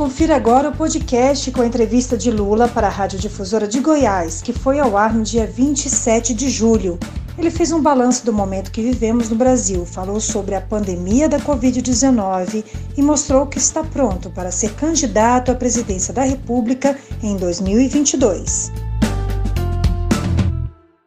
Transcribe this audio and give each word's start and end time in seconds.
confira 0.00 0.34
agora 0.34 0.70
o 0.70 0.74
podcast 0.74 1.52
com 1.52 1.60
a 1.60 1.66
entrevista 1.66 2.16
de 2.16 2.30
Lula 2.30 2.66
para 2.66 2.86
a 2.86 2.90
Rádio 2.90 3.18
Difusora 3.18 3.68
de 3.68 3.80
Goiás, 3.80 4.40
que 4.40 4.50
foi 4.50 4.78
ao 4.78 4.96
ar 4.96 5.12
no 5.12 5.22
dia 5.22 5.46
27 5.46 6.32
de 6.32 6.48
julho. 6.48 6.98
Ele 7.36 7.50
fez 7.50 7.70
um 7.70 7.82
balanço 7.82 8.24
do 8.24 8.32
momento 8.32 8.72
que 8.72 8.80
vivemos 8.80 9.28
no 9.28 9.36
Brasil, 9.36 9.84
falou 9.84 10.18
sobre 10.18 10.54
a 10.54 10.60
pandemia 10.62 11.28
da 11.28 11.38
Covid-19 11.38 12.64
e 12.96 13.02
mostrou 13.02 13.46
que 13.46 13.58
está 13.58 13.84
pronto 13.84 14.30
para 14.30 14.50
ser 14.50 14.72
candidato 14.72 15.52
à 15.52 15.54
presidência 15.54 16.14
da 16.14 16.22
República 16.22 16.98
em 17.22 17.36
2022. 17.36 18.72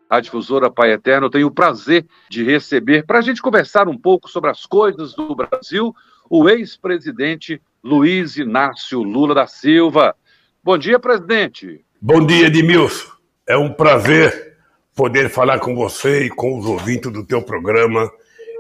A 0.08 0.20
difusora 0.20 0.70
Pai 0.70 0.92
Eterno 0.92 1.32
tem 1.32 1.44
o 1.44 1.50
prazer 1.50 2.06
de 2.30 2.44
receber, 2.44 3.08
para 3.08 3.18
a 3.18 3.24
gente 3.24 3.42
conversar 3.42 3.88
um 3.88 3.98
pouco 3.98 4.30
sobre 4.30 4.52
as 4.52 4.68
coisas 4.68 5.16
do 5.16 5.36
Brasil, 5.36 5.96
o 6.30 6.48
ex-presidente 6.48 7.60
Luiz 7.84 8.38
Inácio 8.38 9.04
Lula 9.04 9.36
da 9.36 9.46
Silva. 9.46 10.16
Bom 10.64 10.78
dia, 10.78 10.98
presidente. 10.98 11.84
Bom 12.02 12.26
dia, 12.26 12.48
Edmilson. 12.48 13.12
É 13.46 13.58
um 13.58 13.74
prazer 13.74 14.56
poder 14.96 15.30
falar 15.30 15.60
com 15.60 15.76
você 15.76 16.28
e 16.28 16.30
com 16.30 16.58
os 16.58 16.66
ouvintes 16.66 17.12
do 17.12 17.26
teu 17.26 17.42
programa 17.42 18.10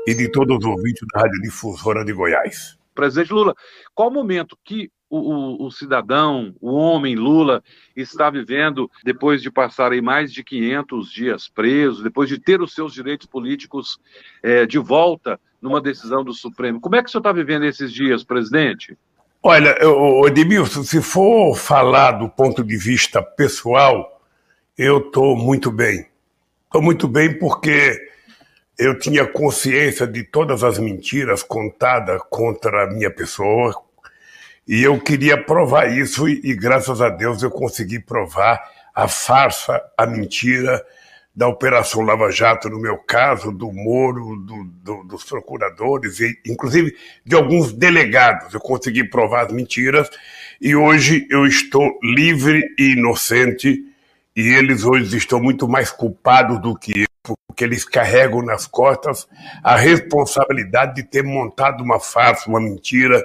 e 0.05 0.14
de 0.14 0.30
todos 0.30 0.58
os 0.58 0.66
ouvintes 0.66 1.08
da 1.14 1.22
Rádio 1.22 1.41
Difusora 1.41 2.04
de 2.04 2.12
Goiás. 2.12 2.78
Presidente 2.94 3.31
Lula, 3.31 3.55
qual 3.95 4.09
o 4.09 4.14
momento 4.14 4.58
que 4.62 4.91
o, 5.09 5.20
o, 5.20 5.67
o, 5.67 5.72
cidadão, 5.72 6.53
o 6.59 6.73
homem 6.73 7.16
Lula, 7.16 7.64
está 7.95 8.30
vivendo 8.30 8.92
depois 9.05 9.42
de 9.42 9.50
passar 9.50 9.94
aí 9.94 10.02
mais 10.02 10.34
de 10.34 10.44
500 10.44 11.09
dias 11.09 11.48
preso, 11.48 12.03
depois 12.03 12.28
de 12.28 12.38
ter 12.38 12.62
os 12.62 12.73
seus 12.73 12.94
direitos 12.94 13.26
políticos 13.26 14.00
é, 14.42 14.66
de 14.66 14.80
volta 14.80 15.40
numa 15.62 15.80
decisão 15.80 16.26
do 16.26 16.34
Supremo? 16.34 16.81
Como 16.81 16.98
é 16.98 17.02
que 17.02 17.08
o 17.08 17.12
senhor 17.12 17.22
está 17.22 17.31
vivendo 17.31 17.64
esses 17.64 17.94
dias, 17.94 18.22
presidente? 18.22 18.98
Olha, 19.46 19.76
Edmilson, 20.26 20.84
se 20.84 21.02
for 21.02 21.54
falar 21.58 22.14
do 22.14 22.30
ponto 22.30 22.64
de 22.64 22.78
vista 22.78 23.22
pessoal, 23.22 24.22
eu 24.78 25.00
estou 25.00 25.36
muito 25.36 25.70
bem. 25.70 26.08
Estou 26.64 26.81
muito 26.81 27.09
bem 27.09 27.38
porque 27.38 28.00
eu 28.80 28.98
tinha 28.98 29.28
consciência 29.28 30.08
de 30.08 30.23
todas 30.23 30.64
as 30.64 30.80
mentiras 30.80 31.44
contadas 31.44 32.22
contra 32.30 32.86
a 32.86 32.88
minha 32.88 33.12
pessoa 33.12 33.76
e 34.66 34.82
eu 34.82 34.98
queria 34.98 35.38
provar 35.44 35.92
isso 35.92 36.26
e, 36.26 36.39
e 36.42 36.56
graças 36.56 37.02
a 37.02 37.10
Deus 37.10 37.44
eu 37.44 37.52
consegui 37.52 38.00
provar 38.00 38.64
a 38.95 39.10
farsa, 39.10 39.84
a 39.98 40.06
mentira, 40.06 40.82
da 41.36 41.48
Operação 41.48 42.02
Lava 42.02 42.30
Jato, 42.30 42.70
no 42.70 42.80
meu 42.80 42.98
caso, 42.98 43.52
do 43.52 43.72
Moro, 43.72 44.36
do, 44.38 44.64
do, 44.66 45.03
dos 45.06 45.23
procuradores, 45.23 46.20
e 46.20 46.39
inclusive 46.45 46.95
de 47.26 47.36
alguns 47.36 47.73
delegados. 47.73 48.53
Eu 48.53 48.59
consegui 48.59 49.03
provar 49.03 49.48
as 49.48 49.52
mentiras 49.52 50.09
e 50.61 50.76
hoje 50.76 51.28
eu 51.31 51.48
estou 51.48 51.98
livre 52.04 52.64
e 52.78 52.94
inocente 52.94 53.84
e 54.36 54.42
eles 54.42 54.84
hoje 54.84 55.17
estão 55.17 55.39
muito 55.39 55.67
mais 55.67 55.89
culpados 55.89 56.61
do 56.61 56.78
que 56.78 57.02
eu, 57.02 57.36
porque 57.48 57.64
eles 57.64 57.84
carregam 57.84 58.44
nas 58.44 58.67
costas 58.67 59.28
a 59.64 59.76
responsabilidade 59.76 60.95
de 60.95 61.04
ter 61.04 61.23
montado 61.23 61.84
uma 61.84 62.00
farsa, 62.00 62.48
uma 62.48 62.61
mentira, 62.61 63.23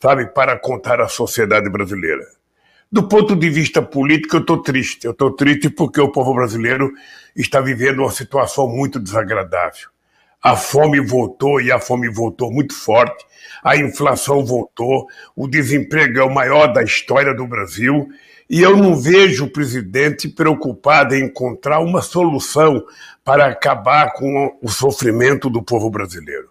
sabe, 0.00 0.26
para 0.26 0.58
contar 0.58 1.00
à 1.00 1.08
sociedade 1.08 1.70
brasileira. 1.70 2.37
Do 2.90 3.06
ponto 3.06 3.36
de 3.36 3.50
vista 3.50 3.82
político, 3.82 4.36
eu 4.36 4.40
estou 4.40 4.62
triste. 4.62 5.04
Eu 5.04 5.10
estou 5.10 5.30
triste 5.32 5.68
porque 5.68 6.00
o 6.00 6.10
povo 6.10 6.32
brasileiro 6.32 6.90
está 7.36 7.60
vivendo 7.60 7.98
uma 7.98 8.10
situação 8.10 8.66
muito 8.66 8.98
desagradável. 8.98 9.90
A 10.42 10.56
fome 10.56 10.98
voltou 10.98 11.60
e 11.60 11.70
a 11.70 11.78
fome 11.78 12.08
voltou 12.08 12.50
muito 12.50 12.74
forte. 12.74 13.26
A 13.62 13.76
inflação 13.76 14.42
voltou. 14.42 15.06
O 15.36 15.46
desemprego 15.46 16.18
é 16.18 16.24
o 16.24 16.32
maior 16.32 16.72
da 16.72 16.82
história 16.82 17.34
do 17.34 17.46
Brasil. 17.46 18.08
E 18.48 18.62
eu 18.62 18.74
não 18.74 18.96
vejo 18.96 19.44
o 19.44 19.50
presidente 19.50 20.26
preocupado 20.26 21.14
em 21.14 21.24
encontrar 21.24 21.80
uma 21.80 22.00
solução 22.00 22.82
para 23.22 23.48
acabar 23.48 24.14
com 24.14 24.56
o 24.62 24.68
sofrimento 24.70 25.50
do 25.50 25.62
povo 25.62 25.90
brasileiro. 25.90 26.48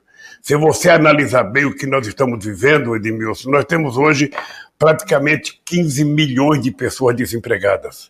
Se 0.47 0.55
você 0.55 0.89
analisar 0.89 1.43
bem 1.43 1.65
o 1.65 1.75
que 1.75 1.85
nós 1.85 2.07
estamos 2.07 2.45
vivendo, 2.45 2.95
Edmilson, 2.95 3.49
nós 3.49 3.65
temos 3.65 3.97
hoje 3.97 4.31
praticamente 4.79 5.61
15 5.65 6.05
milhões 6.05 6.63
de 6.63 6.71
pessoas 6.71 7.17
desempregadas. 7.17 8.09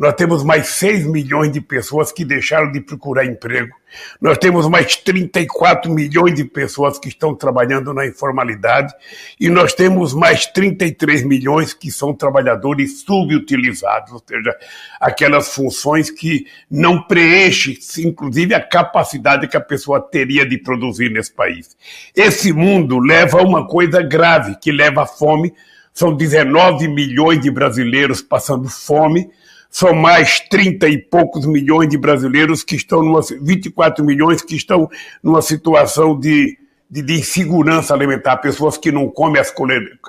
Nós 0.00 0.14
temos 0.14 0.42
mais 0.42 0.66
6 0.68 1.06
milhões 1.06 1.52
de 1.52 1.60
pessoas 1.60 2.10
que 2.10 2.24
deixaram 2.24 2.72
de 2.72 2.80
procurar 2.80 3.26
emprego. 3.26 3.76
Nós 4.18 4.38
temos 4.38 4.66
mais 4.66 4.96
34 4.96 5.92
milhões 5.92 6.34
de 6.34 6.42
pessoas 6.42 6.98
que 6.98 7.08
estão 7.08 7.34
trabalhando 7.34 7.92
na 7.92 8.06
informalidade. 8.06 8.94
E 9.38 9.50
nós 9.50 9.74
temos 9.74 10.14
mais 10.14 10.46
33 10.46 11.22
milhões 11.22 11.74
que 11.74 11.90
são 11.90 12.14
trabalhadores 12.14 13.02
subutilizados, 13.02 14.10
ou 14.12 14.22
seja, 14.26 14.56
aquelas 14.98 15.54
funções 15.54 16.10
que 16.10 16.46
não 16.70 17.02
preenchem, 17.02 17.76
inclusive, 17.98 18.54
a 18.54 18.60
capacidade 18.66 19.48
que 19.48 19.56
a 19.58 19.60
pessoa 19.60 20.00
teria 20.00 20.46
de 20.46 20.56
produzir 20.56 21.10
nesse 21.10 21.34
país. 21.34 21.76
Esse 22.16 22.54
mundo 22.54 22.98
leva 22.98 23.38
a 23.38 23.44
uma 23.44 23.66
coisa 23.66 24.00
grave, 24.00 24.56
que 24.58 24.72
leva 24.72 25.02
à 25.02 25.06
fome. 25.06 25.52
São 25.92 26.16
19 26.16 26.88
milhões 26.88 27.38
de 27.42 27.50
brasileiros 27.50 28.22
passando 28.22 28.66
fome 28.66 29.28
são 29.70 29.94
mais 29.94 30.40
30 30.40 30.88
e 30.88 30.98
poucos 30.98 31.46
milhões 31.46 31.88
de 31.88 31.96
brasileiros 31.96 32.64
que 32.64 32.74
estão 32.74 33.02
numa 33.02 33.20
24 33.40 34.04
milhões 34.04 34.42
que 34.42 34.56
estão 34.56 34.90
numa 35.22 35.40
situação 35.40 36.18
de, 36.18 36.58
de, 36.90 37.02
de 37.02 37.14
insegurança 37.14 37.94
alimentar, 37.94 38.38
pessoas 38.38 38.76
que 38.76 38.90
não 38.90 39.08
comem 39.08 39.40
as, 39.40 39.54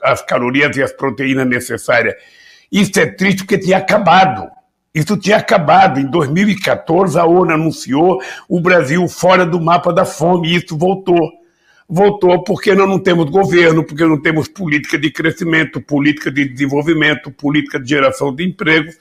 as 0.03 0.21
calorias 0.23 0.75
e 0.75 0.81
as 0.81 0.91
proteínas 0.91 1.47
necessárias. 1.47 2.15
Isso 2.71 2.99
é 2.99 3.05
triste 3.05 3.43
porque 3.43 3.59
tinha 3.59 3.77
acabado. 3.77 4.49
Isso 4.93 5.15
tinha 5.15 5.37
acabado. 5.37 5.99
Em 5.99 6.09
2014, 6.09 7.19
a 7.19 7.25
ONU 7.25 7.51
anunciou 7.51 8.19
o 8.49 8.59
Brasil 8.59 9.07
fora 9.07 9.45
do 9.45 9.61
mapa 9.61 9.93
da 9.93 10.05
fome, 10.05 10.49
e 10.49 10.55
isso 10.55 10.75
voltou. 10.77 11.31
Voltou 11.87 12.43
porque 12.43 12.73
nós 12.73 12.87
não 12.87 12.97
temos 12.97 13.29
governo, 13.29 13.83
porque 13.83 14.05
não 14.05 14.19
temos 14.19 14.47
política 14.47 14.97
de 14.97 15.11
crescimento, 15.11 15.81
política 15.81 16.31
de 16.31 16.45
desenvolvimento, 16.45 17.29
política 17.31 17.79
de 17.79 17.89
geração 17.89 18.33
de 18.33 18.45
empregos. 18.45 18.95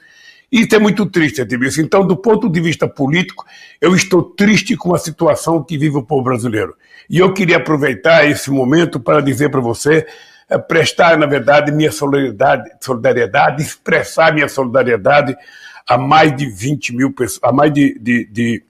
Isso 0.51 0.75
é 0.75 0.79
muito 0.79 1.07
triste, 1.07 1.41
Edmilson. 1.41 1.83
Então, 1.83 2.05
do 2.05 2.17
ponto 2.17 2.49
de 2.49 2.61
vista 2.61 2.89
político, 2.89 3.45
eu 3.81 3.95
estou 3.95 4.23
triste 4.23 4.77
com 4.77 4.95
a 4.95 4.99
situação 4.99 5.63
que 5.63 5.79
vive 5.79 5.97
o 5.97 6.03
povo 6.03 6.25
brasileiro. 6.25 6.75
E 7.09 7.19
eu 7.19 7.33
queria 7.33 7.59
aproveitar 7.59 8.29
esse 8.29 8.51
momento 8.51 8.99
para 8.99 9.21
dizer 9.21 9.51
para 9.51 9.61
você, 9.61 10.07
é, 10.49 10.59
prestar, 10.59 11.17
na 11.17 11.27
verdade, 11.27 11.71
minha 11.71 11.93
solidariedade, 11.93 12.71
solidariedade, 12.81 13.63
expressar 13.63 14.35
minha 14.35 14.49
solidariedade 14.49 15.37
a 15.89 15.97
mais 15.97 16.35
de 16.37 16.47
20 16.47 16.97
mil 16.97 17.13
pessoas, 17.13 17.41
a 17.45 17.53
mais 17.53 17.73
de, 17.73 17.97
de, 18.01 18.25
de 18.27 18.65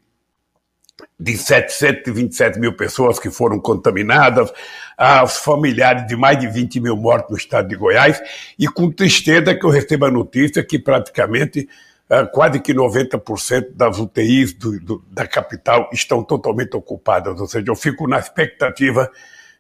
de 1.19 1.37
727 1.37 2.59
mil 2.59 2.75
pessoas 2.75 3.19
que 3.19 3.31
foram 3.31 3.59
contaminadas, 3.59 4.53
aos 4.97 5.39
familiares 5.39 6.07
de 6.07 6.15
mais 6.15 6.39
de 6.39 6.47
20 6.47 6.81
mil 6.81 6.97
mortos 6.97 7.31
no 7.31 7.37
estado 7.37 7.69
de 7.69 7.77
Goiás, 7.77 8.21
e 8.59 8.69
com 8.69 8.91
tristeza 8.91 9.55
que 9.55 9.65
eu 9.65 9.71
recebo 9.71 10.07
a 10.07 10.11
notícia 10.11 10.63
que 10.63 10.79
praticamente 10.79 11.69
uh, 12.11 12.31
quase 12.31 12.61
que 12.61 12.75
90% 12.75 13.75
das 13.75 13.99
UTIs 13.99 14.53
do, 14.53 14.79
do, 14.81 15.05
da 15.11 15.27
capital 15.27 15.89
estão 15.93 16.23
totalmente 16.23 16.77
ocupadas, 16.77 17.41
ou 17.41 17.47
seja, 17.47 17.65
eu 17.69 17.77
fico 17.77 18.07
na 18.07 18.19
expectativa 18.19 19.11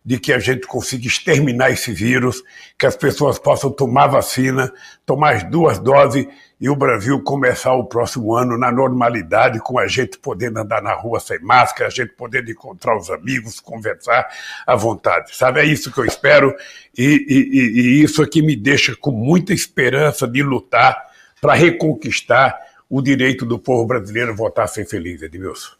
de 0.05 0.19
que 0.19 0.33
a 0.33 0.38
gente 0.38 0.66
consiga 0.66 1.06
exterminar 1.06 1.71
esse 1.71 1.93
vírus, 1.93 2.43
que 2.78 2.87
as 2.87 2.97
pessoas 2.97 3.38
possam 3.38 3.71
tomar 3.71 4.06
vacina, 4.06 4.72
tomar 5.05 5.37
as 5.37 5.44
duas 5.44 5.78
doses 5.78 6.27
e 6.59 6.69
o 6.69 6.77
Brasil 6.77 7.22
começar 7.22 7.75
o 7.75 7.84
próximo 7.84 8.34
ano 8.34 8.59
na 8.59 8.72
normalidade, 8.72 9.60
com 9.60 9.78
a 9.78 9.87
gente 9.87 10.19
podendo 10.19 10.59
andar 10.59 10.83
na 10.83 10.94
rua 10.94 11.21
sem 11.21 11.39
máscara, 11.41 11.89
a 11.89 11.91
gente 11.91 12.15
podendo 12.15 12.50
encontrar 12.50 12.97
os 12.97 13.10
amigos, 13.10 13.60
conversar 13.60 14.28
à 14.66 14.75
vontade. 14.75 15.34
Sabe, 15.37 15.60
é 15.60 15.65
isso 15.65 15.93
que 15.93 15.99
eu 15.99 16.05
espero 16.06 16.54
e, 16.97 17.27
e, 17.28 17.80
e 17.80 18.03
isso 18.03 18.22
aqui 18.22 18.42
me 18.42 18.57
deixa 18.57 18.97
com 18.97 19.10
muita 19.10 19.53
esperança 19.53 20.27
de 20.27 20.42
lutar 20.42 20.97
para 21.41 21.54
reconquistar 21.54 22.59
o 22.89 23.01
direito 23.01 23.47
do 23.47 23.59
povo 23.59 23.86
brasileiro 23.86 24.34
votar 24.34 24.69
sem 24.69 24.84
feliz, 24.84 25.22
Edmilson. 25.22 25.79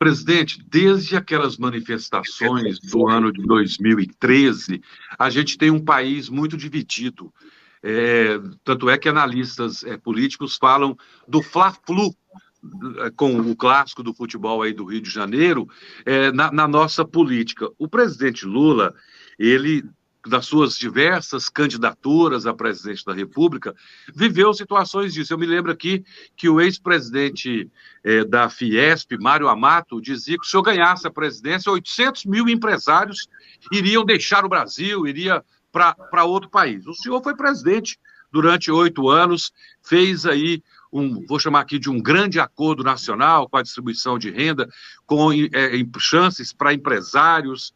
Presidente, 0.00 0.64
desde 0.66 1.14
aquelas 1.14 1.58
manifestações 1.58 2.80
do 2.80 3.06
ano 3.06 3.30
de 3.30 3.42
2013, 3.42 4.80
a 5.18 5.28
gente 5.28 5.58
tem 5.58 5.70
um 5.70 5.84
país 5.84 6.30
muito 6.30 6.56
dividido. 6.56 7.30
É, 7.82 8.40
tanto 8.64 8.88
é 8.88 8.96
que 8.96 9.10
analistas 9.10 9.84
é, 9.84 9.98
políticos 9.98 10.56
falam 10.56 10.96
do 11.28 11.42
Fla-Flu, 11.42 12.14
com 13.14 13.40
o 13.40 13.54
clássico 13.54 14.02
do 14.02 14.14
futebol 14.14 14.62
aí 14.62 14.72
do 14.72 14.86
Rio 14.86 15.02
de 15.02 15.10
Janeiro, 15.10 15.68
é, 16.06 16.32
na, 16.32 16.50
na 16.50 16.66
nossa 16.66 17.04
política. 17.04 17.68
O 17.78 17.86
presidente 17.86 18.46
Lula, 18.46 18.94
ele 19.38 19.84
das 20.26 20.46
suas 20.46 20.76
diversas 20.76 21.48
candidaturas 21.48 22.46
a 22.46 22.52
presidente 22.52 23.04
da 23.04 23.14
República, 23.14 23.74
viveu 24.14 24.52
situações 24.52 25.14
disso. 25.14 25.32
Eu 25.32 25.38
me 25.38 25.46
lembro 25.46 25.72
aqui 25.72 26.04
que 26.36 26.48
o 26.48 26.60
ex-presidente 26.60 27.70
eh, 28.04 28.24
da 28.24 28.50
Fiesp, 28.50 29.16
Mário 29.18 29.48
Amato, 29.48 30.00
dizia 30.00 30.36
que 30.38 30.46
se 30.46 30.56
eu 30.56 30.62
ganhasse 30.62 31.06
a 31.06 31.10
presidência, 31.10 31.72
800 31.72 32.26
mil 32.26 32.48
empresários 32.48 33.28
iriam 33.72 34.04
deixar 34.04 34.44
o 34.44 34.48
Brasil, 34.48 35.06
iria 35.06 35.42
para 35.72 36.24
outro 36.24 36.50
país. 36.50 36.86
O 36.86 36.94
senhor 36.94 37.22
foi 37.22 37.34
presidente 37.34 37.98
durante 38.30 38.70
oito 38.70 39.08
anos, 39.08 39.52
fez 39.82 40.26
aí 40.26 40.62
um, 40.92 41.24
vou 41.26 41.38
chamar 41.38 41.60
aqui 41.60 41.78
de 41.78 41.88
um 41.88 42.00
grande 42.00 42.40
acordo 42.40 42.82
nacional 42.82 43.48
com 43.48 43.56
a 43.56 43.62
distribuição 43.62 44.18
de 44.18 44.30
renda, 44.30 44.68
com 45.06 45.32
é, 45.32 45.70
chances 45.98 46.52
para 46.52 46.74
empresários, 46.74 47.72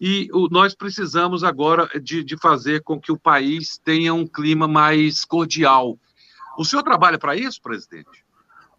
e 0.00 0.28
o, 0.32 0.48
nós 0.50 0.74
precisamos 0.74 1.42
agora 1.42 1.88
de, 2.00 2.22
de 2.22 2.36
fazer 2.36 2.82
com 2.82 3.00
que 3.00 3.10
o 3.10 3.18
país 3.18 3.78
tenha 3.84 4.14
um 4.14 4.26
clima 4.26 4.68
mais 4.68 5.24
cordial. 5.24 5.98
O 6.56 6.64
senhor 6.64 6.82
trabalha 6.82 7.18
para 7.18 7.36
isso, 7.36 7.60
presidente? 7.60 8.24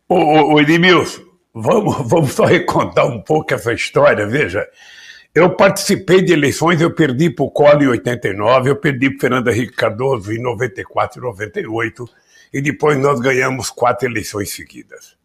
Ô, 0.07 0.53
ô 0.53 0.59
Edmilson, 0.59 1.21
vamos, 1.53 2.09
vamos 2.09 2.31
só 2.33 2.45
recontar 2.45 3.05
um 3.05 3.21
pouco 3.21 3.53
essa 3.53 3.73
história. 3.73 4.25
Veja, 4.25 4.67
eu 5.35 5.55
participei 5.55 6.21
de 6.21 6.33
eleições, 6.33 6.81
eu 6.81 6.93
perdi 6.93 7.29
para 7.29 7.45
o 7.45 7.51
Collor 7.51 7.83
em 7.83 7.87
89, 7.87 8.71
eu 8.71 8.75
perdi 8.75 9.11
para 9.11 9.19
Fernando 9.19 9.47
Henrique 9.49 9.75
Cardoso 9.75 10.33
em 10.33 10.41
94 10.41 11.19
e 11.19 11.23
98, 11.23 12.09
e 12.51 12.61
depois 12.61 12.97
nós 12.97 13.19
ganhamos 13.19 13.69
quatro 13.69 14.07
eleições 14.07 14.49
seguidas. 14.49 15.18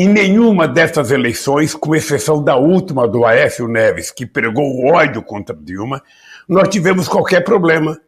Em 0.00 0.06
nenhuma 0.06 0.68
dessas 0.68 1.10
eleições, 1.10 1.74
com 1.74 1.92
exceção 1.92 2.40
da 2.40 2.54
última 2.54 3.08
do 3.08 3.24
Aécio 3.24 3.66
Neves, 3.66 4.12
que 4.12 4.24
pregou 4.24 4.86
ódio 4.86 5.20
contra 5.20 5.56
Dilma, 5.56 6.00
nós 6.48 6.68
tivemos 6.68 7.08
qualquer 7.08 7.42
problema. 7.42 8.00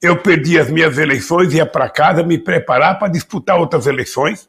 Eu 0.00 0.16
perdi 0.16 0.58
as 0.58 0.70
minhas 0.70 0.96
eleições, 0.96 1.52
ia 1.52 1.66
para 1.66 1.90
casa 1.90 2.22
me 2.22 2.38
preparar 2.38 2.98
para 2.98 3.08
disputar 3.08 3.58
outras 3.58 3.86
eleições, 3.86 4.48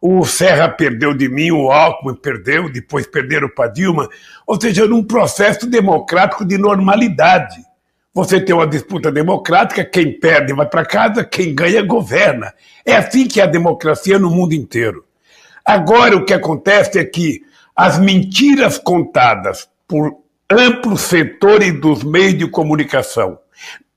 o 0.00 0.24
Serra 0.24 0.66
perdeu 0.66 1.12
de 1.12 1.28
mim, 1.28 1.50
o 1.50 1.70
Alckmin 1.70 2.14
perdeu, 2.14 2.72
depois 2.72 3.06
perderam 3.06 3.50
para 3.50 3.70
Dilma. 3.70 4.08
Ou 4.46 4.58
seja, 4.58 4.86
num 4.86 5.04
processo 5.04 5.66
democrático 5.66 6.42
de 6.42 6.56
normalidade. 6.56 7.56
Você 8.14 8.40
tem 8.40 8.54
uma 8.54 8.66
disputa 8.66 9.12
democrática, 9.12 9.84
quem 9.84 10.18
perde 10.18 10.54
vai 10.54 10.66
para 10.66 10.86
casa, 10.86 11.22
quem 11.22 11.54
ganha 11.54 11.82
governa. 11.82 12.54
É 12.84 12.96
assim 12.96 13.28
que 13.28 13.42
é 13.42 13.44
a 13.44 13.46
democracia 13.46 14.18
no 14.18 14.30
mundo 14.30 14.54
inteiro. 14.54 15.04
Agora 15.64 16.16
o 16.16 16.24
que 16.24 16.34
acontece 16.34 16.98
é 16.98 17.04
que 17.04 17.42
as 17.74 17.98
mentiras 17.98 18.78
contadas 18.78 19.68
por 19.88 20.16
amplos 20.50 21.02
setores 21.02 21.80
dos 21.80 22.04
meios 22.04 22.38
de 22.38 22.46
comunicação 22.46 23.38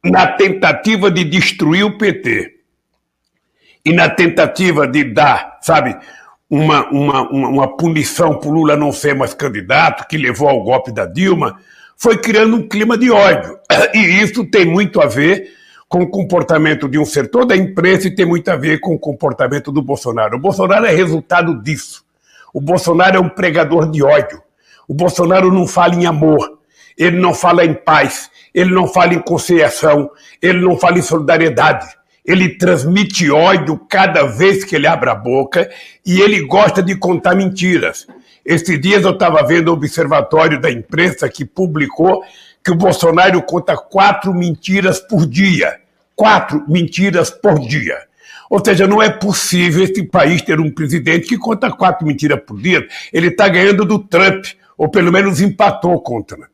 na 0.04 0.28
tentativa 0.28 1.12
de 1.12 1.24
destruir 1.24 1.84
o 1.84 1.98
PT, 1.98 2.58
e 3.88 3.94
na 3.94 4.10
tentativa 4.10 4.86
de 4.86 5.06
dar, 5.06 5.60
sabe, 5.62 5.96
uma, 6.50 6.90
uma, 6.90 7.30
uma, 7.30 7.48
uma 7.48 7.78
punição 7.78 8.38
para 8.38 8.50
Lula 8.50 8.76
não 8.76 8.92
ser 8.92 9.16
mais 9.16 9.34
candidato, 9.34 10.06
que 10.10 10.18
levou 10.18 10.50
ao 10.50 10.62
golpe 10.62 10.92
da 10.92 11.06
Dilma, 11.06 11.58
foi 11.96 12.18
criando 12.18 12.58
um 12.58 12.68
clima 12.68 12.98
de 12.98 13.10
ódio. 13.10 13.58
E 13.94 14.00
isso 14.22 14.44
tem 14.44 14.66
muito 14.66 15.02
a 15.02 15.06
ver 15.06 15.54
com 15.88 16.02
o 16.04 16.10
comportamento 16.10 16.88
de 16.88 16.98
um 17.00 17.06
setor 17.06 17.46
da 17.46 17.56
imprensa 17.56 18.08
e 18.08 18.16
tem 18.16 18.26
muito 18.26 18.50
a 18.50 18.56
ver 18.56 18.80
com 18.80 18.94
o 18.94 19.00
comportamento 19.00 19.72
do 19.72 19.82
Bolsonaro. 19.82 20.38
O 20.38 20.40
Bolsonaro 20.40 20.86
é 20.86 20.92
resultado 20.94 21.62
disso. 21.62 22.04
O 22.54 22.60
Bolsonaro 22.60 23.18
é 23.18 23.20
um 23.20 23.30
pregador 23.30 23.90
de 23.90 24.04
ódio. 24.04 24.42
O 24.88 24.94
Bolsonaro 24.94 25.52
não 25.52 25.68
fala 25.68 25.96
em 25.96 26.06
amor, 26.06 26.60
ele 26.98 27.20
não 27.20 27.34
fala 27.34 27.66
em 27.66 27.74
paz, 27.74 28.30
ele 28.54 28.74
não 28.74 28.88
fala 28.88 29.14
em 29.14 29.20
conciliação, 29.20 30.10
ele 30.42 30.60
não 30.60 30.78
fala 30.78 30.98
em 30.98 31.02
solidariedade 31.02 31.98
ele 32.28 32.50
transmite 32.50 33.32
ódio 33.32 33.80
cada 33.90 34.26
vez 34.26 34.66
que 34.66 34.76
ele 34.76 34.86
abre 34.86 35.10
a 35.10 35.16
boca 35.16 35.72
e 36.06 36.20
ele 36.20 36.42
gosta 36.42 36.84
de 36.84 36.94
contar 36.98 37.34
mentiras. 37.34 38.06
Esses 38.48 38.80
dias 38.80 39.04
eu 39.04 39.12
estava 39.12 39.46
vendo 39.46 39.68
o 39.68 39.74
observatório 39.74 40.58
da 40.62 40.72
imprensa 40.72 41.28
que 41.28 41.44
publicou 41.44 42.24
que 42.64 42.72
o 42.72 42.76
Bolsonaro 42.76 43.42
conta 43.42 43.76
quatro 43.76 44.34
mentiras 44.34 45.02
por 45.02 45.26
dia. 45.26 45.82
Quatro 46.16 46.64
mentiras 46.66 47.30
por 47.30 47.60
dia. 47.60 47.98
Ou 48.50 48.64
seja, 48.64 48.88
não 48.88 49.04
é 49.04 49.10
possível 49.10 49.84
esse 49.84 50.02
país 50.02 50.42
ter 50.42 50.62
um 50.62 50.72
presidente 50.72 51.28
que 51.28 51.38
conta 51.38 51.70
quatro 51.70 52.08
mentiras 52.08 52.40
por 52.48 52.58
dia. 52.58 52.88
Ele 53.12 53.28
está 53.28 53.50
ganhando 53.50 53.84
do 53.84 54.00
Trump, 54.00 54.46
ou 54.78 54.88
pelo 54.88 55.12
menos 55.12 55.42
empatou 55.42 56.00
com 56.00 56.20
o 56.20 56.24
Trump. 56.24 56.46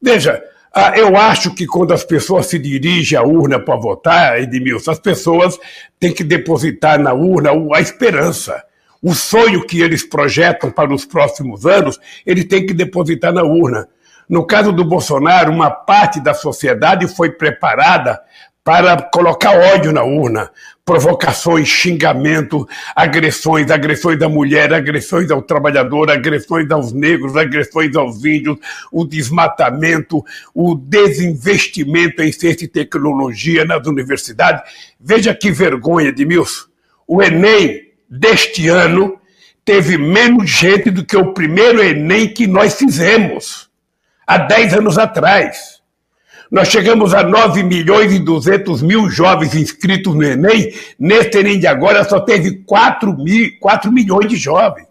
Veja, 0.00 0.42
ah, 0.74 0.94
eu 0.96 1.14
acho 1.14 1.54
que 1.54 1.66
quando 1.66 1.92
as 1.92 2.04
pessoas 2.04 2.46
se 2.46 2.58
dirigem 2.58 3.18
à 3.18 3.22
urna 3.22 3.60
para 3.60 3.76
votar, 3.76 4.40
Edmilson, 4.40 4.92
as 4.92 4.98
pessoas 4.98 5.58
têm 6.00 6.14
que 6.14 6.24
depositar 6.24 6.98
na 6.98 7.12
urna 7.12 7.50
a 7.74 7.80
esperança. 7.82 8.64
O 9.02 9.14
sonho 9.14 9.64
que 9.64 9.80
eles 9.80 10.02
projetam 10.02 10.70
para 10.70 10.92
os 10.92 11.04
próximos 11.04 11.64
anos, 11.64 11.98
eles 12.26 12.44
têm 12.44 12.66
que 12.66 12.74
depositar 12.74 13.32
na 13.32 13.42
urna. 13.42 13.88
No 14.28 14.46
caso 14.46 14.72
do 14.72 14.84
Bolsonaro, 14.84 15.52
uma 15.52 15.70
parte 15.70 16.20
da 16.20 16.34
sociedade 16.34 17.06
foi 17.08 17.30
preparada 17.30 18.20
para 18.68 19.00
colocar 19.00 19.52
ódio 19.52 19.92
na 19.92 20.04
urna, 20.04 20.50
provocações, 20.84 21.66
xingamento, 21.66 22.68
agressões, 22.94 23.70
agressões 23.70 24.18
da 24.18 24.28
mulher, 24.28 24.74
agressões 24.74 25.30
ao 25.30 25.40
trabalhador, 25.40 26.10
agressões 26.10 26.70
aos 26.70 26.92
negros, 26.92 27.34
agressões 27.34 27.96
aos 27.96 28.22
índios, 28.26 28.58
o 28.92 29.06
desmatamento, 29.06 30.22
o 30.52 30.74
desinvestimento 30.74 32.20
em 32.20 32.30
ciência 32.30 32.66
e 32.66 32.68
tecnologia 32.68 33.64
nas 33.64 33.86
universidades. 33.86 34.60
Veja 35.00 35.34
que 35.34 35.50
vergonha, 35.50 36.08
Edmilson. 36.08 36.66
O 37.06 37.22
Enem 37.22 37.87
deste 38.08 38.68
ano 38.68 39.18
teve 39.64 39.98
menos 39.98 40.48
gente 40.48 40.90
do 40.90 41.04
que 41.04 41.16
o 41.16 41.32
primeiro 41.32 41.82
Enem 41.82 42.32
que 42.32 42.46
nós 42.46 42.74
fizemos, 42.74 43.68
há 44.26 44.38
10 44.38 44.74
anos 44.74 44.96
atrás. 44.96 45.78
Nós 46.50 46.68
chegamos 46.68 47.12
a 47.12 47.22
9 47.22 47.62
milhões 47.62 48.12
e 48.12 48.18
200 48.18 48.80
mil 48.80 49.10
jovens 49.10 49.54
inscritos 49.54 50.14
no 50.14 50.22
Enem. 50.22 50.72
Neste 50.98 51.38
Enem 51.38 51.60
de 51.60 51.66
agora 51.66 52.02
só 52.04 52.20
teve 52.20 52.62
4, 52.64 53.14
mil, 53.18 53.50
4 53.60 53.92
milhões 53.92 54.28
de 54.28 54.36
jovens. 54.36 54.86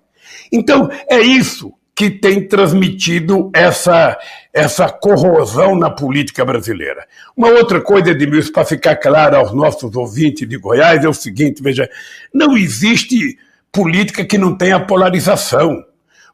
Então, 0.52 0.90
é 1.10 1.19
isso 1.19 1.74
que 1.97 2.11
tem 2.11 2.47
transmitido 2.47 3.49
essa, 3.51 4.15
essa 4.53 4.88
corrosão 4.88 5.75
na 5.75 5.89
política 5.89 6.45
brasileira. 6.45 7.07
Uma 7.35 7.47
outra 7.47 7.81
coisa, 7.81 8.11
Edmilson, 8.11 8.51
para 8.51 8.65
ficar 8.65 8.97
claro 8.97 9.35
aos 9.35 9.51
nossos 9.51 9.95
ouvintes 9.95 10.47
de 10.47 10.57
Goiás, 10.59 11.03
é 11.03 11.09
o 11.09 11.13
seguinte: 11.13 11.63
veja, 11.63 11.89
não 12.31 12.55
existe 12.55 13.39
política 13.71 14.23
que 14.23 14.38
não 14.38 14.55
tenha 14.55 14.79
polarização. 14.79 15.83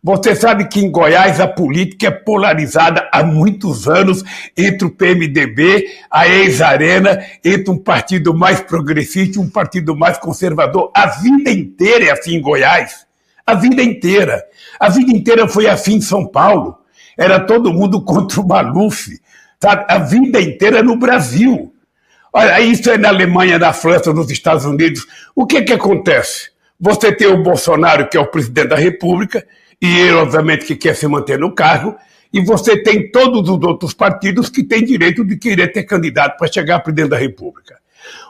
Você 0.04 0.36
sabe 0.36 0.68
que 0.68 0.81
em 0.81 0.92
Goiás 0.92 1.39
a 1.39 1.48
política 1.48 2.07
é 2.07 2.12
polarizada 2.12 3.10
há 3.10 3.24
muitos 3.24 3.88
anos 3.88 4.21
entre 4.57 4.86
o 4.86 4.92
PMDB, 4.92 5.88
a 6.12 6.27
ex-Arena, 6.27 7.25
entre 7.41 7.72
um 7.72 7.77
partido 7.77 8.34
mais 8.34 8.60
progressista 8.60 9.38
e 9.38 9.41
um 9.41 9.50
partido 9.50 9.96
mais 9.96 10.17
conservador. 10.17 10.91
A 10.93 11.08
vida 11.08 11.50
inteira 11.50 12.08
é 12.08 12.12
assim 12.12 12.36
em 12.36 12.41
Goiás. 12.41 13.08
A 13.46 13.56
vida 13.56 13.84
inteira. 13.84 14.44
A 14.80 14.90
vida 14.90 15.12
inteira 15.12 15.48
foi 15.48 15.68
assim 15.68 15.96
em 15.96 16.02
São 16.02 16.26
Paulo. 16.26 16.78
Era 17.18 17.40
todo 17.40 17.74
mundo 17.74 18.02
contra 18.06 18.40
o 18.40 18.48
Maluf. 18.48 19.20
Sabe? 19.62 19.86
A 19.88 20.00
vida 20.00 20.42
inteira 20.42 20.82
no 20.82 20.98
Brasil. 20.98 21.74
Olha, 22.32 22.60
isso 22.62 22.90
é 22.90 22.98
na 22.98 23.10
Alemanha, 23.10 23.60
na 23.60 23.74
França, 23.74 24.12
nos 24.12 24.32
Estados 24.32 24.66
Unidos. 24.66 25.06
O 25.36 25.46
que, 25.46 25.62
que 25.62 25.74
acontece? 25.74 26.52
Você 26.80 27.12
tem 27.12 27.28
o 27.28 27.44
Bolsonaro, 27.44 28.10
que 28.10 28.18
é 28.18 28.20
o 28.20 28.26
presidente 28.26 28.70
da 28.70 28.76
República, 28.76 29.46
e 29.80 30.00
ele, 30.00 30.14
obviamente, 30.14 30.66
que 30.66 30.76
quer 30.76 30.96
se 30.96 31.08
manter 31.08 31.38
no 31.38 31.54
cargo, 31.54 31.96
e 32.34 32.42
você 32.42 32.82
tem 32.82 33.12
todos 33.12 33.48
os 33.48 33.64
outros 33.64 33.94
partidos 33.94 34.50
que 34.50 34.64
têm 34.64 34.84
direito 34.84 35.24
de 35.24 35.38
querer 35.38 35.72
ter 35.72 35.84
candidato 35.84 36.38
para 36.38 36.52
chegar 36.52 36.80
para 36.80 36.92
dentro 36.92 37.12
da 37.12 37.18
República. 37.18 37.78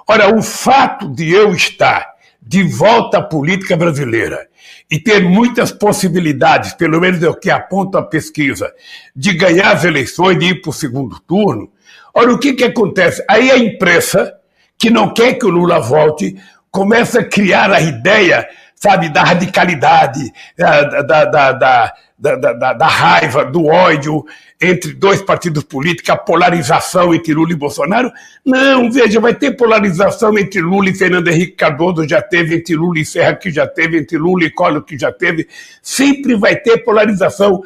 Ora, 0.06 0.36
o 0.36 0.42
fato 0.42 1.08
de 1.10 1.32
eu 1.32 1.54
estar 1.54 2.14
de 2.42 2.64
volta 2.64 3.20
à 3.20 3.24
política 3.24 3.78
brasileira 3.78 4.48
e 4.94 5.00
ter 5.00 5.24
muitas 5.24 5.72
possibilidades, 5.72 6.72
pelo 6.74 7.02
menos 7.02 7.24
é 7.24 7.28
o 7.28 7.34
que 7.34 7.50
aponta 7.50 7.98
a 7.98 8.04
pesquisa, 8.04 8.72
de 9.16 9.34
ganhar 9.34 9.72
as 9.72 9.84
eleições, 9.84 10.38
de 10.38 10.52
ir 10.52 10.62
para 10.62 10.70
o 10.70 10.74
segundo 10.74 11.20
turno, 11.22 11.72
ora, 12.14 12.32
o 12.32 12.38
que, 12.38 12.54
que 12.54 12.64
acontece? 12.64 13.26
Aí 13.28 13.50
a 13.50 13.58
imprensa, 13.58 14.32
que 14.78 14.92
não 14.92 15.12
quer 15.12 15.34
que 15.34 15.48
o 15.48 15.50
Lula 15.50 15.80
volte, 15.80 16.36
começa 16.70 17.22
a 17.22 17.24
criar 17.24 17.72
a 17.72 17.82
ideia 17.82 18.48
sabe, 18.76 19.10
da 19.10 19.24
radicalidade, 19.24 20.32
da, 20.58 21.02
da, 21.02 21.52
da, 21.54 21.94
da, 22.24 22.74
da, 22.74 22.88
raiva, 22.88 23.44
do 23.44 23.66
ódio 23.66 24.24
entre 24.62 24.94
dois 24.94 25.22
partidos 25.22 25.66
políticos, 25.66 26.10
a 26.10 26.16
polarização 26.16 27.14
entre 27.14 27.34
Lula 27.34 27.52
e 27.52 27.56
Bolsonaro. 27.56 28.10
Não, 28.46 28.90
veja, 28.90 29.20
vai 29.20 29.36
ter 29.36 29.58
polarização 29.58 30.38
entre 30.40 30.62
Lula 30.62 30.90
e 30.90 30.96
Fernando 30.96 31.28
Henrique 31.28 31.58
Cardoso, 31.58 32.08
já 32.08 32.22
teve, 32.22 32.56
entre 32.56 32.76
Lula 32.76 33.00
e 33.00 33.06
Serra, 33.06 33.36
que 33.36 33.52
já 33.52 33.68
teve, 33.68 33.98
entre 33.98 34.18
Lula 34.18 34.46
e 34.46 34.50
Collor, 34.50 34.84
que 34.84 34.98
já 34.98 35.12
teve. 35.12 35.50
Sempre 35.82 36.36
vai 36.36 36.56
ter 36.56 36.78
polarização. 36.78 37.62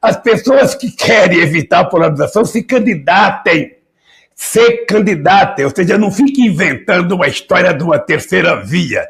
As 0.00 0.18
pessoas 0.18 0.74
que 0.74 0.90
querem 0.90 1.38
evitar 1.38 1.80
a 1.80 1.84
polarização 1.84 2.44
se 2.44 2.62
candidatem. 2.62 3.76
Se 4.34 4.84
candidatem, 4.86 5.64
ou 5.64 5.70
seja, 5.74 5.96
não 5.96 6.10
fiquem 6.10 6.48
inventando 6.48 7.12
uma 7.12 7.28
história 7.28 7.72
de 7.72 7.82
uma 7.82 7.98
terceira 7.98 8.56
via 8.62 9.08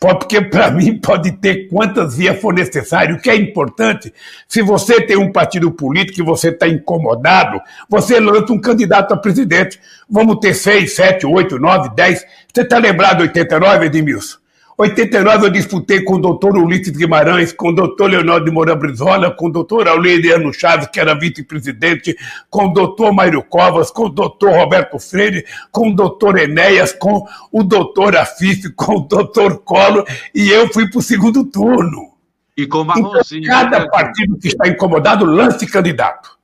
porque 0.00 0.40
para 0.40 0.70
mim 0.72 0.98
pode 0.98 1.32
ter 1.32 1.68
quantas 1.68 2.16
vias 2.16 2.40
for 2.40 2.52
necessário. 2.52 3.16
O 3.16 3.20
que 3.20 3.30
é 3.30 3.36
importante, 3.36 4.12
se 4.48 4.62
você 4.62 5.00
tem 5.00 5.16
um 5.16 5.32
partido 5.32 5.70
político 5.70 6.20
e 6.20 6.24
você 6.24 6.48
está 6.48 6.68
incomodado, 6.68 7.60
você 7.88 8.20
lança 8.20 8.52
um 8.52 8.60
candidato 8.60 9.12
a 9.12 9.16
presidente. 9.16 9.80
Vamos 10.08 10.38
ter 10.40 10.54
seis, 10.54 10.94
sete, 10.94 11.26
oito, 11.26 11.58
nove, 11.58 11.90
dez. 11.94 12.24
Você 12.52 12.62
está 12.62 12.78
lembrado 12.78 13.18
de 13.18 13.22
89, 13.24 13.86
Edmilson? 13.86 14.38
89 14.78 15.46
eu 15.46 15.50
disputei 15.50 16.02
com 16.02 16.16
o 16.16 16.20
doutor 16.20 16.54
Ulisses 16.54 16.94
Guimarães, 16.94 17.50
com 17.50 17.70
o 17.70 17.74
doutor 17.74 18.10
Leonardo 18.10 18.44
de 18.44 18.50
Moura 18.50 18.76
Brizola, 18.76 19.30
com 19.30 19.46
o 19.46 19.50
doutor 19.50 19.88
Aureliano 19.88 20.52
Chaves, 20.52 20.88
que 20.88 21.00
era 21.00 21.18
vice-presidente, 21.18 22.14
com 22.50 22.66
o 22.66 22.72
doutor 22.74 23.10
Mário 23.10 23.42
Covas, 23.42 23.90
com 23.90 24.04
o 24.04 24.08
doutor 24.10 24.52
Roberto 24.52 24.98
Freire, 24.98 25.46
com 25.72 25.88
o 25.88 25.94
doutor 25.96 26.38
Enéas, 26.38 26.92
com 26.92 27.26
o 27.50 27.64
doutor 27.64 28.16
Afif, 28.16 28.70
com 28.74 28.96
o 28.96 29.00
doutor 29.00 29.60
Collor, 29.60 30.04
e 30.34 30.50
eu 30.50 30.70
fui 30.70 30.90
para 30.90 30.98
o 30.98 31.02
segundo 31.02 31.42
turno. 31.44 32.12
E 32.54 32.66
com 32.66 32.82
o 32.82 32.84
Marronzinho. 32.84 33.44
Então, 33.44 33.70
cada 33.70 33.80
né? 33.80 33.88
partido 33.90 34.38
que 34.38 34.48
está 34.48 34.68
incomodado 34.68 35.24
lance 35.24 35.66
candidato. 35.66 36.36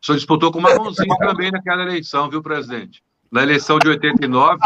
O 0.00 0.06
senhor 0.06 0.16
disputou 0.16 0.50
com 0.50 0.60
o 0.60 0.62
Marronzinho 0.62 1.14
também 1.18 1.50
naquela 1.50 1.82
eleição, 1.82 2.30
viu, 2.30 2.42
presidente? 2.42 3.02
Na 3.30 3.42
eleição 3.42 3.78
de 3.78 3.88
89. 3.88 4.58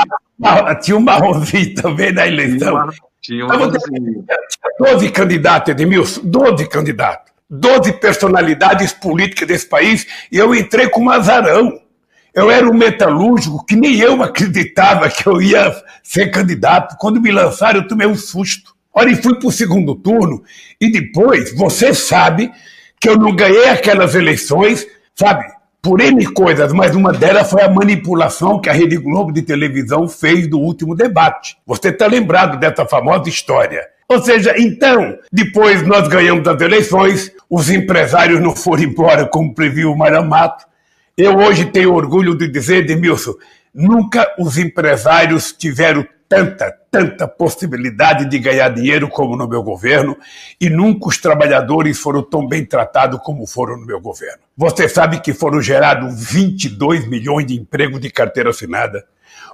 Ah, 0.43 0.75
tinha 0.75 0.97
um 0.97 1.00
marronzinho 1.00 1.75
também 1.75 2.12
na 2.12 2.26
eleição. 2.26 2.90
Tinha 3.21 3.45
um 3.45 3.49
marronzinho. 3.49 4.25
Tinha 4.25 4.93
12 4.93 5.11
candidatos, 5.11 5.73
Edmilson, 5.73 6.21
12 6.25 6.69
candidatos. 6.69 7.31
12 7.50 7.95
personalidades 7.95 8.93
políticas 8.93 9.49
desse 9.49 9.69
país, 9.69 10.07
e 10.31 10.38
eu 10.38 10.55
entrei 10.55 10.88
com 10.88 11.02
um 11.02 11.11
azarão. 11.11 11.81
Eu 12.33 12.49
era 12.49 12.64
um 12.69 12.73
metalúrgico 12.73 13.67
que 13.67 13.75
nem 13.75 13.99
eu 13.99 14.23
acreditava 14.23 15.11
que 15.11 15.26
eu 15.26 15.43
ia 15.43 15.75
ser 16.02 16.31
candidato. 16.31 16.97
Quando 16.97 17.21
me 17.21 17.33
lançaram, 17.33 17.81
eu 17.81 17.88
tomei 17.88 18.07
um 18.07 18.14
susto. 18.14 18.73
Olha, 18.95 19.11
e 19.11 19.17
fui 19.17 19.37
para 19.37 19.49
o 19.49 19.52
segundo 19.52 19.97
turno, 19.97 20.43
e 20.81 20.90
depois, 20.90 21.52
você 21.57 21.93
sabe 21.93 22.52
que 23.00 23.09
eu 23.09 23.17
não 23.17 23.35
ganhei 23.35 23.69
aquelas 23.69 24.14
eleições, 24.14 24.87
sabe? 25.14 25.45
Por 25.82 26.00
N 26.00 26.26
coisas, 26.32 26.72
mas 26.72 26.94
uma 26.94 27.12
delas 27.12 27.50
foi 27.50 27.62
a 27.62 27.70
manipulação 27.70 28.60
que 28.60 28.68
a 28.68 28.72
Rede 28.72 28.99
Globo 28.99 29.32
de 29.32 29.42
televisão 29.42 30.06
fez 30.08 30.46
do 30.46 30.58
último 30.58 30.94
debate. 30.94 31.56
Você 31.66 31.88
está 31.88 32.06
lembrado 32.06 32.58
dessa 32.58 32.84
famosa 32.84 33.28
história. 33.28 33.88
Ou 34.08 34.20
seja, 34.20 34.54
então, 34.58 35.16
depois 35.32 35.87
nós 35.87 36.08
ganhamos 36.08 36.46
as 36.46 36.60
eleições, 36.60 37.32
os 37.49 37.70
empresários 37.70 38.40
não 38.40 38.54
foram 38.54 38.82
embora 38.82 39.26
como 39.26 39.54
previu 39.54 39.92
o 39.92 39.96
Maramato. 39.96 40.66
Eu 41.16 41.37
hoje 41.38 41.66
tenho 41.66 41.94
orgulho 41.94 42.34
de 42.34 42.49
dizer, 42.49 42.84
Demilson, 42.84 43.34
nunca 43.75 44.26
os 44.38 44.58
empresários 44.58 45.52
tiveram 45.52 46.04
tanta, 46.30 46.72
tanta 46.88 47.26
possibilidade 47.26 48.25
de 48.26 48.38
ganhar 48.38 48.68
dinheiro 48.68 49.08
como 49.08 49.37
no 49.37 49.49
meu 49.49 49.64
governo, 49.64 50.16
e 50.60 50.70
nunca 50.70 51.08
os 51.08 51.18
trabalhadores 51.18 51.99
foram 51.99 52.22
tão 52.22 52.46
bem 52.46 52.64
tratados 52.64 53.18
como 53.25 53.49
foram 53.49 53.76
no 53.76 53.84
meu 53.84 54.00
governo. 54.00 54.38
Você 54.56 54.88
sabe 54.88 55.18
que 55.18 55.34
foram 55.34 55.60
gerados 55.60 56.30
22 56.30 57.08
milhões 57.08 57.46
de 57.46 57.58
empregos 57.58 58.00
de 58.00 58.10
carteira 58.10 58.50
assinada. 58.50 59.04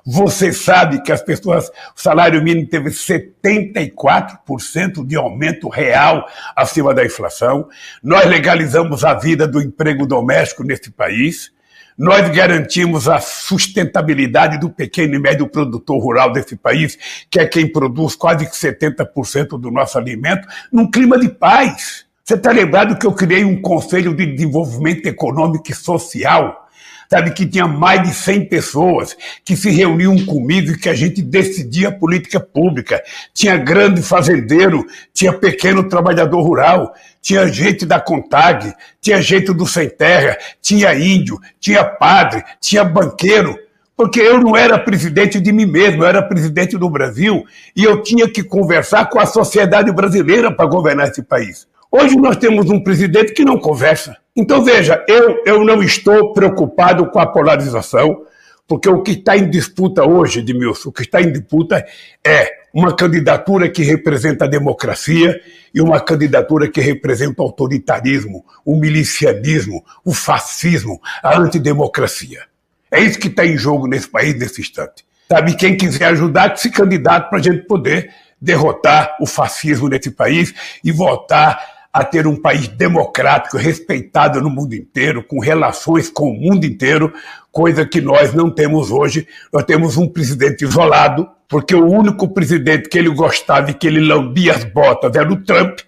Você 0.05 0.53
sabe 0.53 1.03
que 1.03 1.11
as 1.11 1.23
pessoas, 1.23 1.71
o 1.97 2.01
salário 2.01 2.43
mínimo 2.43 2.69
teve 2.69 2.91
74% 2.91 5.07
de 5.07 5.17
aumento 5.17 5.71
real 5.71 6.29
acima 6.55 6.93
da 6.93 7.07
inflação. 7.07 7.71
Nós 8.03 8.27
legalizamos 8.27 9.03
a 9.03 9.15
vida 9.15 9.49
do 9.49 9.63
emprego 9.63 10.07
doméstico 10.07 10.63
nesse 10.63 10.91
país. 10.91 11.56
Nós 11.97 12.29
garantimos 12.29 13.09
a 13.09 13.21
sustentabilidade 13.21 14.61
do 14.61 14.69
pequeno 14.69 15.15
e 15.15 15.19
médio 15.19 15.49
produtor 15.49 15.99
rural 15.99 16.31
desse 16.31 16.55
país, 16.55 16.99
que 17.31 17.41
é 17.41 17.47
quem 17.47 17.71
produz 17.71 18.15
quase 18.15 18.45
70% 18.47 19.59
do 19.59 19.71
nosso 19.71 19.97
alimento, 19.97 20.47
num 20.71 20.91
clima 20.91 21.19
de 21.19 21.31
paz. 21.31 22.05
Você 22.23 22.35
está 22.35 22.51
lembrado 22.51 22.99
que 22.99 23.07
eu 23.07 23.13
criei 23.13 23.45
um 23.45 23.63
Conselho 23.63 24.15
de 24.15 24.27
Desenvolvimento 24.27 25.07
Econômico 25.07 25.71
e 25.71 25.75
Social 25.75 26.66
sabe, 27.09 27.33
que 27.33 27.47
tinha 27.47 27.67
mais 27.67 28.03
de 28.03 28.15
100 28.15 28.47
pessoas 28.47 29.17
que 29.45 29.57
se 29.57 29.71
reuniam 29.71 30.25
comigo 30.25 30.73
e 30.73 30.79
que 30.79 30.89
a 30.89 30.95
gente 30.95 31.23
decidia 31.23 31.89
a 31.89 31.93
política 31.93 32.41
pública. 32.41 33.03
Tinha 33.33 33.57
grande 33.57 34.03
fazendeiro, 34.03 34.87
tinha 35.13 35.33
pequeno 35.33 35.89
trabalhador 35.89 36.43
rural, 36.43 36.95
tinha 37.21 37.47
gente 37.49 37.85
da 37.85 38.01
Contag, 38.01 38.73
tinha 39.01 39.21
gente 39.21 39.53
do 39.53 39.67
Sem 39.67 39.89
Terra, 39.89 40.37
tinha 40.61 40.95
índio, 40.95 41.41
tinha 41.59 41.85
padre, 41.85 42.45
tinha 42.61 42.85
banqueiro, 42.85 43.59
porque 43.97 44.21
eu 44.21 44.39
não 44.39 44.57
era 44.57 44.79
presidente 44.79 45.41
de 45.41 45.51
mim 45.53 45.67
mesmo, 45.67 46.03
eu 46.03 46.07
era 46.07 46.23
presidente 46.23 46.77
do 46.77 46.91
Brasil 46.91 47.45
e 47.75 47.83
eu 47.83 48.03
tinha 48.03 48.29
que 48.29 48.43
conversar 48.43 49.09
com 49.09 49.19
a 49.19 49.27
sociedade 49.27 49.91
brasileira 49.91 50.55
para 50.55 50.67
governar 50.67 51.09
esse 51.09 51.23
país. 51.23 51.67
Hoje 51.99 52.15
nós 52.17 52.37
temos 52.37 52.69
um 52.69 52.79
presidente 52.79 53.33
que 53.33 53.43
não 53.43 53.59
conversa. 53.59 54.19
Então, 54.37 54.63
veja, 54.63 55.03
eu, 55.09 55.43
eu 55.47 55.65
não 55.65 55.83
estou 55.83 56.35
preocupado 56.35 57.07
com 57.11 57.19
a 57.19 57.27
polarização, 57.27 58.23
porque 58.69 58.87
o 58.87 59.03
que 59.03 59.13
está 59.13 59.35
em 59.35 59.49
disputa 59.49 60.05
hoje, 60.05 60.41
Edmilson, 60.41 60.91
o 60.91 60.93
que 60.93 61.01
está 61.01 61.23
em 61.23 61.33
disputa 61.33 61.83
é 62.23 62.51
uma 62.75 62.95
candidatura 62.95 63.71
que 63.71 63.83
representa 63.83 64.45
a 64.45 64.49
democracia 64.49 65.41
e 65.75 65.81
uma 65.81 65.99
candidatura 65.99 66.69
que 66.69 66.83
representa 66.83 67.41
o 67.41 67.47
autoritarismo, 67.47 68.45
o 68.63 68.77
milicianismo, 68.77 69.83
o 70.05 70.13
fascismo, 70.13 71.01
a 71.23 71.39
antidemocracia. 71.39 72.43
É 72.91 73.01
isso 73.01 73.19
que 73.19 73.29
está 73.29 73.47
em 73.47 73.57
jogo 73.57 73.87
nesse 73.87 74.09
país, 74.11 74.39
nesse 74.39 74.61
instante. 74.61 75.03
Sabe, 75.31 75.57
quem 75.57 75.75
quiser 75.75 76.09
ajudar, 76.09 76.51
que 76.51 76.61
se 76.61 76.71
candidate 76.71 77.31
para 77.31 77.39
a 77.39 77.43
gente 77.43 77.67
poder 77.67 78.11
derrotar 78.39 79.17
o 79.19 79.25
fascismo 79.25 79.89
nesse 79.89 80.11
país 80.11 80.53
e 80.85 80.93
votar 80.93 81.76
a 81.97 82.05
ter 82.05 82.27
um 82.27 82.37
país 82.37 82.69
democrático, 82.69 83.57
respeitado 83.57 84.39
no 84.43 84.51
mundo 84.51 84.75
inteiro, 84.75 85.25
com 85.25 85.41
relações 85.41 86.11
com 86.11 86.29
o 86.29 86.35
mundo 86.35 86.67
inteiro, 86.67 87.11
coisa 87.51 87.87
que 87.87 88.03
nós 88.03 88.35
não 88.35 88.51
temos 88.51 88.91
hoje. 88.91 89.27
Nós 89.51 89.65
temos 89.65 89.97
um 89.97 90.07
presidente 90.07 90.63
isolado, 90.63 91.27
porque 91.49 91.75
o 91.75 91.87
único 91.87 92.29
presidente 92.29 92.91
que 92.91 92.99
ele 92.99 93.09
gostava 93.09 93.71
e 93.71 93.75
que 93.75 93.87
ele 93.87 94.01
lambia 94.01 94.53
as 94.53 94.63
botas 94.63 95.17
era 95.17 95.33
o 95.33 95.43
Trump. 95.43 95.79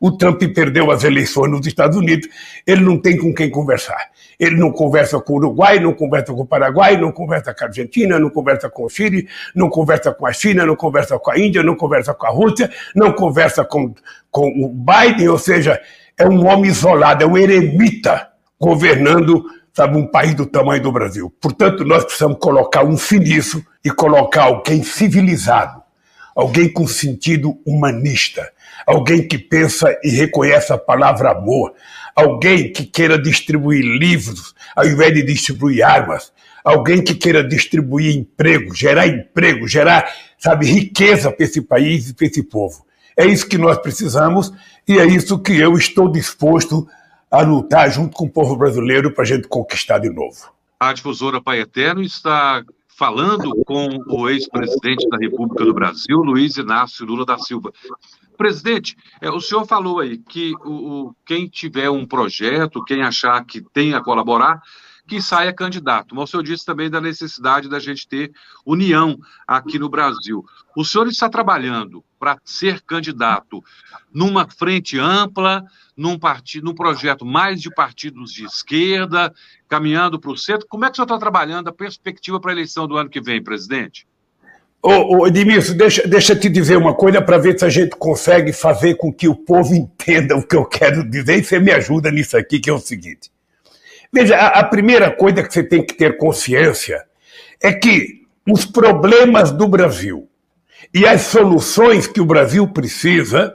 O 0.00 0.12
Trump 0.12 0.42
perdeu 0.54 0.90
as 0.90 1.04
eleições 1.04 1.50
nos 1.50 1.66
Estados 1.66 1.98
Unidos, 1.98 2.26
ele 2.66 2.80
não 2.80 2.98
tem 2.98 3.18
com 3.18 3.34
quem 3.34 3.50
conversar. 3.50 4.08
Ele 4.38 4.56
não 4.56 4.70
conversa 4.70 5.18
com 5.20 5.32
o 5.32 5.36
Uruguai, 5.36 5.80
não 5.80 5.92
conversa 5.92 6.32
com 6.32 6.42
o 6.42 6.46
Paraguai, 6.46 6.96
não 6.96 7.10
conversa 7.10 7.52
com 7.52 7.64
a 7.64 7.66
Argentina, 7.66 8.18
não 8.18 8.30
conversa 8.30 8.70
com 8.70 8.84
o 8.84 8.88
Chile, 8.88 9.28
não 9.54 9.68
conversa 9.68 10.12
com 10.12 10.26
a 10.26 10.32
China, 10.32 10.64
não 10.64 10.76
conversa 10.76 11.18
com 11.18 11.30
a 11.30 11.38
Índia, 11.38 11.62
não 11.62 11.74
conversa 11.74 12.14
com 12.14 12.26
a 12.26 12.30
Rússia, 12.30 12.70
não 12.94 13.12
conversa 13.12 13.64
com, 13.64 13.92
com 14.30 14.48
o 14.48 14.68
Biden, 14.68 15.28
ou 15.28 15.38
seja, 15.38 15.80
é 16.16 16.26
um 16.28 16.46
homem 16.46 16.70
isolado, 16.70 17.24
é 17.24 17.26
um 17.26 17.36
eremita 17.36 18.28
governando 18.60 19.44
sabe, 19.78 19.96
um 19.96 20.06
país 20.08 20.34
do 20.34 20.44
tamanho 20.44 20.82
do 20.82 20.90
Brasil. 20.90 21.32
Portanto, 21.40 21.84
nós 21.84 22.04
precisamos 22.04 22.38
colocar 22.40 22.84
um 22.84 22.96
fim 22.96 23.20
nisso 23.20 23.64
e 23.84 23.90
colocar 23.90 24.44
alguém 24.44 24.82
civilizado, 24.82 25.80
alguém 26.34 26.72
com 26.72 26.84
sentido 26.84 27.56
humanista, 27.64 28.50
alguém 28.84 29.26
que 29.26 29.38
pensa 29.38 29.96
e 30.02 30.10
reconhece 30.10 30.72
a 30.72 30.78
palavra 30.78 31.30
amor, 31.30 31.74
alguém 32.18 32.72
que 32.72 32.84
queira 32.84 33.16
distribuir 33.16 33.84
livros 33.84 34.52
ao 34.74 34.84
invés 34.84 35.14
de 35.14 35.22
distribuir 35.22 35.86
armas, 35.86 36.32
alguém 36.64 37.02
que 37.02 37.14
queira 37.14 37.46
distribuir 37.46 38.16
emprego, 38.16 38.74
gerar 38.74 39.06
emprego, 39.06 39.68
gerar, 39.68 40.12
sabe, 40.36 40.66
riqueza 40.66 41.30
para 41.30 41.44
esse 41.44 41.62
país 41.62 42.10
e 42.10 42.14
para 42.14 42.26
esse 42.26 42.42
povo. 42.42 42.84
É 43.16 43.24
isso 43.24 43.48
que 43.48 43.56
nós 43.56 43.78
precisamos 43.78 44.52
e 44.86 44.98
é 44.98 45.06
isso 45.06 45.38
que 45.38 45.52
eu 45.52 45.74
estou 45.74 46.10
disposto 46.10 46.88
a 47.30 47.40
lutar 47.42 47.88
junto 47.90 48.16
com 48.16 48.24
o 48.24 48.30
povo 48.30 48.56
brasileiro 48.56 49.12
para 49.12 49.22
a 49.22 49.26
gente 49.26 49.46
conquistar 49.46 50.00
de 50.00 50.10
novo. 50.10 50.52
A 50.80 50.92
difusora 50.92 51.40
Pai 51.40 51.60
Eterno 51.60 52.02
está 52.02 52.64
falando 52.98 53.54
com 53.64 53.86
o 54.08 54.28
ex-presidente 54.28 55.08
da 55.08 55.16
República 55.16 55.64
do 55.64 55.72
Brasil, 55.72 56.18
Luiz 56.18 56.56
Inácio 56.56 57.06
Lula 57.06 57.24
da 57.24 57.38
Silva. 57.38 57.72
Presidente, 58.36 58.96
é, 59.20 59.30
o 59.30 59.40
senhor 59.40 59.64
falou 59.66 60.00
aí 60.00 60.18
que 60.18 60.52
o, 60.64 61.14
quem 61.24 61.46
tiver 61.46 61.88
um 61.88 62.04
projeto, 62.04 62.84
quem 62.84 63.02
achar 63.02 63.44
que 63.44 63.60
tem 63.72 63.94
a 63.94 64.00
colaborar, 64.00 64.60
que 65.08 65.22
saia 65.22 65.52
candidato. 65.52 66.14
Mas 66.14 66.24
o 66.24 66.26
senhor 66.28 66.42
disse 66.42 66.64
também 66.64 66.90
da 66.90 67.00
necessidade 67.00 67.68
da 67.68 67.80
gente 67.80 68.06
ter 68.06 68.30
união 68.64 69.18
aqui 69.46 69.78
no 69.78 69.88
Brasil. 69.88 70.44
O 70.76 70.84
senhor 70.84 71.08
está 71.08 71.28
trabalhando 71.28 72.04
para 72.20 72.38
ser 72.44 72.82
candidato 72.82 73.64
numa 74.12 74.48
frente 74.48 74.98
ampla, 74.98 75.64
num, 75.96 76.18
partido, 76.18 76.66
num 76.66 76.74
projeto 76.74 77.24
mais 77.24 77.60
de 77.60 77.70
partidos 77.74 78.32
de 78.32 78.44
esquerda, 78.44 79.32
caminhando 79.68 80.20
para 80.20 80.30
o 80.30 80.36
centro. 80.36 80.66
Como 80.68 80.84
é 80.84 80.88
que 80.88 80.92
o 80.92 80.96
senhor 80.96 81.06
está 81.06 81.18
trabalhando 81.18 81.68
a 81.68 81.72
perspectiva 81.72 82.38
para 82.38 82.50
a 82.50 82.54
eleição 82.54 82.86
do 82.86 82.96
ano 82.96 83.08
que 83.08 83.20
vem, 83.20 83.42
presidente? 83.42 84.06
Ô, 84.80 85.18
ô 85.18 85.26
Edmilson, 85.26 85.76
deixa, 85.76 86.06
deixa 86.06 86.34
eu 86.34 86.40
te 86.40 86.48
dizer 86.48 86.76
uma 86.76 86.94
coisa 86.94 87.20
para 87.20 87.38
ver 87.38 87.58
se 87.58 87.64
a 87.64 87.68
gente 87.68 87.96
consegue 87.96 88.52
fazer 88.52 88.94
com 88.94 89.12
que 89.12 89.26
o 89.26 89.34
povo 89.34 89.74
entenda 89.74 90.36
o 90.36 90.46
que 90.46 90.54
eu 90.54 90.64
quero 90.64 91.08
dizer 91.08 91.38
e 91.38 91.44
você 91.44 91.58
me 91.58 91.72
ajuda 91.72 92.10
nisso 92.10 92.36
aqui, 92.36 92.60
que 92.60 92.70
é 92.70 92.72
o 92.72 92.78
seguinte. 92.78 93.30
Veja, 94.12 94.36
a, 94.36 94.60
a 94.60 94.64
primeira 94.64 95.10
coisa 95.10 95.42
que 95.42 95.52
você 95.52 95.62
tem 95.62 95.84
que 95.84 95.94
ter 95.94 96.16
consciência 96.16 97.04
é 97.62 97.72
que 97.72 98.22
os 98.48 98.64
problemas 98.64 99.50
do 99.50 99.68
Brasil 99.68 100.28
e 100.94 101.06
as 101.06 101.22
soluções 101.22 102.06
que 102.06 102.20
o 102.20 102.24
Brasil 102.24 102.66
precisa, 102.68 103.54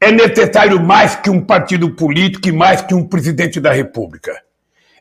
é 0.00 0.10
necessário 0.10 0.82
mais 0.82 1.16
que 1.16 1.30
um 1.30 1.40
partido 1.40 1.94
político 1.94 2.48
e 2.48 2.52
mais 2.52 2.80
que 2.80 2.94
um 2.94 3.06
presidente 3.06 3.60
da 3.60 3.72
República. 3.72 4.40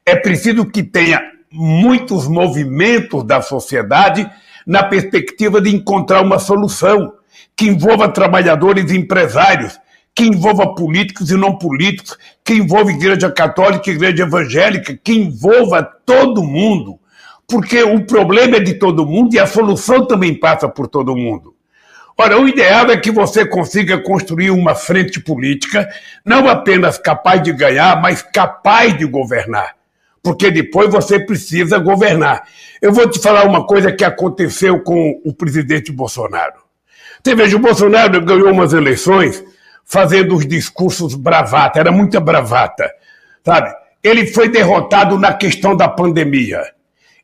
É 0.06 0.16
preciso 0.16 0.66
que 0.66 0.84
tenha 0.84 1.22
muitos 1.52 2.28
movimentos 2.28 3.24
da 3.24 3.42
sociedade 3.42 4.30
na 4.66 4.84
perspectiva 4.84 5.62
de 5.62 5.74
encontrar 5.74 6.22
uma 6.22 6.40
solução 6.40 7.14
que 7.56 7.68
envolva 7.68 8.10
trabalhadores 8.10 8.92
e 8.92 8.98
empresários, 8.98 9.80
que 10.18 10.24
envolva 10.24 10.74
políticos 10.74 11.30
e 11.30 11.38
não 11.38 11.56
políticos, 11.56 12.18
que 12.44 12.56
envolva 12.56 12.90
igreja 12.90 13.32
católica 13.32 13.92
igreja 13.92 14.24
evangélica, 14.24 15.00
que 15.04 15.14
envolva 15.14 15.84
todo 15.84 16.44
mundo. 16.44 17.00
Porque 17.48 17.84
o 17.84 18.04
problema 18.04 18.58
é 18.58 18.60
de 18.60 18.74
todo 18.74 19.06
mundo 19.06 19.36
e 19.36 19.40
a 19.40 19.46
solução 19.46 20.08
também 20.08 20.34
passa 20.34 20.68
por 20.68 20.88
todo 20.88 21.16
mundo. 21.16 21.54
Ora, 22.18 22.42
o 22.42 22.48
ideal 22.48 22.90
é 22.90 22.98
que 22.98 23.12
você 23.12 23.46
consiga 23.46 24.00
construir 24.00 24.50
uma 24.50 24.74
frente 24.74 25.20
política 25.20 25.88
não 26.26 26.50
apenas 26.50 26.98
capaz 26.98 27.44
de 27.44 27.54
ganhar, 27.54 28.02
mas 28.02 28.24
capaz 28.24 28.98
de 28.98 29.06
governar. 29.06 29.76
Porque 30.24 30.50
depois 30.50 30.90
você 30.90 31.20
precisa 31.20 31.78
governar. 31.78 32.42
Eu 32.82 32.92
vou 32.92 33.08
te 33.08 33.20
falar 33.20 33.46
uma 33.46 33.68
coisa 33.68 33.92
que 33.92 34.04
aconteceu 34.04 34.80
com 34.80 35.22
o 35.24 35.32
presidente 35.32 35.92
Bolsonaro. 35.92 36.56
Você 37.24 37.36
veja, 37.36 37.56
o 37.56 37.60
Bolsonaro 37.60 38.20
ganhou 38.26 38.52
umas 38.52 38.74
eleições 38.74 39.44
fazendo 39.88 40.36
os 40.36 40.46
discursos 40.46 41.16
bravata, 41.16 41.80
era 41.80 41.92
muita 41.92 42.20
bravata, 42.20 42.92
sabe? 43.44 43.74
Ele 44.04 44.28
foi 44.28 44.50
derrotado 44.50 45.18
na 45.18 45.34
questão 45.34 45.76
da 45.76 45.88
pandemia. 45.88 46.62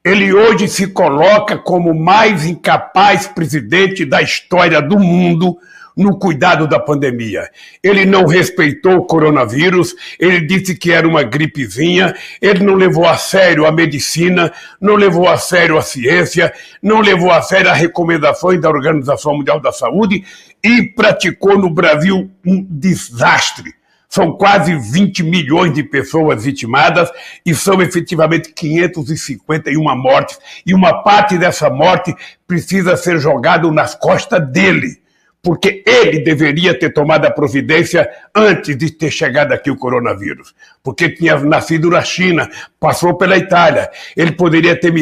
Ele 0.04 0.34
hoje 0.34 0.68
se 0.70 0.88
coloca 0.88 1.58
como 1.58 1.92
o 1.92 2.00
mais 2.00 2.46
incapaz 2.46 3.28
presidente 3.28 4.06
da 4.06 4.22
história 4.22 4.82
do 4.82 4.98
mundo 4.98 5.58
no 5.96 6.18
cuidado 6.18 6.68
da 6.68 6.80
pandemia. 6.80 7.50
Ele 7.82 8.06
não 8.06 8.26
respeitou 8.26 8.96
o 8.96 9.06
coronavírus, 9.06 9.96
ele 10.20 10.42
disse 10.42 10.76
que 10.76 10.92
era 10.92 11.08
uma 11.08 11.24
gripezinha, 11.24 12.14
ele 12.42 12.64
não 12.64 12.76
levou 12.76 13.06
a 13.06 13.18
sério 13.18 13.66
a 13.66 13.72
medicina, 13.72 14.52
não 14.82 14.96
levou 14.96 15.28
a 15.28 15.38
sério 15.38 15.78
a 15.78 15.82
ciência, 15.82 16.52
não 16.82 17.00
levou 17.00 17.32
a 17.32 17.42
sério 17.42 17.70
as 17.70 17.78
recomendações 17.78 18.60
da 18.60 18.70
Organização 18.70 19.38
Mundial 19.38 19.60
da 19.60 19.72
Saúde 19.72 20.24
e 20.64 20.84
praticou 20.84 21.58
no 21.58 21.70
Brasil 21.70 22.32
um 22.46 22.66
desastre 22.70 23.74
são 24.14 24.32
quase 24.34 24.76
20 24.76 25.24
milhões 25.24 25.74
de 25.74 25.82
pessoas 25.82 26.44
vitimadas 26.44 27.10
e 27.44 27.56
são 27.56 27.82
efetivamente 27.82 28.54
551 28.54 29.82
mortes. 29.98 30.38
E 30.64 30.72
uma 30.72 31.02
parte 31.02 31.36
dessa 31.36 31.68
morte 31.68 32.16
precisa 32.46 32.96
ser 32.96 33.20
jogada 33.20 33.72
nas 33.72 33.96
costas 33.96 34.48
dele 34.52 35.02
porque 35.44 35.84
ele 35.86 36.22
deveria 36.22 36.74
ter 36.74 36.94
tomado 36.94 37.26
a 37.26 37.30
providência 37.30 38.10
antes 38.34 38.78
de 38.78 38.90
ter 38.90 39.12
chegado 39.12 39.52
aqui 39.52 39.70
o 39.70 39.76
coronavírus, 39.76 40.56
porque 40.82 41.10
tinha 41.10 41.38
nascido 41.38 41.90
na 41.90 42.02
China, 42.02 42.50
passou 42.80 43.16
pela 43.16 43.38
Itália. 43.38 43.92
Ele 44.16 44.32
poderia 44.32 44.80
ter, 44.80 44.94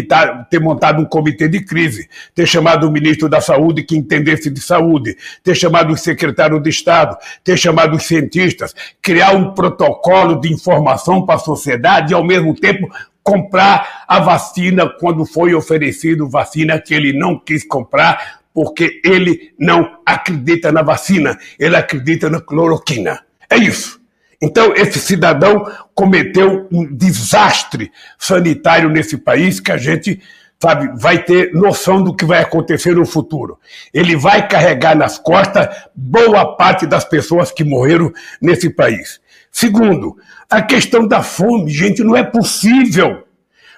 ter 0.50 0.60
montado 0.60 1.00
um 1.00 1.06
comitê 1.06 1.48
de 1.48 1.64
crise, 1.64 2.10
ter 2.34 2.48
chamado 2.48 2.88
o 2.88 2.92
ministro 2.92 3.30
da 3.30 3.40
Saúde 3.40 3.84
que 3.84 3.96
entendesse 3.96 4.50
de 4.50 4.60
saúde, 4.60 5.16
ter 5.44 5.54
chamado 5.54 5.94
o 5.94 5.98
secretário 5.98 6.60
de 6.60 6.72
Estado, 6.72 7.16
ter 7.44 7.56
chamado 7.56 7.96
os 7.96 8.04
cientistas, 8.04 8.74
criar 9.00 9.36
um 9.36 9.54
protocolo 9.54 10.42
de 10.42 10.52
informação 10.52 11.24
para 11.24 11.36
a 11.36 11.40
sociedade 11.40 12.14
e, 12.14 12.16
ao 12.16 12.24
mesmo 12.24 12.56
tempo, 12.56 12.90
comprar 13.24 14.06
a 14.08 14.20
vacina 14.20 14.90
quando 14.90 15.24
foi 15.24 15.54
oferecido 15.54 16.28
vacina 16.28 16.82
que 16.82 16.96
ele 16.96 17.14
não 17.14 17.38
quis 17.38 17.64
comprar 17.64 18.41
porque 18.54 19.02
ele 19.04 19.54
não 19.58 20.00
acredita 20.06 20.72
na 20.72 20.82
vacina, 20.82 21.38
ele 21.60 21.76
acredita 21.76 22.30
na 22.30 22.42
cloroquina. 22.42 23.20
É 23.50 23.58
isso. 23.58 24.02
Então, 24.42 24.74
esse 24.76 25.00
cidadão 25.00 25.72
cometeu 25.94 26.68
um 26.72 26.86
desastre 26.96 27.92
sanitário 28.18 28.90
nesse 28.90 29.18
país 29.18 29.60
que 29.60 29.72
a 29.72 29.78
gente 29.78 30.20
sabe, 30.62 30.92
vai 31.00 31.24
ter 31.24 31.54
noção 31.54 32.04
do 32.04 32.16
que 32.16 32.24
vai 32.24 32.40
acontecer 32.40 32.96
no 32.96 33.06
futuro. 33.06 33.60
Ele 33.94 34.16
vai 34.16 34.48
carregar 34.48 34.96
nas 34.96 35.18
costas 35.18 35.68
boa 35.96 36.56
parte 36.56 36.86
das 36.86 37.04
pessoas 37.04 37.52
que 37.52 37.64
morreram 37.64 38.12
nesse 38.40 38.70
país. 38.70 39.20
Segundo, 39.52 40.16
a 40.50 40.62
questão 40.62 41.08
da 41.08 41.24
fome. 41.24 41.72
Gente, 41.72 42.04
não 42.04 42.16
é 42.16 42.24
possível 42.24 43.24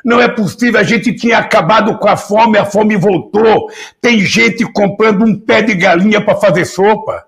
não 0.03 0.19
é 0.19 0.27
possível, 0.27 0.79
a 0.79 0.83
gente 0.83 1.13
tinha 1.13 1.37
acabado 1.37 1.97
com 1.97 2.07
a 2.07 2.17
fome, 2.17 2.57
a 2.57 2.65
fome 2.65 2.97
voltou. 2.97 3.69
Tem 4.01 4.19
gente 4.19 4.65
comprando 4.71 5.23
um 5.23 5.39
pé 5.39 5.61
de 5.61 5.73
galinha 5.73 6.19
para 6.19 6.35
fazer 6.35 6.65
sopa. 6.65 7.25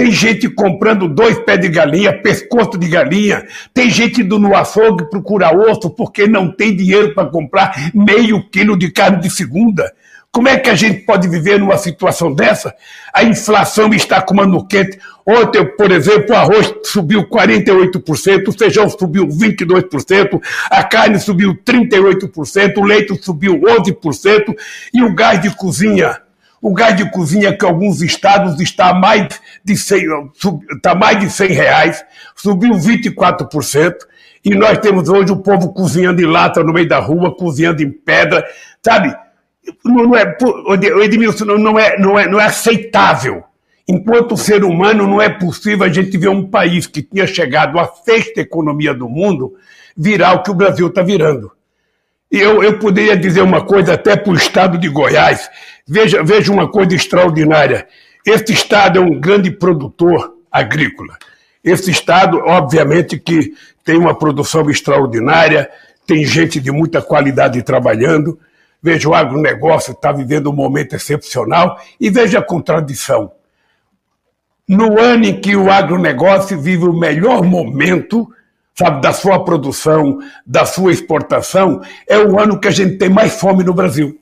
Tem 0.00 0.10
gente 0.10 0.48
comprando 0.48 1.06
dois 1.06 1.38
pés 1.40 1.60
de 1.60 1.68
galinha, 1.68 2.22
pescoço 2.22 2.78
de 2.78 2.88
galinha. 2.88 3.46
Tem 3.74 3.90
gente 3.90 4.22
indo 4.22 4.38
no 4.38 4.56
açougue 4.56 5.10
procurar 5.10 5.54
osso 5.54 5.90
porque 5.90 6.26
não 6.26 6.50
tem 6.50 6.74
dinheiro 6.74 7.14
para 7.14 7.28
comprar 7.28 7.90
meio 7.94 8.42
quilo 8.48 8.78
de 8.78 8.90
carne 8.90 9.20
de 9.20 9.28
segunda. 9.28 9.92
Como 10.32 10.48
é 10.48 10.56
que 10.56 10.70
a 10.70 10.76
gente 10.76 11.00
pode 11.00 11.26
viver 11.26 11.58
numa 11.58 11.76
situação 11.76 12.32
dessa? 12.32 12.72
A 13.12 13.24
inflação 13.24 13.92
está 13.92 14.22
comando 14.22 14.64
quente. 14.64 14.96
Ontem, 15.26 15.64
por 15.76 15.90
exemplo, 15.90 16.32
o 16.32 16.38
arroz 16.38 16.72
subiu 16.84 17.28
48%, 17.28 18.46
o 18.46 18.52
feijão 18.52 18.88
subiu 18.88 19.26
22%, 19.26 20.40
a 20.70 20.84
carne 20.84 21.18
subiu 21.18 21.56
38%, 21.56 22.78
o 22.78 22.84
leite 22.84 23.20
subiu 23.20 23.60
11% 23.60 24.54
e 24.94 25.02
o 25.02 25.12
gás 25.12 25.42
de 25.42 25.50
cozinha. 25.50 26.20
O 26.62 26.72
gás 26.72 26.94
de 26.94 27.10
cozinha 27.10 27.56
que 27.56 27.64
alguns 27.64 28.00
estados 28.00 28.60
está 28.60 28.94
mais 28.94 29.40
de 29.64 29.76
100, 29.76 30.30
está 30.76 30.94
mais 30.94 31.18
de 31.18 31.28
100 31.28 31.48
reais, 31.48 32.04
subiu 32.36 32.74
24%. 32.74 33.94
E 34.44 34.54
nós 34.54 34.78
temos 34.78 35.08
hoje 35.08 35.32
o 35.32 35.38
povo 35.38 35.72
cozinhando 35.72 36.22
em 36.22 36.26
lata 36.26 36.62
no 36.62 36.72
meio 36.72 36.88
da 36.88 37.00
rua, 37.00 37.34
cozinhando 37.34 37.82
em 37.82 37.90
pedra, 37.90 38.44
sabe? 38.80 39.12
Não 39.84 40.16
é, 40.16 40.36
Edmilson, 41.04 41.44
não 41.44 41.78
é, 41.78 41.98
não, 41.98 42.18
é, 42.18 42.28
não 42.28 42.40
é 42.40 42.46
aceitável. 42.46 43.44
Enquanto 43.88 44.36
ser 44.36 44.62
humano, 44.62 45.06
não 45.06 45.20
é 45.20 45.28
possível 45.28 45.84
a 45.84 45.88
gente 45.88 46.16
ver 46.16 46.28
um 46.28 46.48
país 46.48 46.86
que 46.86 47.02
tinha 47.02 47.26
chegado 47.26 47.78
à 47.78 47.86
sexta 47.86 48.40
economia 48.40 48.94
do 48.94 49.08
mundo 49.08 49.54
virar 49.96 50.34
o 50.34 50.42
que 50.42 50.50
o 50.50 50.54
Brasil 50.54 50.86
está 50.86 51.02
virando. 51.02 51.50
Eu, 52.30 52.62
eu 52.62 52.78
poderia 52.78 53.16
dizer 53.16 53.42
uma 53.42 53.64
coisa 53.64 53.94
até 53.94 54.16
para 54.16 54.32
o 54.32 54.36
estado 54.36 54.78
de 54.78 54.88
Goiás. 54.88 55.50
Veja, 55.86 56.22
veja 56.22 56.52
uma 56.52 56.70
coisa 56.70 56.94
extraordinária. 56.94 57.88
Este 58.24 58.52
estado 58.52 59.00
é 59.00 59.02
um 59.02 59.18
grande 59.18 59.50
produtor 59.50 60.34
agrícola. 60.52 61.18
Esse 61.64 61.90
estado, 61.90 62.38
obviamente, 62.38 63.18
que 63.18 63.52
tem 63.84 63.98
uma 63.98 64.16
produção 64.16 64.70
extraordinária, 64.70 65.68
tem 66.06 66.24
gente 66.24 66.60
de 66.60 66.70
muita 66.70 67.02
qualidade 67.02 67.60
trabalhando, 67.62 68.38
Veja, 68.82 69.08
o 69.08 69.14
agronegócio 69.14 69.92
está 69.92 70.10
vivendo 70.10 70.50
um 70.50 70.54
momento 70.54 70.94
excepcional 70.94 71.78
e 72.00 72.08
veja 72.08 72.38
a 72.38 72.44
contradição. 72.44 73.32
No 74.66 75.00
ano 75.00 75.24
em 75.26 75.40
que 75.40 75.56
o 75.56 75.70
agronegócio 75.70 76.58
vive 76.58 76.84
o 76.84 76.92
melhor 76.92 77.42
momento, 77.42 78.28
sabe, 78.74 79.02
da 79.02 79.12
sua 79.12 79.44
produção, 79.44 80.18
da 80.46 80.64
sua 80.64 80.92
exportação, 80.92 81.80
é 82.08 82.18
o 82.18 82.38
ano 82.38 82.58
que 82.58 82.68
a 82.68 82.70
gente 82.70 82.96
tem 82.96 83.08
mais 83.08 83.38
fome 83.38 83.64
no 83.64 83.74
Brasil. 83.74 84.18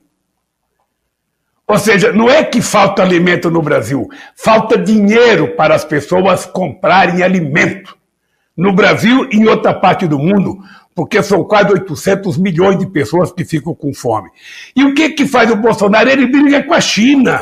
Ou 1.67 1.77
seja, 1.77 2.11
não 2.11 2.27
é 2.27 2.43
que 2.43 2.63
falta 2.63 3.03
alimento 3.03 3.51
no 3.51 3.61
Brasil, 3.61 4.09
falta 4.35 4.75
dinheiro 4.75 5.55
para 5.55 5.75
as 5.75 5.85
pessoas 5.85 6.43
comprarem 6.43 7.21
alimento. 7.21 7.98
No 8.59 8.73
Brasil 8.73 9.25
e 9.31 9.37
em 9.37 9.47
outra 9.47 9.73
parte 9.73 10.05
do 10.05 10.19
mundo, 10.19 10.59
porque 10.93 11.23
são 11.23 11.45
quase 11.45 11.71
800 11.71 12.37
milhões 12.37 12.77
de 12.77 12.85
pessoas 12.87 13.31
que 13.31 13.45
ficam 13.45 13.73
com 13.73 13.93
fome. 13.93 14.29
E 14.75 14.83
o 14.83 14.93
que, 14.93 15.11
que 15.11 15.25
faz 15.25 15.49
o 15.49 15.55
Bolsonaro? 15.55 16.09
Ele 16.09 16.27
briga 16.27 16.61
com 16.63 16.73
a 16.73 16.81
China. 16.81 17.41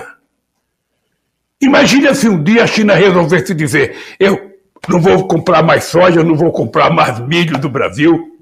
Imagina 1.60 2.14
se 2.14 2.30
um 2.30 2.44
dia 2.44 2.64
a 2.64 2.68
China 2.68 2.94
resolvesse 2.94 3.56
dizer: 3.56 3.96
eu 4.20 4.52
não 4.88 5.02
vou 5.02 5.28
comprar 5.28 5.64
mais 5.64 5.86
soja, 5.86 6.24
não 6.24 6.36
vou 6.36 6.52
comprar 6.52 6.92
mais 6.92 7.20
milho 7.20 7.58
do 7.58 7.68
Brasil, 7.68 8.38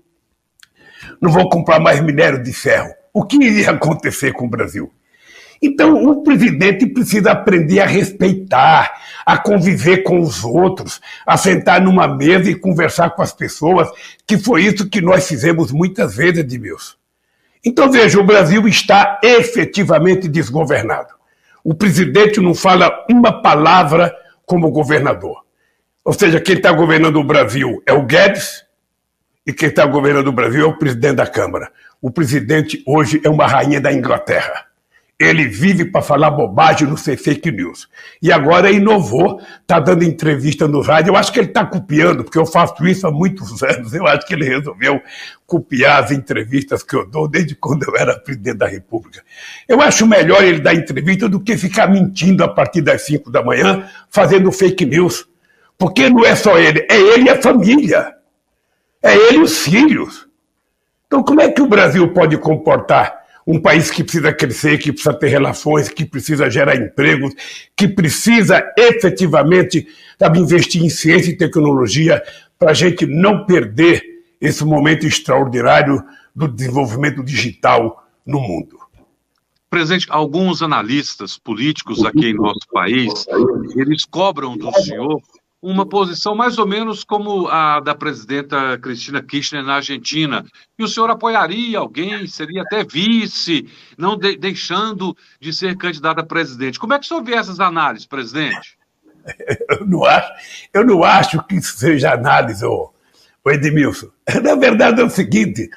não 1.21 1.31
vou 1.31 1.47
comprar 1.47 1.79
mais 1.79 2.01
minério 2.01 2.43
de 2.43 2.51
ferro. 2.51 2.89
O 3.13 3.23
que 3.23 3.37
iria 3.37 3.71
acontecer 3.71 4.33
com 4.33 4.47
o 4.47 4.49
Brasil? 4.49 4.91
Então, 5.61 6.03
o 6.05 6.23
presidente 6.23 6.85
precisa 6.85 7.31
aprender 7.31 7.79
a 7.79 7.85
respeitar, 7.85 8.93
a 9.25 9.37
conviver 9.37 10.03
com 10.03 10.19
os 10.19 10.43
outros, 10.43 11.01
a 11.25 11.37
sentar 11.37 11.81
numa 11.81 12.07
mesa 12.07 12.49
e 12.49 12.55
conversar 12.55 13.11
com 13.11 13.21
as 13.21 13.33
pessoas, 13.33 13.89
que 14.27 14.37
foi 14.37 14.63
isso 14.63 14.89
que 14.89 15.01
nós 15.01 15.27
fizemos 15.27 15.71
muitas 15.71 16.15
vezes, 16.15 16.39
Edmilson. 16.39 16.95
Então, 17.63 17.91
veja, 17.91 18.19
o 18.19 18.23
Brasil 18.23 18.67
está 18.67 19.19
efetivamente 19.23 20.27
desgovernado. 20.27 21.13
O 21.63 21.73
presidente 21.73 22.39
não 22.39 22.53
fala 22.53 23.05
uma 23.09 23.41
palavra 23.41 24.15
como 24.45 24.69
governador. 24.69 25.43
Ou 26.03 26.13
seja, 26.13 26.39
quem 26.39 26.55
está 26.55 26.71
governando 26.71 27.15
o 27.15 27.23
Brasil 27.23 27.81
é 27.87 27.91
o 27.91 28.03
Guedes 28.05 28.63
e 29.47 29.51
quem 29.51 29.69
está 29.69 29.83
governando 29.87 30.27
o 30.27 30.31
Brasil 30.31 30.61
é 30.61 30.67
o 30.67 30.77
presidente 30.77 31.15
da 31.15 31.25
Câmara. 31.25 31.71
O 31.99 32.11
presidente 32.11 32.83
hoje 32.85 33.19
é 33.23 33.29
uma 33.29 33.47
rainha 33.47 33.81
da 33.81 33.91
Inglaterra. 33.91 34.64
Ele 35.17 35.47
vive 35.47 35.85
para 35.85 36.01
falar 36.01 36.29
bobagem 36.29 36.87
no 36.87 36.97
ser 36.97 37.15
fake 37.15 37.49
news. 37.49 37.87
E 38.21 38.33
agora 38.33 38.69
inovou, 38.69 39.39
está 39.61 39.79
dando 39.79 40.03
entrevista 40.03 40.67
no 40.67 40.81
rádio. 40.81 41.11
Eu 41.11 41.15
acho 41.15 41.31
que 41.31 41.39
ele 41.39 41.47
está 41.47 41.65
copiando, 41.65 42.25
porque 42.25 42.37
eu 42.37 42.45
faço 42.45 42.85
isso 42.85 43.07
há 43.07 43.11
muitos 43.11 43.63
anos. 43.63 43.93
Eu 43.93 44.05
acho 44.05 44.27
que 44.27 44.33
ele 44.33 44.43
resolveu 44.43 45.01
copiar 45.45 46.03
as 46.03 46.11
entrevistas 46.11 46.83
que 46.83 46.95
eu 46.95 47.09
dou 47.09 47.29
desde 47.29 47.55
quando 47.55 47.83
eu 47.83 47.95
era 47.95 48.19
presidente 48.19 48.57
da 48.57 48.67
República. 48.67 49.23
Eu 49.69 49.81
acho 49.81 50.05
melhor 50.05 50.43
ele 50.43 50.59
dar 50.59 50.73
entrevista 50.73 51.29
do 51.29 51.39
que 51.39 51.57
ficar 51.57 51.87
mentindo 51.87 52.43
a 52.43 52.47
partir 52.49 52.81
das 52.81 53.03
5 53.03 53.31
da 53.31 53.41
manhã, 53.41 53.87
fazendo 54.09 54.51
fake 54.51 54.85
news. 54.85 55.25
Porque 55.77 56.09
não 56.09 56.25
é 56.25 56.35
só 56.35 56.57
ele, 56.57 56.85
é 56.89 56.99
ele 56.99 57.25
e 57.25 57.29
a 57.29 57.41
família. 57.41 58.13
É 59.01 59.15
ele 59.15 59.37
e 59.37 59.41
os 59.41 59.59
filhos. 59.59 60.27
Então, 61.07 61.23
como 61.23 61.39
é 61.39 61.49
que 61.49 61.61
o 61.61 61.67
Brasil 61.67 62.11
pode 62.11 62.37
comportar 62.37 63.24
um 63.47 63.61
país 63.61 63.91
que 63.91 64.03
precisa 64.03 64.33
crescer, 64.33 64.77
que 64.79 64.91
precisa 64.91 65.13
ter 65.13 65.27
relações, 65.27 65.87
que 65.87 66.03
precisa 66.03 66.49
gerar 66.49 66.75
empregos, 66.75 67.33
que 67.75 67.87
precisa 67.87 68.63
efetivamente 68.77 69.87
sabe, 70.17 70.39
investir 70.39 70.83
em 70.83 70.89
ciência 70.89 71.31
e 71.31 71.37
tecnologia 71.37 72.23
para 72.57 72.71
a 72.71 72.73
gente 72.73 73.05
não 73.05 73.45
perder 73.45 74.03
esse 74.39 74.63
momento 74.65 75.05
extraordinário 75.05 76.03
do 76.35 76.47
desenvolvimento 76.47 77.23
digital 77.23 78.05
no 78.25 78.39
mundo. 78.39 78.79
Presidente, 79.69 80.07
alguns 80.09 80.61
analistas 80.61 81.37
políticos 81.37 82.03
aqui 82.05 82.27
em 82.27 82.33
nosso 82.33 82.65
país, 82.71 83.25
eles 83.75 84.05
cobram 84.05 84.57
do 84.57 84.71
senhor 84.81 85.21
uma 85.65 85.83
posição 85.83 86.35
mais 86.35 86.59
ou 86.59 86.67
menos 86.67 87.03
como 87.03 87.47
a 87.47 87.79
da 87.79 87.95
presidenta 87.95 88.77
Cristina 88.77 89.21
Kirchner 89.21 89.63
na 89.63 89.77
Argentina. 89.77 90.45
E 90.77 90.83
o 90.83 90.87
senhor 90.87 91.09
apoiaria 91.09 91.79
alguém, 91.79 92.27
seria 92.27 92.61
até 92.61 92.83
vice, 92.83 93.67
não 93.97 94.15
de, 94.15 94.37
deixando 94.37 95.17
de 95.39 95.51
ser 95.51 95.75
candidato 95.75 96.19
a 96.19 96.23
presidente. 96.23 96.79
Como 96.79 96.93
é 96.93 96.99
que 96.99 97.05
o 97.05 97.07
senhor 97.07 97.23
vê 97.23 97.33
essas 97.33 97.59
análises, 97.59 98.05
presidente? 98.05 98.77
Eu 99.67 99.87
não 99.87 100.05
acho, 100.05 100.31
eu 100.71 100.85
não 100.85 101.03
acho 101.03 101.43
que 101.47 101.55
isso 101.55 101.75
seja 101.79 102.13
análise, 102.13 102.63
ô, 102.63 102.93
ô 103.43 103.49
Edmilson. 103.49 104.11
Na 104.43 104.53
verdade 104.53 105.01
é 105.01 105.03
o 105.03 105.09
seguinte, 105.09 105.67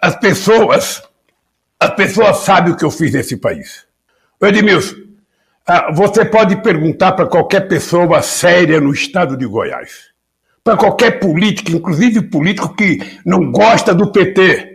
as 0.00 0.14
pessoas, 0.20 1.02
as 1.80 1.90
pessoas 1.96 2.36
sabem 2.36 2.72
o 2.72 2.76
que 2.76 2.84
eu 2.84 2.92
fiz 2.92 3.12
nesse 3.12 3.38
país. 3.38 3.84
Ô 4.40 4.46
Edmilson, 4.46 4.94
você 5.94 6.24
pode 6.24 6.56
perguntar 6.56 7.12
para 7.12 7.26
qualquer 7.26 7.68
pessoa 7.68 8.20
séria 8.20 8.80
no 8.80 8.92
estado 8.92 9.36
de 9.36 9.46
Goiás, 9.46 10.10
para 10.62 10.76
qualquer 10.76 11.18
político, 11.18 11.70
inclusive 11.70 12.22
político 12.22 12.74
que 12.74 13.00
não 13.24 13.50
gosta 13.50 13.94
do 13.94 14.12
PT, 14.12 14.74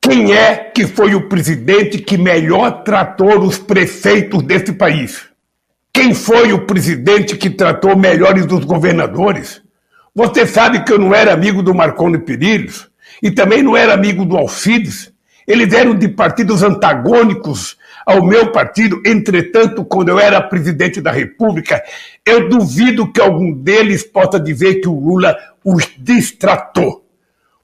quem 0.00 0.32
é 0.32 0.56
que 0.56 0.86
foi 0.86 1.14
o 1.14 1.28
presidente 1.28 1.98
que 1.98 2.18
melhor 2.18 2.82
tratou 2.82 3.40
os 3.40 3.58
prefeitos 3.58 4.42
desse 4.42 4.72
país? 4.72 5.24
Quem 5.92 6.12
foi 6.12 6.52
o 6.52 6.66
presidente 6.66 7.36
que 7.36 7.48
tratou 7.48 7.96
melhores 7.96 8.44
os 8.46 8.64
governadores? 8.64 9.62
Você 10.14 10.46
sabe 10.46 10.84
que 10.84 10.92
eu 10.92 10.98
não 10.98 11.14
era 11.14 11.32
amigo 11.32 11.62
do 11.62 11.74
Marconi 11.74 12.18
Perillos 12.18 12.88
e 13.22 13.30
também 13.30 13.62
não 13.62 13.76
era 13.76 13.94
amigo 13.94 14.24
do 14.24 14.36
Alcides. 14.36 15.12
Eles 15.46 15.72
eram 15.72 15.94
de 15.94 16.08
partidos 16.08 16.62
antagônicos 16.62 17.76
ao 18.04 18.24
meu 18.24 18.52
partido. 18.52 19.00
Entretanto, 19.04 19.84
quando 19.84 20.08
eu 20.08 20.18
era 20.18 20.40
presidente 20.40 21.00
da 21.00 21.10
República, 21.10 21.82
eu 22.24 22.48
duvido 22.48 23.10
que 23.12 23.20
algum 23.20 23.52
deles 23.52 24.02
possa 24.02 24.38
dizer 24.38 24.80
que 24.80 24.88
o 24.88 24.98
Lula 24.98 25.36
os 25.64 25.88
distratou. 25.98 27.04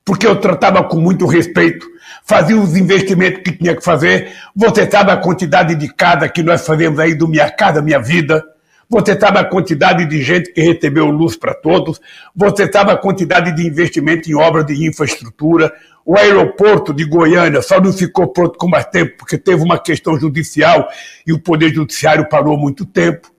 Porque 0.04 0.26
eu 0.26 0.36
tratava 0.36 0.82
com 0.82 0.98
muito 0.98 1.26
respeito, 1.26 1.86
fazia 2.24 2.56
os 2.56 2.76
investimentos 2.76 3.42
que 3.42 3.52
tinha 3.52 3.76
que 3.76 3.84
fazer. 3.84 4.32
Você 4.56 4.90
sabe 4.90 5.12
a 5.12 5.16
quantidade 5.16 5.74
de 5.74 5.92
casa 5.92 6.28
que 6.28 6.42
nós 6.42 6.66
fazemos 6.66 6.98
aí 6.98 7.14
do 7.14 7.28
Minha 7.28 7.50
Casa 7.50 7.82
Minha 7.82 8.00
Vida. 8.00 8.42
Você 8.88 9.16
sabe 9.16 9.38
a 9.38 9.44
quantidade 9.44 10.04
de 10.06 10.20
gente 10.20 10.52
que 10.52 10.60
recebeu 10.60 11.06
luz 11.06 11.36
para 11.36 11.54
todos. 11.54 12.00
Você 12.34 12.68
sabe 12.72 12.90
a 12.90 12.96
quantidade 12.96 13.54
de 13.54 13.64
investimento 13.64 14.28
em 14.28 14.34
obras 14.34 14.66
de 14.66 14.84
infraestrutura. 14.84 15.72
O 16.10 16.18
aeroporto 16.18 16.92
de 16.92 17.04
Goiânia 17.04 17.62
só 17.62 17.80
não 17.80 17.92
ficou 17.92 18.26
pronto 18.26 18.58
com 18.58 18.66
mais 18.66 18.84
tempo 18.86 19.14
porque 19.16 19.38
teve 19.38 19.62
uma 19.62 19.78
questão 19.78 20.18
judicial 20.18 20.88
e 21.24 21.32
o 21.32 21.38
Poder 21.38 21.72
Judiciário 21.72 22.28
parou 22.28 22.58
muito 22.58 22.84
tempo. 22.84 23.30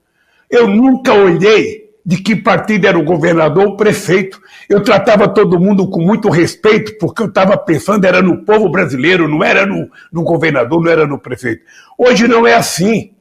Eu 0.49 0.69
nunca 0.69 1.13
olhei 1.13 1.89
de 2.05 2.23
que 2.23 2.33
partido 2.33 2.87
era 2.87 2.97
o 2.97 3.03
governador 3.03 3.65
ou 3.65 3.73
o 3.73 3.75
prefeito. 3.75 4.41
Eu 4.69 4.81
tratava 4.81 5.27
todo 5.27 5.59
mundo 5.59 5.89
com 5.89 6.01
muito 6.01 6.29
respeito, 6.29 6.97
porque 6.97 7.23
eu 7.23 7.27
estava 7.27 7.57
pensando 7.57 8.05
era 8.05 8.21
no 8.21 8.45
povo 8.45 8.71
brasileiro, 8.71 9.27
não 9.27 9.43
era 9.43 9.65
no, 9.65 9.89
no 10.09 10.23
governador, 10.23 10.81
não 10.81 10.89
era 10.89 11.05
no 11.05 11.19
prefeito. 11.19 11.63
Hoje 11.97 12.25
não 12.25 12.47
é 12.47 12.53
assim. 12.53 13.11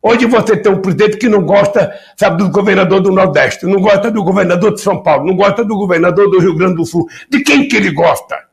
Hoje 0.00 0.26
você 0.26 0.56
tem 0.56 0.70
um 0.70 0.80
presidente 0.80 1.16
que 1.16 1.28
não 1.28 1.42
gosta, 1.42 1.92
sabe, 2.16 2.40
do 2.40 2.50
governador 2.50 3.00
do 3.00 3.10
Nordeste, 3.10 3.66
não 3.66 3.80
gosta 3.80 4.12
do 4.12 4.22
governador 4.22 4.72
de 4.72 4.80
São 4.80 5.02
Paulo, 5.02 5.26
não 5.26 5.34
gosta 5.34 5.64
do 5.64 5.76
governador 5.76 6.30
do 6.30 6.38
Rio 6.38 6.54
Grande 6.54 6.76
do 6.76 6.86
Sul. 6.86 7.08
De 7.28 7.40
quem 7.42 7.66
que 7.66 7.76
ele 7.76 7.90
gosta? 7.90 8.51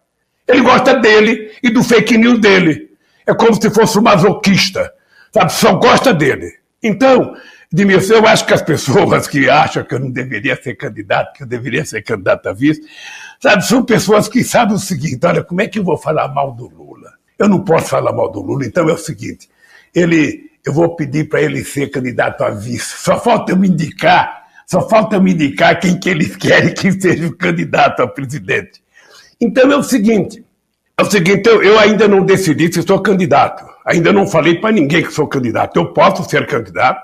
Ele 0.49 0.61
gosta 0.61 0.95
dele 0.95 1.51
e 1.61 1.69
do 1.69 1.83
fake 1.83 2.17
news 2.17 2.39
dele. 2.39 2.89
É 3.25 3.35
como 3.35 3.53
se 3.53 3.69
fosse 3.69 3.99
um 3.99 4.01
masoquista, 4.01 4.91
sabe? 5.31 5.53
Só 5.53 5.75
gosta 5.75 6.11
dele. 6.11 6.51
Então, 6.81 7.35
Edmilson, 7.71 8.15
eu 8.15 8.27
acho 8.27 8.47
que 8.47 8.53
as 8.55 8.63
pessoas 8.63 9.27
que 9.27 9.47
acham 9.47 9.83
que 9.83 9.93
eu 9.93 9.99
não 9.99 10.09
deveria 10.09 10.59
ser 10.59 10.73
candidato, 10.75 11.33
que 11.33 11.43
eu 11.43 11.47
deveria 11.47 11.85
ser 11.85 12.01
candidato 12.01 12.49
a 12.49 12.53
vice, 12.53 12.81
sabe, 13.39 13.63
são 13.63 13.85
pessoas 13.85 14.27
que 14.27 14.43
sabem 14.43 14.75
o 14.75 14.79
seguinte: 14.79 15.23
olha, 15.23 15.43
como 15.43 15.61
é 15.61 15.67
que 15.67 15.77
eu 15.77 15.83
vou 15.83 15.97
falar 15.97 16.27
mal 16.29 16.51
do 16.51 16.67
Lula? 16.67 17.13
Eu 17.37 17.47
não 17.47 17.63
posso 17.63 17.89
falar 17.89 18.11
mal 18.11 18.31
do 18.31 18.41
Lula, 18.41 18.65
então 18.65 18.89
é 18.89 18.93
o 18.93 18.97
seguinte: 18.97 19.47
ele, 19.93 20.49
eu 20.65 20.73
vou 20.73 20.95
pedir 20.95 21.29
para 21.29 21.43
ele 21.43 21.63
ser 21.63 21.91
candidato 21.91 22.43
a 22.43 22.49
vice. 22.49 22.97
Só 22.97 23.19
falta 23.19 23.51
eu 23.51 23.55
me 23.55 23.67
indicar, 23.67 24.47
só 24.65 24.89
falta 24.89 25.17
eu 25.17 25.21
me 25.21 25.33
indicar 25.33 25.79
quem 25.79 25.99
que 25.99 26.09
eles 26.09 26.33
querem 26.37 26.73
que 26.73 26.91
seja 26.91 27.27
o 27.27 27.37
candidato 27.37 28.01
a 28.01 28.07
presidente. 28.07 28.81
Então 29.41 29.71
é 29.71 29.75
o 29.75 29.83
seguinte, 29.83 30.43
é 30.99 31.01
o 31.01 31.09
seguinte, 31.09 31.47
eu, 31.47 31.63
eu 31.63 31.79
ainda 31.79 32.09
não 32.09 32.25
decidi 32.25 32.71
se 32.73 32.81
sou 32.83 33.01
candidato. 33.01 33.65
Ainda 33.85 34.11
não 34.11 34.27
falei 34.27 34.59
para 34.59 34.73
ninguém 34.73 35.01
que 35.01 35.13
sou 35.13 35.27
candidato. 35.27 35.77
Eu 35.77 35.93
posso 35.93 36.29
ser 36.29 36.45
candidato. 36.45 37.01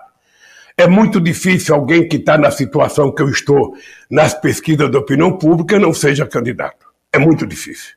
É 0.78 0.86
muito 0.86 1.22
difícil 1.22 1.74
alguém 1.74 2.06
que 2.06 2.18
está 2.18 2.38
na 2.38 2.52
situação 2.52 3.10
que 3.10 3.22
eu 3.22 3.30
estou 3.30 3.74
nas 4.12 4.34
pesquisas 4.34 4.92
da 4.92 5.00
opinião 5.00 5.38
pública 5.38 5.80
não 5.80 5.94
seja 5.94 6.28
candidato. 6.28 6.86
É 7.14 7.18
muito 7.18 7.48
difícil. 7.48 7.94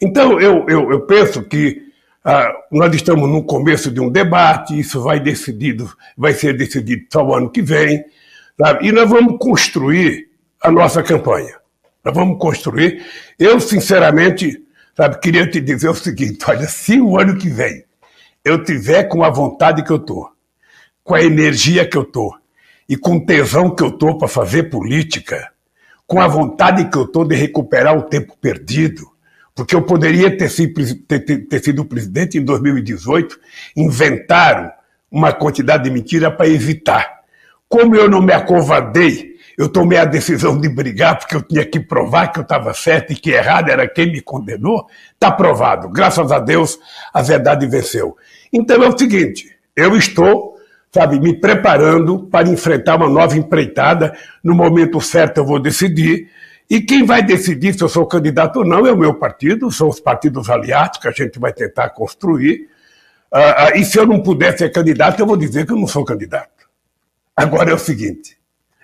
Então, 0.00 0.40
eu, 0.40 0.64
eu, 0.66 0.90
eu 0.90 1.00
penso 1.02 1.42
que 1.42 1.82
ah, 2.24 2.50
nós 2.72 2.94
estamos 2.94 3.28
no 3.28 3.44
começo 3.44 3.90
de 3.90 4.00
um 4.00 4.08
debate, 4.08 4.78
isso 4.78 5.02
vai, 5.02 5.20
decidido, 5.20 5.92
vai 6.16 6.32
ser 6.32 6.56
decidido 6.56 7.04
só 7.12 7.22
o 7.22 7.34
ano 7.34 7.50
que 7.50 7.60
vem, 7.60 8.02
sabe? 8.58 8.88
e 8.88 8.92
nós 8.92 9.10
vamos 9.10 9.36
construir 9.38 10.30
a 10.62 10.70
nossa 10.70 11.02
campanha. 11.02 11.57
Nós 12.08 12.16
vamos 12.16 12.38
construir. 12.38 13.04
Eu, 13.38 13.60
sinceramente, 13.60 14.62
sabe, 14.96 15.20
queria 15.20 15.46
te 15.46 15.60
dizer 15.60 15.90
o 15.90 15.94
seguinte: 15.94 16.42
olha, 16.48 16.66
se 16.66 16.98
o 16.98 17.18
ano 17.18 17.36
que 17.36 17.50
vem 17.50 17.84
eu 18.42 18.64
tiver 18.64 19.04
com 19.04 19.22
a 19.22 19.28
vontade 19.28 19.84
que 19.84 19.90
eu 19.90 19.96
estou, 19.96 20.30
com 21.04 21.14
a 21.14 21.22
energia 21.22 21.86
que 21.86 21.98
eu 21.98 22.02
estou 22.02 22.34
e 22.88 22.96
com 22.96 23.16
o 23.16 23.26
tesão 23.26 23.74
que 23.74 23.82
eu 23.82 23.88
estou 23.88 24.16
para 24.16 24.26
fazer 24.26 24.70
política, 24.70 25.50
com 26.06 26.18
a 26.18 26.26
vontade 26.26 26.88
que 26.88 26.96
eu 26.96 27.04
estou 27.04 27.26
de 27.26 27.34
recuperar 27.34 27.94
o 27.98 28.04
tempo 28.04 28.34
perdido, 28.40 29.06
porque 29.54 29.74
eu 29.74 29.82
poderia 29.82 30.34
ter 30.34 30.48
sido, 30.48 30.94
ter, 31.06 31.20
ter, 31.20 31.62
sido 31.62 31.84
presidente 31.84 32.38
em 32.38 32.44
2018, 32.44 33.38
inventaram 33.76 34.72
uma 35.10 35.30
quantidade 35.30 35.84
de 35.84 35.90
mentira 35.90 36.30
para 36.30 36.48
evitar. 36.48 37.18
Como 37.68 37.94
eu 37.94 38.08
não 38.08 38.22
me 38.22 38.32
acovardei 38.32 39.27
eu 39.58 39.68
tomei 39.68 39.98
a 39.98 40.04
decisão 40.04 40.56
de 40.56 40.68
brigar 40.68 41.18
porque 41.18 41.34
eu 41.34 41.42
tinha 41.42 41.64
que 41.64 41.80
provar 41.80 42.28
que 42.28 42.38
eu 42.38 42.44
estava 42.44 42.72
certo 42.72 43.12
e 43.12 43.16
que 43.16 43.32
errado 43.32 43.68
era 43.68 43.88
quem 43.88 44.12
me 44.12 44.20
condenou, 44.20 44.86
está 45.12 45.32
provado. 45.32 45.88
Graças 45.88 46.30
a 46.30 46.38
Deus, 46.38 46.78
a 47.12 47.20
verdade 47.20 47.66
venceu. 47.66 48.16
Então 48.52 48.80
é 48.84 48.88
o 48.88 48.96
seguinte, 48.96 49.50
eu 49.74 49.96
estou, 49.96 50.56
sabe, 50.92 51.18
me 51.18 51.34
preparando 51.34 52.20
para 52.30 52.48
enfrentar 52.48 52.94
uma 52.94 53.10
nova 53.10 53.36
empreitada. 53.36 54.16
No 54.44 54.54
momento 54.54 55.00
certo 55.00 55.38
eu 55.38 55.44
vou 55.44 55.58
decidir. 55.58 56.30
E 56.70 56.80
quem 56.80 57.04
vai 57.04 57.20
decidir 57.20 57.74
se 57.74 57.82
eu 57.82 57.88
sou 57.88 58.06
candidato 58.06 58.60
ou 58.60 58.64
não 58.64 58.86
é 58.86 58.92
o 58.92 58.96
meu 58.96 59.14
partido, 59.14 59.72
são 59.72 59.88
os 59.88 59.98
partidos 59.98 60.48
aliados 60.48 61.00
que 61.00 61.08
a 61.08 61.12
gente 61.12 61.36
vai 61.36 61.52
tentar 61.52 61.90
construir. 61.90 62.68
Uh, 63.32 63.74
uh, 63.74 63.76
e 63.76 63.84
se 63.84 63.98
eu 63.98 64.06
não 64.06 64.22
puder 64.22 64.56
ser 64.56 64.70
candidato, 64.70 65.18
eu 65.18 65.26
vou 65.26 65.36
dizer 65.36 65.66
que 65.66 65.72
eu 65.72 65.76
não 65.76 65.88
sou 65.88 66.04
candidato. 66.04 66.68
Agora 67.36 67.72
é 67.72 67.74
o 67.74 67.78
seguinte: 67.78 68.37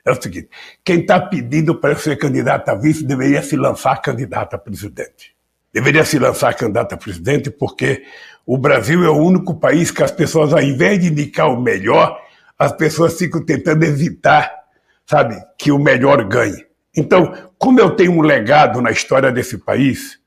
é 0.04 0.10
o 0.10 0.22
seguinte: 0.22 0.48
quem 0.84 1.00
está 1.00 1.20
pedindo 1.20 1.74
para 1.74 1.96
ser 1.96 2.16
candidato 2.16 2.68
a 2.68 2.74
vice 2.74 3.04
deveria 3.04 3.42
se 3.42 3.56
lançar 3.56 3.96
candidato 4.02 4.54
a 4.54 4.58
presidente. 4.58 5.34
Deveria 5.72 6.04
se 6.04 6.18
lançar 6.18 6.54
candidato 6.54 6.94
a 6.94 6.96
presidente 6.96 7.50
porque 7.50 8.04
o 8.46 8.58
Brasil 8.58 9.02
é 9.04 9.08
o 9.08 9.16
único 9.16 9.54
país 9.54 9.90
que 9.90 10.02
as 10.02 10.10
pessoas, 10.12 10.52
ao 10.52 10.62
invés 10.62 11.00
de 11.00 11.08
indicar 11.08 11.48
o 11.48 11.60
melhor, 11.60 12.20
as 12.58 12.72
pessoas 12.72 13.18
ficam 13.18 13.44
tentando 13.44 13.84
evitar, 13.84 14.52
sabe, 15.06 15.36
que 15.58 15.72
o 15.72 15.78
melhor 15.78 16.22
ganhe. 16.24 16.64
Então, 16.96 17.32
como 17.58 17.80
eu 17.80 17.96
tenho 17.96 18.12
um 18.12 18.20
legado 18.20 18.80
na 18.80 18.90
história 18.90 19.32
desse 19.32 19.58
país, 19.58 20.20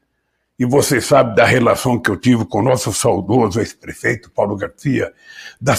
e 0.60 0.66
você 0.66 1.00
sabe 1.00 1.36
da 1.36 1.46
relação 1.46 2.00
que 2.00 2.10
eu 2.10 2.18
tive 2.18 2.44
com 2.46 2.60
o 2.60 2.64
nosso 2.64 2.92
saudoso 2.92 3.60
ex-prefeito 3.60 4.32
Paulo 4.32 4.56
Garcia, 4.56 5.14
da, 5.62 5.76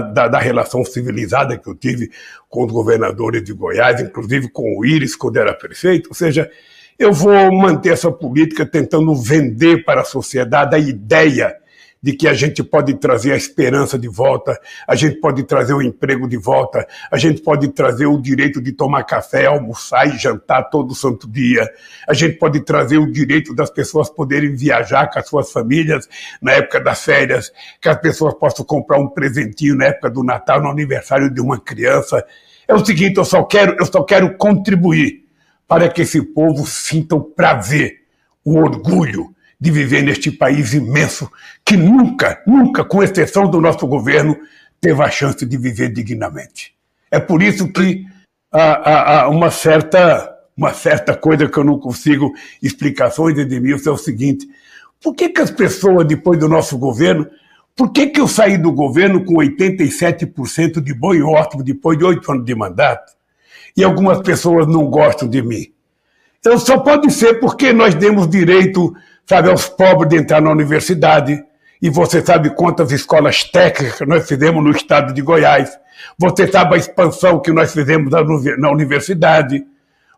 da, 0.00 0.28
da, 0.28 0.38
relação 0.38 0.84
civilizada 0.84 1.58
que 1.58 1.68
eu 1.68 1.74
tive 1.74 2.10
com 2.48 2.64
os 2.64 2.72
governadores 2.72 3.42
de 3.42 3.52
Goiás, 3.52 4.00
inclusive 4.00 4.48
com 4.48 4.78
o 4.78 4.84
Íris, 4.84 5.16
quando 5.16 5.38
era 5.38 5.52
prefeito. 5.52 6.08
Ou 6.10 6.14
seja, 6.14 6.48
eu 6.96 7.12
vou 7.12 7.52
manter 7.52 7.92
essa 7.92 8.12
política 8.12 8.64
tentando 8.64 9.14
vender 9.16 9.84
para 9.84 10.02
a 10.02 10.04
sociedade 10.04 10.76
a 10.76 10.78
ideia 10.78 11.56
de 12.02 12.12
que 12.12 12.26
a 12.26 12.34
gente 12.34 12.64
pode 12.64 12.94
trazer 12.94 13.32
a 13.32 13.36
esperança 13.36 13.96
de 13.96 14.08
volta, 14.08 14.58
a 14.88 14.96
gente 14.96 15.20
pode 15.20 15.44
trazer 15.44 15.72
o 15.72 15.80
emprego 15.80 16.28
de 16.28 16.36
volta, 16.36 16.86
a 17.10 17.16
gente 17.16 17.40
pode 17.40 17.68
trazer 17.68 18.06
o 18.06 18.20
direito 18.20 18.60
de 18.60 18.72
tomar 18.72 19.04
café, 19.04 19.46
almoçar 19.46 20.08
e 20.08 20.18
jantar 20.18 20.64
todo 20.64 20.94
santo 20.94 21.30
dia, 21.30 21.68
a 22.08 22.12
gente 22.12 22.38
pode 22.38 22.60
trazer 22.64 22.98
o 22.98 23.10
direito 23.10 23.54
das 23.54 23.70
pessoas 23.70 24.10
poderem 24.10 24.56
viajar 24.56 25.08
com 25.08 25.18
as 25.20 25.28
suas 25.28 25.52
famílias 25.52 26.08
na 26.40 26.52
época 26.52 26.80
das 26.80 27.04
férias, 27.04 27.52
que 27.80 27.88
as 27.88 28.00
pessoas 28.00 28.34
possam 28.34 28.64
comprar 28.64 28.98
um 28.98 29.08
presentinho 29.08 29.76
na 29.76 29.86
época 29.86 30.10
do 30.10 30.24
Natal, 30.24 30.60
no 30.60 30.68
aniversário 30.68 31.32
de 31.32 31.40
uma 31.40 31.60
criança. 31.60 32.24
É 32.66 32.74
o 32.74 32.84
seguinte, 32.84 33.18
eu 33.18 33.24
só 33.24 33.44
quero, 33.44 33.76
eu 33.78 33.86
só 33.86 34.02
quero 34.02 34.36
contribuir 34.36 35.22
para 35.68 35.88
que 35.88 36.02
esse 36.02 36.20
povo 36.20 36.66
sinta 36.66 37.14
o 37.14 37.22
prazer, 37.22 38.00
o 38.44 38.58
orgulho, 38.58 39.32
de 39.62 39.70
viver 39.70 40.02
neste 40.02 40.28
país 40.28 40.74
imenso 40.74 41.30
que 41.64 41.76
nunca, 41.76 42.42
nunca, 42.44 42.84
com 42.84 43.00
exceção 43.00 43.48
do 43.48 43.60
nosso 43.60 43.86
governo, 43.86 44.36
teve 44.80 45.00
a 45.00 45.08
chance 45.08 45.46
de 45.46 45.56
viver 45.56 45.92
dignamente. 45.92 46.74
É 47.08 47.20
por 47.20 47.40
isso 47.40 47.72
que 47.72 48.04
há, 48.50 49.20
há 49.20 49.28
uma, 49.28 49.52
certa, 49.52 50.36
uma 50.56 50.74
certa 50.74 51.16
coisa 51.16 51.48
que 51.48 51.56
eu 51.56 51.62
não 51.62 51.78
consigo 51.78 52.32
explicações, 52.60 53.38
Edmilson, 53.38 53.90
é 53.90 53.92
o 53.92 53.96
seguinte: 53.96 54.48
por 55.00 55.14
que, 55.14 55.28
que 55.28 55.40
as 55.40 55.52
pessoas, 55.52 56.08
depois 56.08 56.40
do 56.40 56.48
nosso 56.48 56.76
governo, 56.76 57.24
por 57.76 57.92
que, 57.92 58.08
que 58.08 58.20
eu 58.20 58.26
saí 58.26 58.58
do 58.58 58.72
governo 58.72 59.24
com 59.24 59.34
87% 59.34 60.80
de 60.80 60.92
bom 60.92 61.14
e 61.14 61.22
ótimo 61.22 61.62
depois 61.62 61.96
de 61.96 62.04
oito 62.04 62.32
anos 62.32 62.44
de 62.44 62.54
mandato? 62.56 63.12
E 63.76 63.84
algumas 63.84 64.20
pessoas 64.22 64.66
não 64.66 64.86
gostam 64.86 65.28
de 65.28 65.40
mim. 65.40 65.72
Então 66.40 66.58
só 66.58 66.78
pode 66.78 67.12
ser 67.12 67.34
porque 67.34 67.72
nós 67.72 67.94
demos 67.94 68.28
direito 68.28 68.92
sabe, 69.26 69.50
aos 69.50 69.68
pobres 69.68 70.08
de 70.10 70.16
entrar 70.16 70.40
na 70.40 70.50
universidade. 70.50 71.42
E 71.80 71.90
você 71.90 72.24
sabe 72.24 72.50
quantas 72.50 72.92
escolas 72.92 73.44
técnicas 73.44 74.06
nós 74.06 74.26
fizemos 74.26 74.62
no 74.62 74.70
estado 74.70 75.12
de 75.12 75.20
Goiás. 75.20 75.76
Você 76.18 76.46
sabe 76.46 76.74
a 76.74 76.78
expansão 76.78 77.40
que 77.40 77.52
nós 77.52 77.72
fizemos 77.72 78.10
na 78.58 78.70
universidade. 78.70 79.64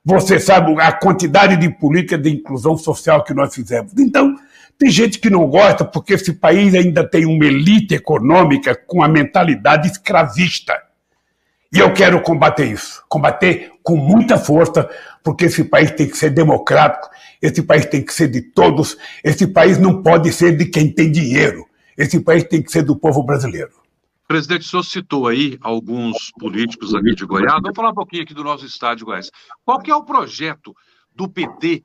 Você 0.04 0.38
sabe 0.38 0.74
a 0.80 0.92
quantidade 0.92 1.56
de 1.56 1.70
política 1.70 2.18
de 2.18 2.30
inclusão 2.30 2.76
social 2.76 3.24
que 3.24 3.32
nós 3.32 3.54
fizemos. 3.54 3.92
Então, 3.98 4.36
tem 4.78 4.90
gente 4.90 5.18
que 5.18 5.30
não 5.30 5.46
gosta 5.46 5.84
porque 5.84 6.14
esse 6.14 6.34
país 6.34 6.74
ainda 6.74 7.08
tem 7.08 7.24
uma 7.24 7.46
elite 7.46 7.94
econômica 7.94 8.74
com 8.86 9.02
a 9.02 9.08
mentalidade 9.08 9.88
escravista. 9.88 10.74
E 11.74 11.80
eu 11.80 11.92
quero 11.92 12.22
combater 12.22 12.70
isso, 12.70 13.02
combater 13.08 13.72
com 13.82 13.96
muita 13.96 14.38
força, 14.38 14.88
porque 15.24 15.46
esse 15.46 15.64
país 15.64 15.90
tem 15.90 16.08
que 16.08 16.16
ser 16.16 16.30
democrático, 16.30 17.10
esse 17.42 17.62
país 17.64 17.84
tem 17.84 18.00
que 18.00 18.14
ser 18.14 18.28
de 18.28 18.42
todos, 18.42 18.96
esse 19.24 19.44
país 19.44 19.76
não 19.76 20.00
pode 20.00 20.32
ser 20.32 20.56
de 20.56 20.66
quem 20.66 20.88
tem 20.88 21.10
dinheiro, 21.10 21.66
esse 21.98 22.20
país 22.20 22.44
tem 22.44 22.62
que 22.62 22.70
ser 22.70 22.84
do 22.84 22.94
povo 22.94 23.24
brasileiro. 23.24 23.72
Presidente, 24.28 24.60
o 24.60 24.70
senhor 24.70 24.82
citou 24.84 25.26
aí 25.26 25.58
alguns 25.60 26.30
políticos 26.38 26.94
aqui 26.94 27.12
de 27.12 27.26
Goiás. 27.26 27.60
Vamos 27.60 27.74
falar 27.74 27.90
um 27.90 27.94
pouquinho 27.94 28.22
aqui 28.22 28.34
do 28.34 28.44
nosso 28.44 28.64
estado 28.64 28.98
de 28.98 29.04
Goiás. 29.04 29.32
Qual 29.64 29.80
que 29.80 29.90
é 29.90 29.96
o 29.96 30.04
projeto 30.04 30.72
do 31.12 31.28
PT 31.28 31.82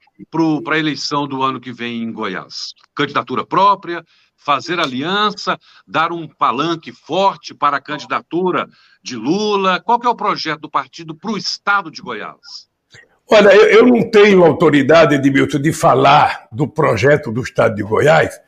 para 0.64 0.76
a 0.76 0.80
eleição 0.80 1.28
do 1.28 1.42
ano 1.42 1.60
que 1.60 1.74
vem 1.74 2.04
em 2.04 2.14
Goiás? 2.14 2.74
Candidatura 2.96 3.44
própria, 3.44 4.04
fazer 4.40 4.80
aliança, 4.80 5.60
dar 5.88 6.12
um 6.12 6.28
palanque 6.28 6.92
forte 6.92 7.54
para 7.54 7.78
a 7.78 7.82
candidatura 7.82 8.68
de 9.04 9.16
Lula? 9.16 9.80
Qual 9.80 10.00
que 10.00 10.08
é 10.08 10.10
o 10.10 10.16
projeto 10.16 10.62
do 10.62 10.70
partido 10.70 11.14
para 11.14 11.32
o 11.32 11.38
estado 11.38 11.92
de 11.92 12.02
Goiás? 12.02 12.70
Olha, 13.32 13.54
eu, 13.54 13.68
eu 13.68 13.86
não 13.86 14.10
tenho 14.10 14.44
autoridade, 14.44 15.14
Edmilson, 15.14 15.60
de 15.60 15.72
falar 15.72 16.48
do 16.52 16.68
projeto 16.68 17.32
do 17.32 17.42
estado 17.42 17.76
de 17.76 17.84
Goiás, 17.84 18.40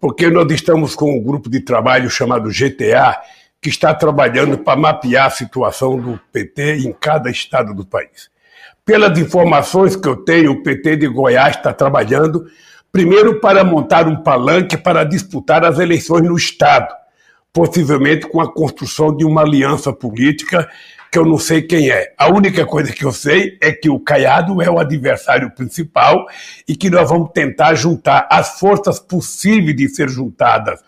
porque 0.00 0.30
nós 0.30 0.50
estamos 0.50 0.94
com 0.94 1.18
um 1.18 1.22
grupo 1.22 1.50
de 1.50 1.60
trabalho 1.60 2.08
chamado 2.08 2.48
GTA, 2.48 3.20
que 3.60 3.68
está 3.68 3.94
trabalhando 3.94 4.58
para 4.58 4.78
mapear 4.78 5.26
a 5.26 5.30
situação 5.30 5.96
do 5.96 6.18
PT 6.32 6.78
em 6.78 6.92
cada 6.92 7.30
estado 7.30 7.74
do 7.74 7.84
país. 7.84 8.30
Pelas 8.84 9.16
informações 9.16 9.94
que 9.94 10.08
eu 10.08 10.16
tenho, 10.16 10.52
o 10.52 10.62
PT 10.62 10.96
de 10.96 11.08
Goiás 11.08 11.56
está 11.56 11.72
trabalhando 11.72 12.44
Primeiro, 12.92 13.40
para 13.40 13.64
montar 13.64 14.06
um 14.06 14.22
palanque 14.22 14.76
para 14.76 15.02
disputar 15.02 15.64
as 15.64 15.78
eleições 15.78 16.28
no 16.28 16.36
Estado, 16.36 16.94
possivelmente 17.50 18.28
com 18.28 18.38
a 18.38 18.52
construção 18.52 19.16
de 19.16 19.24
uma 19.24 19.40
aliança 19.40 19.90
política 19.94 20.68
que 21.10 21.18
eu 21.18 21.24
não 21.24 21.38
sei 21.38 21.62
quem 21.62 21.90
é. 21.90 22.12
A 22.18 22.28
única 22.28 22.66
coisa 22.66 22.92
que 22.92 23.02
eu 23.02 23.10
sei 23.10 23.56
é 23.62 23.72
que 23.72 23.88
o 23.88 23.98
Caiado 23.98 24.60
é 24.60 24.70
o 24.70 24.78
adversário 24.78 25.50
principal 25.52 26.26
e 26.68 26.76
que 26.76 26.90
nós 26.90 27.08
vamos 27.08 27.30
tentar 27.32 27.74
juntar 27.74 28.28
as 28.30 28.58
forças 28.60 29.00
possíveis 29.00 29.74
de 29.74 29.88
ser 29.88 30.10
juntadas, 30.10 30.78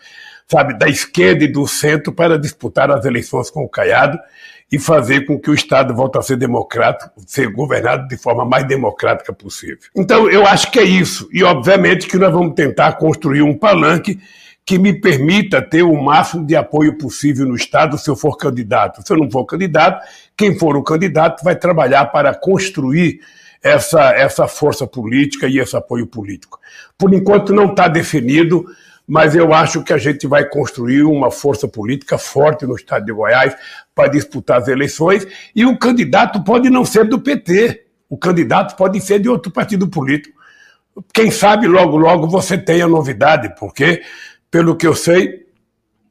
sabe, 0.47 0.77
da 0.77 0.87
esquerda 0.87 1.43
e 1.43 1.51
do 1.51 1.65
centro 1.65 2.13
para 2.13 2.37
disputar 2.37 2.91
as 2.91 3.03
eleições 3.03 3.49
com 3.49 3.63
o 3.63 3.69
Caiado 3.69 4.19
e 4.71 4.79
fazer 4.79 5.25
com 5.25 5.39
que 5.39 5.49
o 5.49 5.53
Estado 5.53 5.95
volte 5.95 6.17
a 6.17 6.21
ser 6.21 6.37
democrático, 6.37 7.11
ser 7.27 7.51
governado 7.51 8.07
de 8.07 8.17
forma 8.17 8.43
mais 8.43 8.67
democrática 8.67 9.31
possível. 9.31 9.77
Então, 9.95 10.29
eu 10.29 10.45
acho 10.45 10.71
que 10.71 10.79
é 10.79 10.83
isso. 10.83 11.29
E, 11.31 11.43
obviamente, 11.43 12.07
que 12.07 12.17
nós 12.17 12.33
vamos 12.33 12.55
tentar 12.55 12.93
construir 12.93 13.41
um 13.41 13.57
palanque 13.57 14.19
que 14.65 14.79
me 14.79 14.99
permita 14.99 15.61
ter 15.61 15.83
o 15.83 15.95
máximo 16.01 16.45
de 16.45 16.55
apoio 16.55 16.97
possível 16.97 17.45
no 17.45 17.55
Estado 17.55 17.97
se 17.99 18.09
eu 18.09 18.15
for 18.15 18.35
candidato. 18.35 19.05
Se 19.05 19.13
eu 19.13 19.17
não 19.17 19.29
for 19.29 19.45
candidato, 19.45 20.03
quem 20.35 20.57
for 20.57 20.75
o 20.75 20.83
candidato 20.83 21.43
vai 21.43 21.55
trabalhar 21.55 22.05
para 22.07 22.33
construir 22.33 23.19
essa, 23.61 24.11
essa 24.11 24.47
força 24.47 24.87
política 24.87 25.47
e 25.47 25.59
esse 25.59 25.77
apoio 25.77 26.07
político. 26.07 26.59
Por 26.97 27.13
enquanto, 27.13 27.53
não 27.53 27.65
está 27.65 27.87
definido 27.87 28.65
mas 29.07 29.35
eu 29.35 29.53
acho 29.53 29.83
que 29.83 29.93
a 29.93 29.97
gente 29.97 30.25
vai 30.25 30.47
construir 30.47 31.03
uma 31.03 31.29
força 31.29 31.67
política 31.67 32.17
forte 32.17 32.65
no 32.65 32.75
estado 32.75 33.05
de 33.05 33.13
Goiás 33.13 33.55
para 33.93 34.09
disputar 34.09 34.59
as 34.59 34.67
eleições 34.67 35.27
e 35.55 35.65
o 35.65 35.77
candidato 35.77 36.43
pode 36.43 36.69
não 36.69 36.83
ser 36.83 37.05
do 37.05 37.19
PT, 37.19 37.85
o 38.09 38.17
candidato 38.17 38.75
pode 38.75 38.99
ser 39.01 39.19
de 39.19 39.29
outro 39.29 39.51
partido 39.51 39.87
político. 39.87 40.35
Quem 41.13 41.29
sabe 41.29 41.67
logo, 41.67 41.97
logo 41.97 42.27
você 42.27 42.57
tenha 42.57 42.87
novidade, 42.87 43.53
porque, 43.59 44.01
pelo 44.49 44.75
que 44.75 44.87
eu 44.87 44.95
sei, 44.95 45.45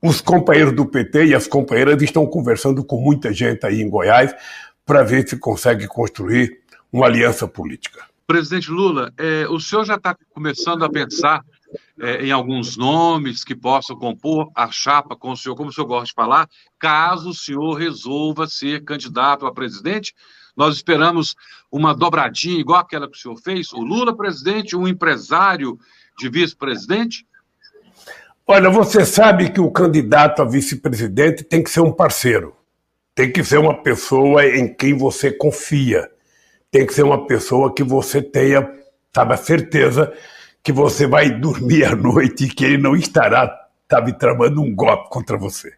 os 0.02 0.20
companheiros 0.20 0.74
do 0.74 0.87
PT 0.87 1.26
e 1.26 1.35
as 1.35 1.46
companheiras 1.46 2.00
estão 2.02 2.26
conversando 2.26 2.85
com 2.85 3.00
muita 3.00 3.33
gente 3.33 3.64
aí 3.64 3.80
em 3.80 3.88
Goiás 3.88 4.35
para 4.85 5.02
ver 5.02 5.26
se 5.26 5.38
consegue 5.38 5.87
construir 5.87 6.61
uma 6.92 7.07
aliança 7.07 7.48
política. 7.48 8.04
Presidente 8.26 8.70
Lula, 8.70 9.12
é, 9.18 9.46
o 9.48 9.59
senhor 9.59 9.85
já 9.85 9.96
está 9.96 10.16
começando 10.33 10.85
a 10.85 10.90
pensar 10.90 11.42
é, 12.00 12.24
em 12.24 12.32
alguns 12.32 12.76
nomes 12.76 13.44
que 13.44 13.54
possam 13.54 13.96
compor 13.96 14.50
a 14.54 14.70
chapa 14.70 15.16
com 15.16 15.30
o 15.30 15.37
senhor, 15.37 15.54
como 15.54 15.70
o 15.70 15.72
senhor 15.72 15.87
gosta 15.87 16.06
de 16.06 16.12
falar, 16.12 16.48
caso 16.78 17.30
o 17.30 17.34
senhor 17.34 17.74
resolva 17.74 18.46
ser 18.46 18.84
candidato 18.84 19.46
a 19.46 19.52
presidente. 19.52 20.14
Nós 20.56 20.76
esperamos 20.76 21.34
uma 21.70 21.94
dobradinha 21.94 22.60
igual 22.60 22.80
aquela 22.80 23.08
que 23.08 23.16
o 23.16 23.20
senhor 23.20 23.37
fez, 23.37 23.72
o 23.72 23.80
Lula 23.80 24.16
presidente, 24.16 24.76
um 24.76 24.87
empresário 24.87 25.78
de 26.18 26.28
vice-presidente? 26.28 27.26
Olha, 28.46 28.68
você 28.68 29.04
sabe 29.04 29.50
que 29.50 29.60
o 29.60 29.70
candidato 29.70 30.42
a 30.42 30.44
vice-presidente 30.44 31.42
tem 31.42 31.62
que 31.62 31.70
ser 31.70 31.80
um 31.80 31.92
parceiro, 31.92 32.54
tem 33.14 33.32
que 33.32 33.42
ser 33.42 33.58
uma 33.58 33.82
pessoa 33.82 34.44
em 34.44 34.72
quem 34.72 34.96
você 34.96 35.32
confia, 35.32 36.10
tem 36.70 36.87
que 36.87 36.92
ser 36.92 37.04
uma 37.04 37.26
pessoa 37.26 37.72
que 37.74 37.82
você 37.82 38.20
tenha, 38.20 38.70
sabe, 39.14 39.34
a 39.34 39.37
certeza 39.37 40.12
que 40.64 40.72
você 40.72 41.07
vai 41.07 41.31
dormir 41.31 41.85
à 41.85 41.94
noite 41.94 42.46
e 42.46 42.48
que 42.48 42.64
ele 42.64 42.79
não 42.79 42.96
estará, 42.96 43.55
sabe, 43.88 44.18
tramando 44.18 44.62
um 44.62 44.74
golpe 44.74 45.11
contra 45.11 45.37
você. 45.37 45.74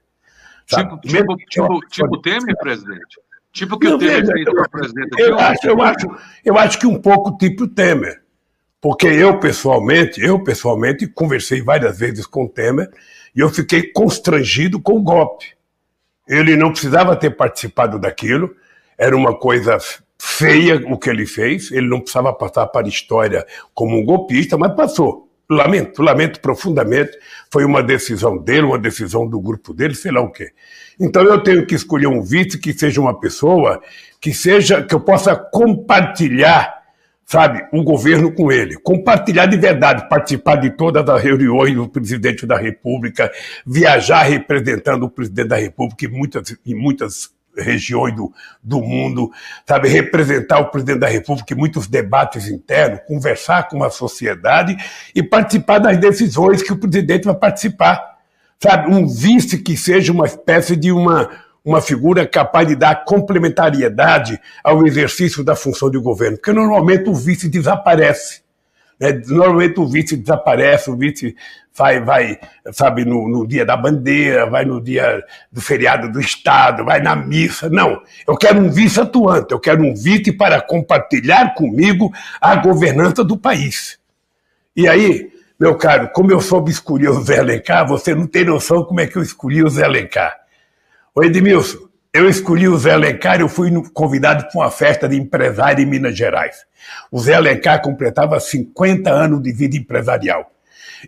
Tipo, 0.64 0.98
tipo, 1.00 1.36
tipo, 1.36 1.80
tipo 1.88 2.22
Temer, 2.22 2.56
presidente? 2.56 3.20
Tipo 3.52 3.78
que 3.78 3.88
não, 3.88 3.96
o 3.96 3.98
Temer 3.98 4.20
veja, 4.20 4.32
fez 4.32 4.46
eu, 4.46 4.70
presidente 4.70 5.20
eu 5.20 5.38
acho, 5.38 5.66
eu, 5.66 5.82
acho, 5.82 6.16
eu 6.44 6.58
acho 6.58 6.78
que 6.78 6.86
um 6.86 7.00
pouco 7.00 7.36
tipo 7.36 7.66
Temer. 7.66 8.22
Porque 8.80 9.08
eu, 9.08 9.40
pessoalmente, 9.40 10.20
eu 10.20 10.42
pessoalmente 10.44 11.08
conversei 11.08 11.60
várias 11.60 11.98
vezes 11.98 12.24
com 12.24 12.44
o 12.44 12.48
Temer 12.48 12.88
e 13.34 13.40
eu 13.40 13.48
fiquei 13.48 13.90
constrangido 13.92 14.80
com 14.80 14.98
o 14.98 15.02
golpe. 15.02 15.56
Ele 16.28 16.56
não 16.56 16.70
precisava 16.70 17.16
ter 17.16 17.30
participado 17.30 17.98
daquilo, 17.98 18.54
era 18.96 19.16
uma 19.16 19.36
coisa 19.36 19.78
feia 20.26 20.82
o 20.88 20.98
que 20.98 21.08
ele 21.08 21.24
fez, 21.24 21.70
ele 21.70 21.86
não 21.86 22.00
precisava 22.00 22.32
passar 22.32 22.66
para 22.66 22.84
a 22.84 22.88
história 22.88 23.46
como 23.72 23.96
um 23.96 24.04
golpista, 24.04 24.58
mas 24.58 24.74
passou. 24.74 25.30
Lamento, 25.48 26.02
lamento 26.02 26.40
profundamente. 26.40 27.16
Foi 27.48 27.64
uma 27.64 27.80
decisão 27.80 28.36
dele, 28.36 28.62
uma 28.62 28.78
decisão 28.78 29.28
do 29.28 29.40
grupo 29.40 29.72
dele, 29.72 29.94
sei 29.94 30.10
lá 30.10 30.20
o 30.20 30.32
quê. 30.32 30.50
Então 30.98 31.22
eu 31.22 31.40
tenho 31.40 31.64
que 31.64 31.76
escolher 31.76 32.08
um 32.08 32.20
vice 32.20 32.58
que 32.58 32.72
seja 32.72 33.00
uma 33.00 33.18
pessoa 33.20 33.80
que 34.20 34.34
seja 34.34 34.82
que 34.82 34.92
eu 34.92 35.00
possa 35.00 35.36
compartilhar, 35.36 36.74
sabe, 37.24 37.64
o 37.72 37.84
governo 37.84 38.32
com 38.32 38.50
ele, 38.50 38.76
compartilhar 38.78 39.46
de 39.46 39.56
verdade, 39.56 40.08
participar 40.08 40.56
de 40.56 40.70
todas 40.70 41.08
as 41.08 41.22
reuniões 41.22 41.76
do 41.76 41.88
presidente 41.88 42.44
da 42.44 42.56
República, 42.56 43.30
viajar 43.64 44.24
representando 44.24 45.04
o 45.04 45.10
presidente 45.10 45.48
da 45.48 45.56
República 45.56 46.04
em 46.04 46.08
muitas, 46.08 46.56
em 46.66 46.74
muitas 46.74 47.35
regiões 47.56 48.14
do, 48.14 48.32
do 48.62 48.80
mundo, 48.80 49.30
sabe, 49.66 49.88
representar 49.88 50.60
o 50.60 50.70
presidente 50.70 51.00
da 51.00 51.08
República 51.08 51.54
em 51.54 51.56
muitos 51.56 51.86
debates 51.86 52.48
internos, 52.48 53.00
conversar 53.06 53.68
com 53.68 53.82
a 53.82 53.90
sociedade 53.90 54.76
e 55.14 55.22
participar 55.22 55.78
das 55.78 55.98
decisões 55.98 56.62
que 56.62 56.72
o 56.72 56.78
presidente 56.78 57.24
vai 57.24 57.34
participar. 57.34 58.16
Sabe, 58.58 58.90
um 58.90 59.06
vice 59.06 59.58
que 59.58 59.76
seja 59.76 60.12
uma 60.12 60.26
espécie 60.26 60.76
de 60.76 60.90
uma, 60.90 61.28
uma 61.64 61.82
figura 61.82 62.26
capaz 62.26 62.66
de 62.66 62.74
dar 62.74 63.04
complementariedade 63.04 64.40
ao 64.64 64.86
exercício 64.86 65.44
da 65.44 65.54
função 65.54 65.90
de 65.90 65.98
governo, 65.98 66.38
porque 66.38 66.52
normalmente 66.52 67.08
o 67.10 67.14
vice 67.14 67.48
desaparece. 67.48 68.45
Né? 68.98 69.20
Normalmente 69.26 69.78
o 69.78 69.86
vice 69.86 70.16
desaparece, 70.16 70.90
o 70.90 70.96
vice 70.96 71.36
vai, 71.74 72.00
vai 72.00 72.38
sabe, 72.72 73.04
no, 73.04 73.28
no, 73.28 73.46
dia 73.46 73.64
da 73.64 73.76
bandeira, 73.76 74.46
vai 74.46 74.64
no 74.64 74.80
dia 74.80 75.22
do 75.52 75.60
feriado 75.60 76.10
do 76.10 76.20
Estado, 76.20 76.84
vai 76.84 77.00
na 77.00 77.14
missa. 77.14 77.68
Não, 77.68 78.02
eu 78.26 78.36
quero 78.36 78.58
um 78.58 78.70
vice 78.70 79.00
atuante, 79.00 79.52
eu 79.52 79.60
quero 79.60 79.82
um 79.82 79.94
vice 79.94 80.32
para 80.32 80.60
compartilhar 80.60 81.54
comigo 81.54 82.12
a 82.40 82.56
governança 82.56 83.22
do 83.22 83.36
país. 83.36 83.98
E 84.74 84.88
aí, 84.88 85.30
meu 85.58 85.76
caro, 85.76 86.10
como 86.12 86.32
eu 86.32 86.40
soube 86.40 86.70
escolher 86.70 87.10
o 87.10 87.22
Zé 87.22 87.38
Alencar, 87.38 87.86
você 87.86 88.14
não 88.14 88.26
tem 88.26 88.44
noção 88.44 88.84
como 88.84 89.00
é 89.00 89.06
que 89.06 89.16
eu 89.16 89.22
escolhi 89.22 89.62
o 89.62 89.68
Zé 89.68 89.84
Alencar. 89.84 90.36
Ô 91.14 91.22
Edmilson, 91.22 91.85
eu 92.16 92.28
escolhi 92.28 92.66
o 92.68 92.78
Zé 92.78 92.92
Alencar, 92.92 93.40
eu 93.40 93.48
fui 93.48 93.70
convidado 93.92 94.48
para 94.48 94.60
uma 94.60 94.70
festa 94.70 95.08
de 95.08 95.16
empresário 95.16 95.82
em 95.82 95.86
Minas 95.86 96.16
Gerais. 96.16 96.64
O 97.10 97.20
Zé 97.20 97.34
Alencar 97.34 97.82
completava 97.82 98.40
50 98.40 99.10
anos 99.10 99.42
de 99.42 99.52
vida 99.52 99.76
empresarial. 99.76 100.50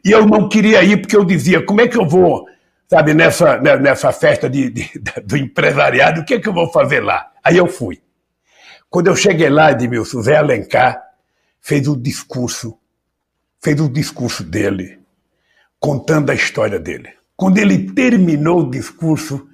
E 0.04 0.10
eu 0.10 0.26
não 0.26 0.48
queria 0.48 0.82
ir 0.82 1.00
porque 1.00 1.16
eu 1.16 1.24
dizia, 1.24 1.64
como 1.64 1.80
é 1.80 1.88
que 1.88 1.96
eu 1.96 2.06
vou, 2.06 2.46
sabe, 2.88 3.14
nessa, 3.14 3.58
né, 3.58 3.76
nessa 3.78 4.12
festa 4.12 4.50
de, 4.50 4.68
de, 4.70 4.90
do 5.24 5.36
empresariado, 5.36 6.20
o 6.20 6.24
que 6.24 6.34
é 6.34 6.40
que 6.40 6.48
eu 6.48 6.52
vou 6.52 6.70
fazer 6.70 7.00
lá? 7.00 7.30
Aí 7.42 7.56
eu 7.56 7.66
fui. 7.66 8.02
Quando 8.90 9.06
eu 9.06 9.16
cheguei 9.16 9.48
lá, 9.48 9.72
Edmilson, 9.72 10.20
Zé 10.22 10.36
Alencar 10.36 11.02
fez 11.60 11.88
o 11.88 11.96
discurso, 11.96 12.78
fez 13.62 13.80
o 13.80 13.88
discurso 13.88 14.44
dele, 14.44 14.98
contando 15.80 16.30
a 16.30 16.34
história 16.34 16.78
dele. 16.78 17.10
Quando 17.36 17.58
ele 17.58 17.92
terminou 17.92 18.60
o 18.60 18.70
discurso, 18.70 19.47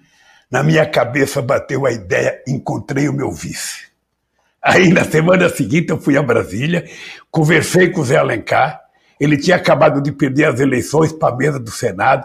na 0.54 0.62
minha 0.62 0.86
cabeça 0.86 1.42
bateu 1.42 1.84
a 1.84 1.90
ideia, 1.90 2.40
encontrei 2.46 3.08
o 3.08 3.12
meu 3.12 3.32
vice. 3.32 3.88
Aí 4.62 4.88
na 4.88 5.02
semana 5.02 5.48
seguinte 5.48 5.90
eu 5.90 6.00
fui 6.00 6.16
a 6.16 6.22
Brasília, 6.22 6.88
conversei 7.28 7.90
com 7.90 8.02
o 8.02 8.04
Zé 8.04 8.18
Alencar, 8.18 8.80
ele 9.18 9.36
tinha 9.36 9.56
acabado 9.56 10.00
de 10.00 10.12
perder 10.12 10.44
as 10.44 10.60
eleições 10.60 11.10
para 11.10 11.34
a 11.34 11.36
mesa 11.36 11.58
do 11.58 11.72
Senado. 11.72 12.24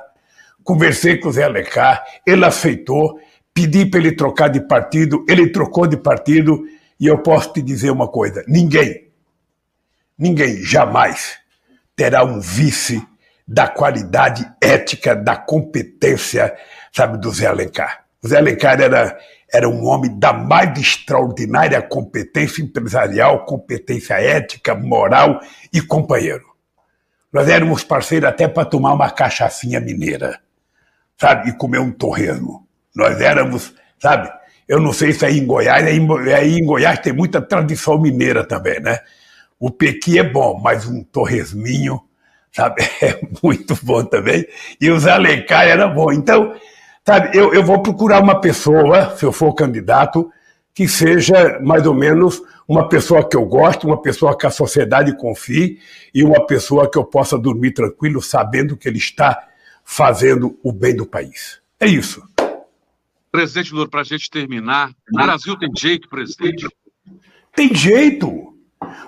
Conversei 0.63 1.17
com 1.17 1.29
o 1.29 1.31
Zé 1.31 1.45
Alencar, 1.45 2.05
ele 2.23 2.45
aceitou, 2.45 3.19
pedi 3.51 3.87
para 3.87 3.99
ele 3.99 4.11
trocar 4.11 4.47
de 4.47 4.61
partido, 4.61 5.25
ele 5.27 5.49
trocou 5.49 5.87
de 5.87 5.97
partido, 5.97 6.63
e 6.99 7.07
eu 7.07 7.17
posso 7.23 7.51
te 7.51 7.63
dizer 7.63 7.89
uma 7.89 8.07
coisa: 8.07 8.45
ninguém, 8.47 9.09
ninguém 10.15 10.61
jamais 10.61 11.39
terá 11.95 12.23
um 12.23 12.39
vice 12.39 13.03
da 13.47 13.67
qualidade 13.67 14.47
ética, 14.61 15.15
da 15.15 15.35
competência, 15.35 16.55
sabe, 16.93 17.17
do 17.17 17.31
Zé 17.31 17.47
Alencar. 17.47 17.98
O 18.23 18.27
Zé 18.27 18.37
Alencar 18.37 18.81
era, 18.81 19.17
era 19.51 19.67
um 19.69 19.85
homem 19.85 20.17
da 20.19 20.33
mais 20.33 20.77
extraordinária 20.77 21.81
competência 21.81 22.61
empresarial, 22.61 23.45
competência 23.45 24.15
ética, 24.15 24.75
moral 24.75 25.39
e 25.73 25.81
companheiro. 25.81 26.45
Nós 27.31 27.47
éramos 27.47 27.83
parceiros 27.83 28.27
até 28.27 28.47
para 28.47 28.65
tomar 28.65 28.93
uma 28.93 29.09
cachaçinha 29.09 29.79
mineira, 29.79 30.39
sabe? 31.17 31.49
E 31.49 31.53
comer 31.53 31.79
um 31.79 31.91
torresmo. 31.91 32.67
Nós 32.95 33.21
éramos, 33.21 33.73
sabe? 33.99 34.29
Eu 34.67 34.79
não 34.79 34.91
sei 34.91 35.13
se 35.13 35.25
aí 35.25 35.39
em 35.39 35.45
Goiás, 35.45 35.85
aí, 35.85 36.57
em 36.57 36.65
Goiás 36.65 36.99
tem 36.99 37.13
muita 37.13 37.41
tradição 37.41 37.99
mineira 37.99 38.43
também, 38.43 38.79
né? 38.81 38.99
O 39.59 39.71
pequi 39.71 40.19
é 40.19 40.23
bom, 40.23 40.59
mas 40.61 40.85
um 40.87 41.03
torresminho, 41.03 42.01
sabe? 42.51 42.81
É 43.01 43.19
muito 43.41 43.77
bom 43.83 44.03
também. 44.03 44.45
E 44.81 44.89
os 44.89 45.07
Alencar 45.07 45.67
era 45.67 45.87
bom. 45.87 46.11
Então, 46.11 46.53
sabe, 47.05 47.37
eu, 47.37 47.53
eu 47.53 47.63
vou 47.63 47.81
procurar 47.81 48.21
uma 48.21 48.39
pessoa, 48.39 49.15
se 49.15 49.25
eu 49.25 49.31
for 49.31 49.53
candidato, 49.53 50.31
que 50.73 50.87
seja 50.87 51.59
mais 51.61 51.85
ou 51.85 51.93
menos 51.93 52.41
uma 52.67 52.87
pessoa 52.87 53.27
que 53.27 53.35
eu 53.35 53.45
gosto, 53.45 53.87
uma 53.87 54.01
pessoa 54.01 54.37
que 54.37 54.45
a 54.45 54.51
sociedade 54.51 55.15
confie 55.17 55.79
e 56.13 56.23
uma 56.23 56.45
pessoa 56.45 56.89
que 56.89 56.97
eu 56.97 57.03
possa 57.03 57.37
dormir 57.37 57.71
tranquilo 57.71 58.21
sabendo 58.21 58.77
que 58.77 58.87
ele 58.87 58.99
está 58.99 59.47
fazendo 59.83 60.57
o 60.63 60.71
bem 60.71 60.95
do 60.95 61.05
país. 61.05 61.59
É 61.79 61.87
isso. 61.87 62.21
Presidente 63.31 63.73
Lula, 63.73 63.89
para 63.89 64.01
a 64.01 64.03
gente 64.03 64.29
terminar, 64.29 64.91
o 65.11 65.17
Brasil 65.17 65.57
tem 65.57 65.69
jeito, 65.75 66.07
presidente? 66.07 66.67
Tem 67.55 67.73
jeito. 67.73 68.27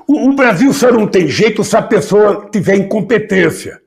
O, 0.08 0.30
o, 0.30 0.36
Brasil 0.36 0.74
só 0.74 0.92
não 0.92 1.08
tem 1.08 1.28
jeito 1.28 1.64
se 1.64 1.76
a 1.78 1.82
pessoa 1.82 2.50
tiver 2.52 2.76
incompetência. 2.76 3.82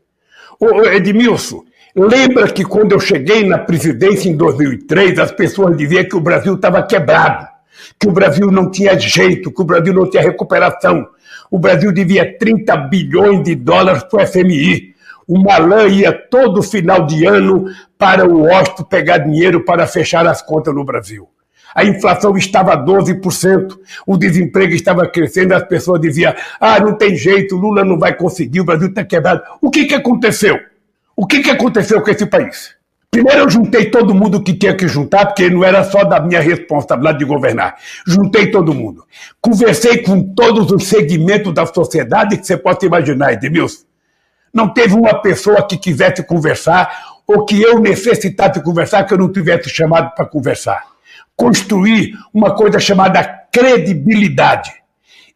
Ô, 0.58 0.82
Edmilson, 0.84 1.64
lembra 1.94 2.50
que 2.50 2.64
quando 2.64 2.92
eu 2.92 3.00
cheguei 3.00 3.46
na 3.46 3.58
presidência 3.58 4.28
em 4.28 4.36
2003, 4.36 5.18
as 5.18 5.32
pessoas 5.32 5.76
diziam 5.76 6.04
que 6.04 6.16
o 6.16 6.20
Brasil 6.20 6.54
estava 6.54 6.82
quebrado 6.82 7.54
que 7.98 8.08
o 8.08 8.12
Brasil 8.12 8.50
não 8.50 8.70
tinha 8.70 8.98
jeito, 8.98 9.52
que 9.52 9.62
o 9.62 9.64
Brasil 9.64 9.92
não 9.92 10.08
tinha 10.08 10.22
recuperação. 10.22 11.06
O 11.50 11.58
Brasil 11.58 11.92
devia 11.92 12.36
30 12.38 12.76
bilhões 12.76 13.42
de 13.42 13.54
dólares 13.54 14.02
para 14.04 14.22
o 14.22 14.26
FMI. 14.26 14.94
O 15.26 15.42
Malan 15.42 15.88
ia 15.88 16.12
todo 16.12 16.62
final 16.62 17.06
de 17.06 17.24
ano 17.24 17.66
para 17.96 18.28
o 18.28 18.42
Washington 18.42 18.84
pegar 18.84 19.18
dinheiro 19.18 19.64
para 19.64 19.86
fechar 19.86 20.26
as 20.26 20.42
contas 20.42 20.74
no 20.74 20.84
Brasil. 20.84 21.28
A 21.74 21.84
inflação 21.84 22.36
estava 22.36 22.76
12%, 22.76 23.76
o 24.06 24.16
desemprego 24.16 24.74
estava 24.74 25.08
crescendo, 25.08 25.54
as 25.54 25.64
pessoas 25.64 26.00
diziam: 26.00 26.32
ah, 26.60 26.78
não 26.78 26.96
tem 26.96 27.16
jeito, 27.16 27.56
Lula 27.56 27.84
não 27.84 27.98
vai 27.98 28.14
conseguir, 28.14 28.60
o 28.60 28.64
Brasil 28.64 28.88
está 28.88 29.04
quebrado. 29.04 29.42
O 29.60 29.70
que, 29.70 29.86
que 29.86 29.94
aconteceu? 29.94 30.56
O 31.16 31.26
que, 31.26 31.40
que 31.40 31.50
aconteceu 31.50 32.02
com 32.02 32.10
esse 32.10 32.26
país? 32.26 32.74
Primeiro 33.14 33.42
eu 33.42 33.48
juntei 33.48 33.88
todo 33.88 34.12
mundo 34.12 34.42
que 34.42 34.52
tinha 34.52 34.74
que 34.74 34.88
juntar, 34.88 35.26
porque 35.26 35.48
não 35.48 35.62
era 35.62 35.84
só 35.84 36.02
da 36.02 36.18
minha 36.18 36.40
responsabilidade 36.40 37.20
de 37.20 37.24
governar. 37.24 37.76
Juntei 38.04 38.50
todo 38.50 38.74
mundo. 38.74 39.04
Conversei 39.40 39.98
com 39.98 40.34
todos 40.34 40.72
os 40.72 40.88
segmentos 40.88 41.54
da 41.54 41.64
sociedade 41.64 42.36
que 42.36 42.44
você 42.44 42.56
pode 42.56 42.84
imaginar, 42.84 43.32
Edmilson. 43.32 43.84
Não 44.52 44.68
teve 44.74 44.94
uma 44.94 45.14
pessoa 45.22 45.64
que 45.64 45.76
quisesse 45.76 46.24
conversar 46.24 46.90
ou 47.24 47.44
que 47.44 47.62
eu 47.62 47.78
necessitasse 47.78 48.60
conversar 48.60 49.04
que 49.04 49.14
eu 49.14 49.18
não 49.18 49.30
tivesse 49.30 49.70
chamado 49.70 50.12
para 50.16 50.26
conversar. 50.26 50.82
Construir 51.36 52.14
uma 52.32 52.52
coisa 52.56 52.80
chamada 52.80 53.22
credibilidade. 53.52 54.72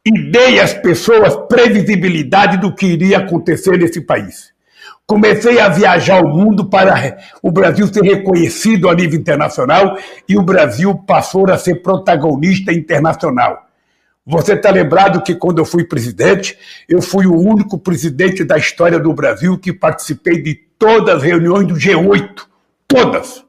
E 0.05 0.31
dei 0.33 0.59
às 0.59 0.75
pessoas 0.75 1.37
previsibilidade 1.49 2.57
do 2.57 2.75
que 2.75 2.87
iria 2.87 3.19
acontecer 3.19 3.79
nesse 3.79 4.01
país 4.01 4.58
comecei 5.09 5.59
a 5.59 5.71
viajar 5.71 6.23
o 6.23 6.29
mundo 6.29 6.67
para 6.67 7.17
o 7.43 7.51
Brasil 7.51 7.87
ser 7.87 8.03
reconhecido 8.03 8.91
a 8.91 8.95
nível 8.95 9.19
internacional 9.19 9.97
e 10.29 10.37
o 10.37 10.43
Brasil 10.43 10.95
passou 10.95 11.51
a 11.51 11.57
ser 11.57 11.77
protagonista 11.77 12.75
internacional. 12.75 13.67
Você 14.27 14.53
está 14.53 14.71
lembrado 14.71 15.23
que 15.23 15.35
quando 15.35 15.61
eu 15.61 15.65
fui 15.65 15.83
presidente, 15.85 16.59
eu 16.87 17.01
fui 17.01 17.27
o 17.27 17.35
único 17.35 17.79
presidente 17.79 18.45
da 18.45 18.59
história 18.59 19.01
do 19.01 19.15
Brasil 19.15 19.57
que 19.57 19.73
participei 19.73 20.43
de 20.43 20.55
todas 20.79 21.17
as 21.17 21.23
reuniões 21.23 21.67
do 21.67 21.75
G8. 21.75 22.43
Todas. 22.87 23.48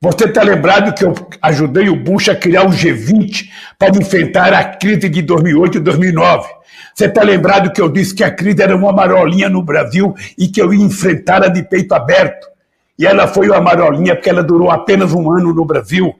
Você 0.00 0.26
está 0.26 0.44
lembrado 0.44 0.94
que 0.94 1.04
eu 1.04 1.12
ajudei 1.42 1.88
o 1.88 1.96
Bush 1.96 2.28
a 2.28 2.36
criar 2.36 2.62
o 2.62 2.70
G20 2.70 3.48
para 3.76 3.98
enfrentar 3.98 4.52
a 4.52 4.62
crise 4.62 5.08
de 5.08 5.22
2008 5.22 5.78
e 5.78 5.80
2009. 5.80 6.48
Você 6.94 7.06
está 7.06 7.24
lembrado 7.24 7.72
que 7.72 7.80
eu 7.80 7.88
disse 7.88 8.14
que 8.14 8.22
a 8.22 8.30
crise 8.30 8.62
era 8.62 8.76
uma 8.76 8.92
marolinha 8.92 9.48
no 9.48 9.60
Brasil 9.60 10.14
e 10.38 10.46
que 10.46 10.62
eu 10.62 10.72
ia 10.72 10.84
enfrentá-la 10.84 11.48
de 11.48 11.64
peito 11.64 11.94
aberto. 11.94 12.46
E 12.96 13.04
ela 13.04 13.26
foi 13.26 13.48
uma 13.48 13.60
marolinha 13.60 14.14
porque 14.14 14.30
ela 14.30 14.42
durou 14.42 14.70
apenas 14.70 15.12
um 15.12 15.32
ano 15.32 15.52
no 15.52 15.64
Brasil. 15.64 16.14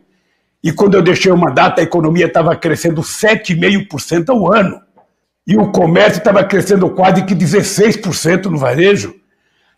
E 0.60 0.72
quando 0.72 0.94
eu 0.94 1.02
deixei 1.02 1.30
o 1.30 1.36
mandato, 1.36 1.78
a 1.78 1.84
economia 1.84 2.26
estava 2.26 2.56
crescendo 2.56 3.00
7,5% 3.00 4.28
ao 4.30 4.52
ano. 4.52 4.80
E 5.46 5.56
o 5.56 5.70
comércio 5.70 6.18
estava 6.18 6.42
crescendo 6.42 6.90
quase 6.90 7.24
que 7.24 7.32
16% 7.32 8.46
no 8.46 8.58
varejo. 8.58 9.14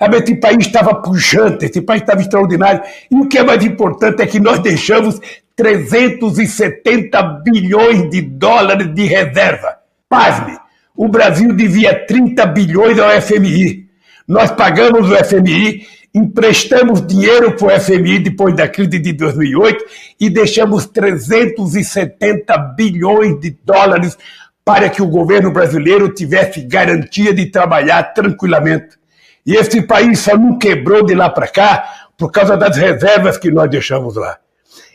Esse 0.01 0.34
país 0.36 0.66
estava 0.66 0.94
pujante, 0.94 1.66
esse 1.66 1.82
país 1.82 2.01
estava 2.01 2.22
extraordinário. 2.22 2.82
E 3.11 3.14
o 3.14 3.28
que 3.28 3.36
é 3.38 3.44
mais 3.44 3.62
importante 3.62 4.22
é 4.22 4.26
que 4.26 4.40
nós 4.40 4.59
deixamos 4.61 5.20
370 5.55 7.22
bilhões 7.44 8.09
de 8.09 8.22
dólares 8.22 8.94
de 8.94 9.05
reserva. 9.05 9.76
Pasme, 10.09 10.57
o 10.96 11.07
Brasil 11.07 11.55
devia 11.55 12.07
30 12.07 12.46
bilhões 12.46 12.98
ao 12.98 13.11
FMI. 13.20 13.88
Nós 14.26 14.51
pagamos 14.51 15.11
o 15.11 15.24
FMI, 15.24 15.86
emprestamos 16.14 17.07
dinheiro 17.07 17.57
para 17.57 17.76
o 17.76 17.80
FMI 17.80 18.20
depois 18.20 18.57
da 18.57 18.66
crise 18.66 18.98
de 18.98 19.12
2008 19.12 19.84
e 20.18 20.30
deixamos 20.30 20.86
370 20.86 22.57
bilhões 22.76 23.38
de 23.38 23.57
dólares 23.64 24.16
para 24.64 24.88
que 24.88 25.03
o 25.03 25.09
governo 25.09 25.51
brasileiro 25.53 26.09
tivesse 26.14 26.62
garantia 26.62 27.34
de 27.34 27.46
trabalhar 27.46 28.14
tranquilamente. 28.14 28.99
E 29.47 29.55
esse 29.55 29.82
país 29.82 30.20
só 30.20 30.36
não 30.36 30.59
quebrou 30.59 31.05
de 31.05 31.14
lá 31.14 31.30
para 31.30 31.49
cá 31.49 32.09
por 32.16 32.30
causa 32.30 32.57
das 32.57 32.76
reservas 32.76 33.38
que 33.38 33.51
nós 33.51 33.70
deixamos 33.70 34.16
lá. 34.16 34.38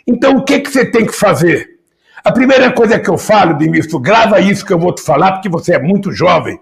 Então, 0.08 0.38
o 0.38 0.43
que, 0.43 0.60
que 0.60 0.70
você 0.70 0.86
tem 0.86 1.06
que 1.06 1.14
fazer? 1.14 1.80
A 2.24 2.32
primeira 2.32 2.72
coisa 2.72 3.00
que 3.00 3.10
eu 3.10 3.18
falo, 3.18 3.58
Demilson, 3.58 4.00
grava 4.00 4.39
isso 4.39 4.66
que 4.66 4.74
eu 4.74 4.80
vou 4.80 4.93
te 4.93 5.02
falar, 5.02 5.34
porque 5.34 5.50
você 5.50 5.76
é 5.76 5.80
muito 5.80 6.12
jovem. 6.12 6.60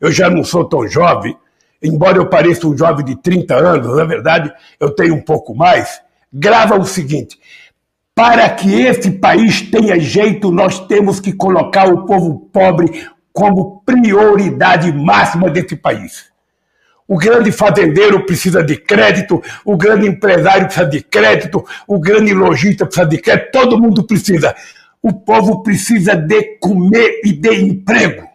Eu 0.00 0.10
já 0.10 0.28
não 0.28 0.44
sou 0.44 0.64
tão 0.64 0.86
jovem, 0.86 1.36
embora 1.82 2.18
eu 2.18 2.28
pareça 2.28 2.66
um 2.66 2.76
jovem 2.76 3.04
de 3.04 3.16
30 3.16 3.54
anos, 3.54 3.96
na 3.96 4.04
verdade, 4.04 4.52
eu 4.78 4.90
tenho 4.90 5.14
um 5.14 5.22
pouco 5.22 5.54
mais. 5.54 6.00
Grava 6.32 6.78
o 6.78 6.84
seguinte: 6.84 7.38
para 8.14 8.48
que 8.50 8.82
esse 8.82 9.10
país 9.10 9.62
tenha 9.62 9.98
jeito, 9.98 10.50
nós 10.50 10.80
temos 10.80 11.20
que 11.20 11.32
colocar 11.32 11.88
o 11.88 12.04
povo 12.06 12.48
pobre 12.52 13.06
como 13.32 13.82
prioridade 13.84 14.90
máxima 14.92 15.50
desse 15.50 15.76
país. 15.76 16.26
O 17.08 17.16
grande 17.16 17.52
fazendeiro 17.52 18.26
precisa 18.26 18.64
de 18.64 18.76
crédito, 18.76 19.40
o 19.64 19.76
grande 19.76 20.08
empresário 20.08 20.66
precisa 20.66 20.86
de 20.86 21.00
crédito, 21.02 21.64
o 21.86 22.00
grande 22.00 22.34
lojista 22.34 22.84
precisa 22.84 23.06
de 23.06 23.18
crédito, 23.18 23.52
todo 23.52 23.80
mundo 23.80 24.04
precisa. 24.04 24.54
O 25.00 25.12
povo 25.12 25.62
precisa 25.62 26.16
de 26.16 26.58
comer 26.58 27.20
e 27.24 27.32
de 27.32 27.54
emprego. 27.54 28.26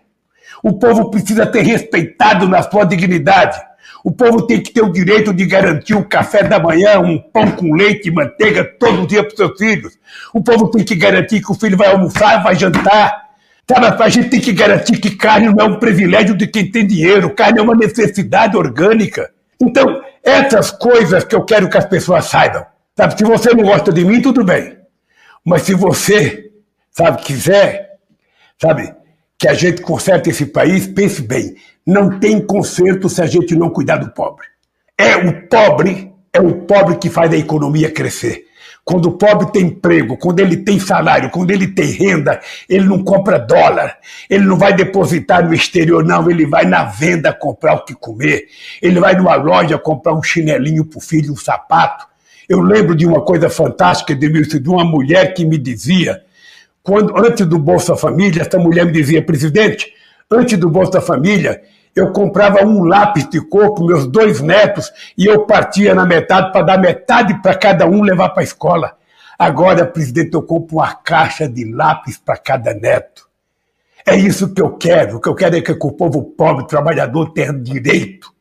O 0.63 0.73
povo 0.73 1.09
precisa 1.09 1.45
ter 1.45 1.63
respeitado 1.63 2.47
na 2.47 2.61
sua 2.61 2.85
dignidade. 2.85 3.59
O 4.03 4.11
povo 4.11 4.47
tem 4.47 4.61
que 4.61 4.71
ter 4.71 4.81
o 4.81 4.91
direito 4.91 5.33
de 5.33 5.45
garantir 5.45 5.95
o 5.95 6.05
café 6.05 6.43
da 6.43 6.59
manhã, 6.59 6.99
um 6.99 7.19
pão 7.19 7.51
com 7.51 7.75
leite 7.75 8.07
e 8.07 8.11
manteiga 8.11 8.63
todo 8.63 9.05
dia 9.05 9.23
para 9.23 9.31
os 9.31 9.37
seus 9.37 9.57
filhos. 9.57 9.99
O 10.33 10.41
povo 10.41 10.69
tem 10.69 10.83
que 10.83 10.95
garantir 10.95 11.41
que 11.41 11.51
o 11.51 11.55
filho 11.55 11.77
vai 11.77 11.89
almoçar, 11.89 12.41
vai 12.41 12.55
jantar. 12.55 13.30
Sabe, 13.73 14.03
a 14.03 14.09
gente 14.09 14.29
tem 14.29 14.41
que 14.41 14.51
garantir 14.51 14.99
que 14.99 15.15
carne 15.15 15.47
não 15.47 15.65
é 15.65 15.69
um 15.69 15.79
privilégio 15.79 16.35
de 16.35 16.45
quem 16.45 16.69
tem 16.69 16.85
dinheiro, 16.85 17.33
carne 17.33 17.59
é 17.59 17.61
uma 17.61 17.73
necessidade 17.73 18.57
orgânica. 18.57 19.31
Então, 19.61 20.01
essas 20.21 20.71
coisas 20.71 21.23
que 21.23 21.33
eu 21.33 21.45
quero 21.45 21.69
que 21.69 21.77
as 21.77 21.85
pessoas 21.85 22.25
saibam. 22.25 22.65
Sabe, 22.97 23.17
se 23.17 23.23
você 23.23 23.53
não 23.55 23.63
gosta 23.63 23.93
de 23.93 24.03
mim, 24.03 24.21
tudo 24.21 24.43
bem. 24.43 24.77
Mas 25.45 25.61
se 25.61 25.73
você, 25.73 26.51
sabe, 26.91 27.21
quiser, 27.21 27.91
sabe, 28.61 28.93
que 29.39 29.47
a 29.47 29.53
gente 29.53 29.81
conserte 29.81 30.29
esse 30.29 30.47
país, 30.47 30.85
pense 30.87 31.21
bem, 31.21 31.55
não 31.87 32.19
tem 32.19 32.45
conserto 32.45 33.07
se 33.07 33.21
a 33.21 33.25
gente 33.25 33.55
não 33.55 33.69
cuidar 33.69 33.97
do 33.97 34.11
pobre. 34.11 34.47
É 34.97 35.15
o 35.15 35.47
pobre, 35.47 36.11
é 36.33 36.41
o 36.41 36.65
pobre 36.65 36.97
que 36.97 37.09
faz 37.09 37.31
a 37.31 37.37
economia 37.37 37.89
crescer. 37.89 38.47
Quando 38.83 39.05
o 39.07 39.11
pobre 39.11 39.51
tem 39.51 39.67
emprego, 39.67 40.17
quando 40.17 40.39
ele 40.39 40.57
tem 40.57 40.79
salário, 40.79 41.29
quando 41.29 41.51
ele 41.51 41.67
tem 41.67 41.85
renda, 41.91 42.41
ele 42.67 42.85
não 42.85 43.03
compra 43.03 43.37
dólar, 43.37 43.97
ele 44.29 44.43
não 44.43 44.57
vai 44.57 44.73
depositar 44.73 45.45
no 45.45 45.53
exterior, 45.53 46.03
não, 46.03 46.29
ele 46.29 46.45
vai 46.45 46.65
na 46.65 46.85
venda 46.85 47.31
comprar 47.31 47.75
o 47.75 47.85
que 47.85 47.93
comer, 47.93 48.47
ele 48.81 48.99
vai 48.99 49.15
numa 49.15 49.35
loja 49.35 49.77
comprar 49.77 50.13
um 50.13 50.23
chinelinho 50.23 50.83
para 50.83 50.97
o 50.97 51.01
filho, 51.01 51.31
um 51.31 51.37
sapato. 51.37 52.07
Eu 52.49 52.59
lembro 52.59 52.95
de 52.95 53.05
uma 53.05 53.21
coisa 53.21 53.49
fantástica, 53.49 54.13
Edmilson, 54.13 54.59
de 54.59 54.69
uma 54.69 54.83
mulher 54.83 55.33
que 55.33 55.45
me 55.45 55.57
dizia, 55.57 56.21
quando 56.83 57.15
antes 57.17 57.45
do 57.45 57.59
Bolsa 57.59 57.95
Família, 57.95 58.41
essa 58.41 58.57
mulher 58.57 58.85
me 58.85 58.91
dizia, 58.91 59.23
presidente, 59.23 59.93
antes 60.29 60.57
do 60.57 60.69
Bolsa 60.69 60.99
Família, 60.99 61.61
eu 61.95 62.11
comprava 62.11 62.65
um 62.65 62.83
lápis 62.83 63.29
de 63.29 63.41
cor 63.41 63.73
para 63.73 63.85
meus 63.85 64.07
dois 64.07 64.39
netos 64.41 64.91
e 65.17 65.25
eu 65.25 65.45
partia 65.45 65.93
na 65.93 66.05
metade 66.05 66.51
para 66.51 66.61
dar 66.61 66.77
metade 66.77 67.41
para 67.41 67.55
cada 67.55 67.85
um 67.85 68.01
levar 68.01 68.29
para 68.29 68.41
a 68.41 68.43
escola. 68.43 68.97
Agora, 69.37 69.85
presidente, 69.85 70.33
eu 70.33 70.43
compro 70.43 70.77
uma 70.77 70.93
caixa 70.93 71.49
de 71.49 71.65
lápis 71.65 72.17
para 72.17 72.37
cada 72.37 72.73
neto. 72.73 73.27
É 74.05 74.15
isso 74.15 74.53
que 74.53 74.61
eu 74.61 74.77
quero. 74.77 75.17
O 75.17 75.19
que 75.19 75.27
eu 75.27 75.35
quero 75.35 75.57
é 75.57 75.61
que 75.61 75.71
o 75.71 75.91
povo 75.91 76.23
pobre, 76.23 76.67
trabalhador, 76.67 77.33
tenha 77.33 77.51
direito, 77.51 78.31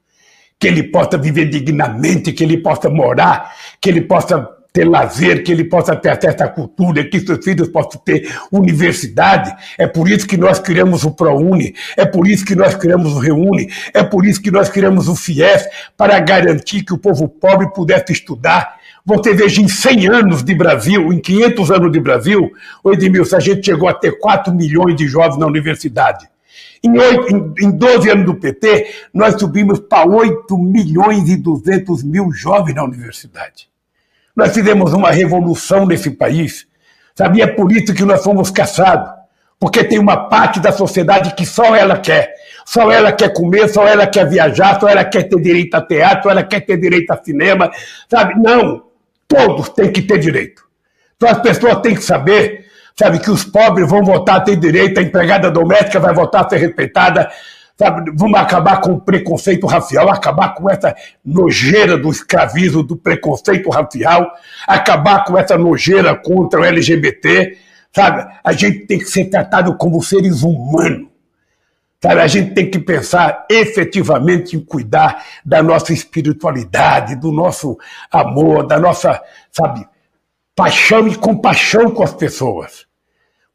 que 0.58 0.66
ele 0.68 0.84
possa 0.84 1.18
viver 1.18 1.46
dignamente, 1.46 2.32
que 2.32 2.44
ele 2.44 2.58
possa 2.58 2.88
morar, 2.88 3.54
que 3.80 3.88
ele 3.88 4.02
possa 4.02 4.48
ter 4.72 4.84
lazer, 4.84 5.42
que 5.42 5.50
ele 5.50 5.64
possa 5.64 5.96
ter 5.96 6.10
acesso 6.10 6.44
à 6.44 6.48
cultura, 6.48 7.04
que 7.04 7.20
seus 7.20 7.44
filhos 7.44 7.68
possam 7.68 8.00
ter 8.00 8.32
universidade. 8.52 9.54
É 9.76 9.86
por 9.86 10.08
isso 10.08 10.26
que 10.26 10.36
nós 10.36 10.58
criamos 10.58 11.04
o 11.04 11.10
ProUni, 11.10 11.74
é 11.96 12.04
por 12.04 12.26
isso 12.26 12.44
que 12.44 12.54
nós 12.54 12.74
criamos 12.74 13.12
o 13.12 13.18
Reúne, 13.18 13.68
é 13.92 14.02
por 14.02 14.24
isso 14.24 14.40
que 14.40 14.50
nós 14.50 14.68
criamos 14.68 15.08
o 15.08 15.16
FIES, 15.16 15.64
para 15.96 16.18
garantir 16.20 16.82
que 16.82 16.92
o 16.92 16.98
povo 16.98 17.28
pobre 17.28 17.72
pudesse 17.72 18.12
estudar. 18.12 18.78
Você 19.04 19.34
veja, 19.34 19.60
em 19.60 19.68
100 19.68 20.08
anos 20.08 20.42
de 20.42 20.54
Brasil, 20.54 21.12
em 21.12 21.18
500 21.18 21.70
anos 21.70 21.92
de 21.92 22.00
Brasil, 22.00 22.50
Edmilson, 22.86 23.36
a 23.36 23.40
gente 23.40 23.64
chegou 23.64 23.88
a 23.88 23.94
ter 23.94 24.18
4 24.18 24.54
milhões 24.54 24.94
de 24.94 25.08
jovens 25.08 25.38
na 25.38 25.46
universidade. 25.46 26.28
Em, 26.82 26.98
8, 26.98 27.54
em, 27.60 27.70
12 27.70 28.10
anos 28.10 28.24
do 28.24 28.34
PT, 28.34 28.86
nós 29.12 29.38
subimos 29.38 29.80
para 29.80 30.08
8 30.08 30.56
milhões 30.56 31.28
e 31.28 31.36
200 31.36 32.02
mil 32.02 32.32
jovens 32.32 32.74
na 32.74 32.84
universidade. 32.84 33.69
Nós 34.40 34.54
fizemos 34.54 34.94
uma 34.94 35.10
revolução 35.10 35.84
nesse 35.84 36.10
país. 36.10 36.66
Sabia? 37.14 37.44
É 37.44 37.46
por 37.46 37.70
isso 37.70 37.92
que 37.92 38.02
nós 38.06 38.24
fomos 38.24 38.50
caçados. 38.50 39.10
Porque 39.58 39.84
tem 39.84 39.98
uma 39.98 40.30
parte 40.30 40.58
da 40.58 40.72
sociedade 40.72 41.34
que 41.34 41.44
só 41.44 41.76
ela 41.76 41.98
quer. 41.98 42.32
Só 42.64 42.90
ela 42.90 43.12
quer 43.12 43.34
comer, 43.34 43.68
só 43.68 43.86
ela 43.86 44.06
quer 44.06 44.26
viajar, 44.26 44.80
só 44.80 44.88
ela 44.88 45.04
quer 45.04 45.24
ter 45.24 45.38
direito 45.38 45.74
a 45.74 45.82
teatro, 45.82 46.22
só 46.22 46.30
ela 46.30 46.42
quer 46.42 46.60
ter 46.60 46.78
direito 46.78 47.10
a 47.10 47.22
cinema. 47.22 47.70
Sabe? 48.10 48.40
Não. 48.40 48.84
Todos 49.28 49.68
têm 49.68 49.92
que 49.92 50.00
ter 50.00 50.18
direito. 50.18 50.62
Então 51.16 51.28
as 51.28 51.40
pessoas 51.40 51.76
têm 51.82 51.94
que 51.94 52.02
saber, 52.02 52.64
sabe, 52.98 53.18
que 53.18 53.30
os 53.30 53.44
pobres 53.44 53.86
vão 53.90 54.02
votar 54.02 54.36
a 54.36 54.40
ter 54.40 54.56
direito, 54.56 54.98
a 54.98 55.02
empregada 55.02 55.50
doméstica 55.50 56.00
vai 56.00 56.14
votar 56.14 56.46
a 56.46 56.48
ser 56.48 56.56
respeitada, 56.56 57.30
Sabe, 57.80 58.12
vamos 58.14 58.38
acabar 58.38 58.78
com 58.82 58.92
o 58.92 59.00
preconceito 59.00 59.66
racial, 59.66 60.10
acabar 60.10 60.54
com 60.54 60.68
essa 60.68 60.94
nojeira 61.24 61.96
do 61.96 62.10
escravismo, 62.10 62.82
do 62.82 62.94
preconceito 62.94 63.70
racial, 63.70 64.30
acabar 64.68 65.24
com 65.24 65.38
essa 65.38 65.56
nojeira 65.56 66.14
contra 66.14 66.60
o 66.60 66.64
LGBT. 66.66 67.56
Sabe? 67.90 68.30
A 68.44 68.52
gente 68.52 68.80
tem 68.80 68.98
que 68.98 69.06
ser 69.06 69.30
tratado 69.30 69.78
como 69.78 70.02
seres 70.02 70.42
humanos. 70.42 71.08
Sabe? 72.02 72.20
A 72.20 72.26
gente 72.26 72.52
tem 72.52 72.70
que 72.70 72.78
pensar 72.78 73.46
efetivamente 73.50 74.58
em 74.58 74.60
cuidar 74.60 75.24
da 75.42 75.62
nossa 75.62 75.90
espiritualidade, 75.94 77.16
do 77.16 77.32
nosso 77.32 77.78
amor, 78.12 78.66
da 78.66 78.78
nossa, 78.78 79.22
sabe, 79.50 79.88
paixão 80.54 81.08
e 81.08 81.16
compaixão 81.16 81.90
com 81.90 82.02
as 82.02 82.12
pessoas. 82.12 82.89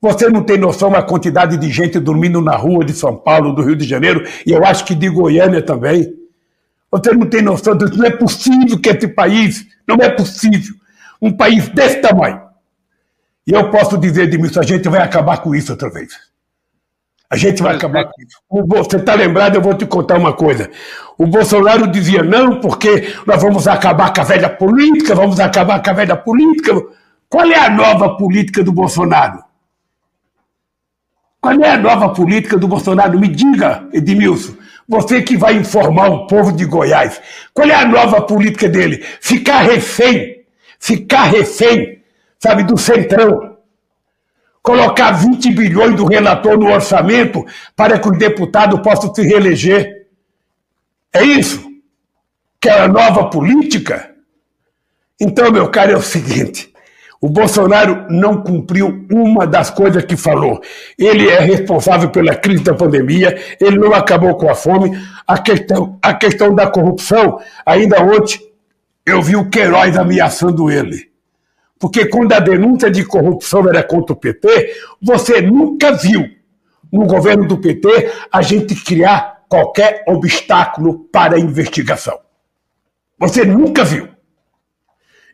Você 0.01 0.29
não 0.29 0.43
tem 0.43 0.57
noção 0.57 0.91
da 0.91 1.01
quantidade 1.01 1.57
de 1.57 1.71
gente 1.71 1.99
dormindo 1.99 2.41
na 2.41 2.55
rua 2.55 2.85
de 2.85 2.93
São 2.93 3.15
Paulo, 3.15 3.53
do 3.53 3.61
Rio 3.61 3.75
de 3.75 3.85
Janeiro, 3.85 4.23
e 4.45 4.51
eu 4.51 4.63
acho 4.65 4.85
que 4.85 4.93
de 4.93 5.09
Goiânia 5.09 5.61
também. 5.61 6.13
Você 6.91 7.11
não 7.11 7.25
tem 7.25 7.41
noção 7.41 7.75
disso. 7.75 7.97
Não 7.97 8.05
é 8.05 8.11
possível 8.11 8.79
que 8.79 8.89
esse 8.89 9.07
país, 9.07 9.65
não 9.87 9.97
é 9.97 10.09
possível, 10.09 10.75
um 11.21 11.31
país 11.31 11.67
desse 11.69 11.97
tamanho. 11.97 12.41
E 13.47 13.51
eu 13.51 13.69
posso 13.69 13.97
dizer, 13.97 14.23
Edmilson, 14.23 14.59
a 14.59 14.63
gente 14.63 14.87
vai 14.89 15.01
acabar 15.01 15.37
com 15.37 15.53
isso 15.53 15.71
outra 15.71 15.89
vez. 15.89 16.13
A 17.29 17.37
gente 17.37 17.61
vai 17.61 17.75
acabar 17.75 18.05
com 18.05 18.21
isso. 18.21 18.39
Você 18.67 18.97
está 18.97 19.13
lembrado? 19.13 19.55
Eu 19.55 19.61
vou 19.61 19.73
te 19.73 19.85
contar 19.85 20.17
uma 20.17 20.33
coisa. 20.33 20.69
O 21.17 21.25
Bolsonaro 21.25 21.87
dizia 21.87 22.23
não, 22.23 22.59
porque 22.59 23.13
nós 23.25 23.41
vamos 23.41 23.67
acabar 23.67 24.13
com 24.13 24.21
a 24.21 24.23
velha 24.23 24.49
política, 24.49 25.15
vamos 25.15 25.39
acabar 25.39 25.81
com 25.81 25.89
a 25.89 25.93
velha 25.93 26.15
política. 26.15 26.73
Qual 27.27 27.45
é 27.45 27.57
a 27.57 27.69
nova 27.69 28.15
política 28.17 28.63
do 28.63 28.71
Bolsonaro? 28.71 29.43
Qual 31.45 31.61
é 31.61 31.69
a 31.69 31.77
nova 31.77 32.09
política 32.09 32.57
do 32.57 32.67
Bolsonaro? 32.67 33.19
Me 33.19 33.27
diga, 33.27 33.87
Edmilson, 33.93 34.55
você 34.89 35.21
que 35.21 35.37
vai 35.37 35.53
informar 35.55 36.09
o 36.09 36.25
povo 36.25 36.51
de 36.51 36.65
Goiás, 36.65 37.21
qual 37.53 37.69
é 37.69 37.75
a 37.75 37.85
nova 37.85 38.19
política 38.23 38.67
dele? 38.67 39.05
Ficar 39.21 39.59
refém, 39.61 40.43
ficar 40.79 41.25
refém, 41.25 42.01
sabe, 42.39 42.63
do 42.63 42.75
centrão. 42.75 43.57
Colocar 44.59 45.11
20 45.11 45.51
bilhões 45.51 45.95
do 45.95 46.05
relator 46.05 46.57
no 46.57 46.73
orçamento 46.73 47.45
para 47.75 47.99
que 47.99 48.09
os 48.09 48.17
deputados 48.17 48.79
possam 48.79 49.13
se 49.13 49.21
reeleger. 49.21 50.07
É 51.13 51.21
isso? 51.21 51.63
Que 52.59 52.69
é 52.69 52.79
a 52.79 52.87
nova 52.87 53.29
política? 53.29 54.15
Então, 55.21 55.51
meu 55.51 55.69
caro, 55.69 55.91
é 55.91 55.95
o 55.95 56.01
seguinte: 56.01 56.73
o 57.25 57.29
Bolsonaro 57.29 58.05
não 58.07 58.43
cumpriu 58.43 59.03
uma 59.11 59.47
das 59.47 59.71
coisas 59.71 60.05
que 60.05 60.15
falou. 60.15 60.61
Ele 60.95 61.27
é 61.27 61.39
responsável 61.39 62.11
pela 62.11 62.35
crise 62.35 62.63
da 62.63 62.75
pandemia, 62.75 63.35
ele 63.59 63.79
não 63.79 63.95
acabou 63.95 64.35
com 64.35 64.47
a 64.47 64.53
fome. 64.53 64.95
A 65.25 65.39
questão, 65.39 65.97
a 66.03 66.13
questão 66.13 66.53
da 66.53 66.67
corrupção, 66.67 67.39
ainda 67.65 67.99
ontem 67.99 68.39
eu 69.03 69.23
vi 69.23 69.35
o 69.35 69.49
Queiroz 69.49 69.97
ameaçando 69.97 70.69
ele. 70.69 71.09
Porque 71.79 72.05
quando 72.05 72.31
a 72.33 72.39
denúncia 72.39 72.91
de 72.91 73.03
corrupção 73.03 73.67
era 73.67 73.81
contra 73.81 74.13
o 74.13 74.19
PT, 74.19 74.75
você 75.01 75.41
nunca 75.41 75.93
viu 75.93 76.29
no 76.93 77.07
governo 77.07 77.47
do 77.47 77.57
PT 77.57 78.11
a 78.31 78.43
gente 78.43 78.75
criar 78.75 79.45
qualquer 79.49 80.03
obstáculo 80.07 81.09
para 81.11 81.37
a 81.37 81.39
investigação. 81.39 82.19
Você 83.17 83.43
nunca 83.43 83.83
viu. 83.83 84.14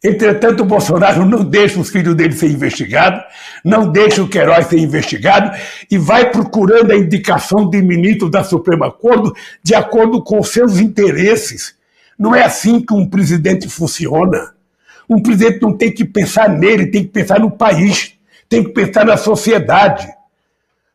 Entretanto, 0.03 0.63
o 0.63 0.65
Bolsonaro 0.65 1.23
não 1.25 1.43
deixa 1.43 1.79
os 1.79 1.89
filhos 1.91 2.15
dele 2.15 2.33
ser 2.33 2.49
investigados, 2.49 3.21
não 3.63 3.91
deixa 3.91 4.23
o 4.23 4.27
Queiroz 4.27 4.65
ser 4.65 4.79
investigado 4.79 5.55
e 5.91 5.97
vai 5.97 6.31
procurando 6.31 6.91
a 6.91 6.97
indicação 6.97 7.69
de 7.69 7.79
ministro 7.83 8.27
da 8.27 8.43
Suprema 8.43 8.91
Corte 8.91 9.31
de 9.63 9.75
acordo 9.75 10.23
com 10.23 10.41
seus 10.41 10.79
interesses. 10.79 11.75
Não 12.17 12.35
é 12.35 12.43
assim 12.43 12.81
que 12.81 12.93
um 12.93 13.07
presidente 13.07 13.69
funciona. 13.69 14.55
Um 15.07 15.21
presidente 15.21 15.61
não 15.61 15.77
tem 15.77 15.91
que 15.91 16.03
pensar 16.03 16.49
nele, 16.49 16.87
tem 16.87 17.03
que 17.03 17.09
pensar 17.09 17.39
no 17.39 17.51
país, 17.51 18.13
tem 18.49 18.63
que 18.63 18.71
pensar 18.71 19.05
na 19.05 19.17
sociedade. 19.17 20.07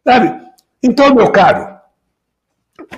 Sabe? 0.04 0.34
Então, 0.82 1.14
meu 1.14 1.30
caro, 1.30 1.76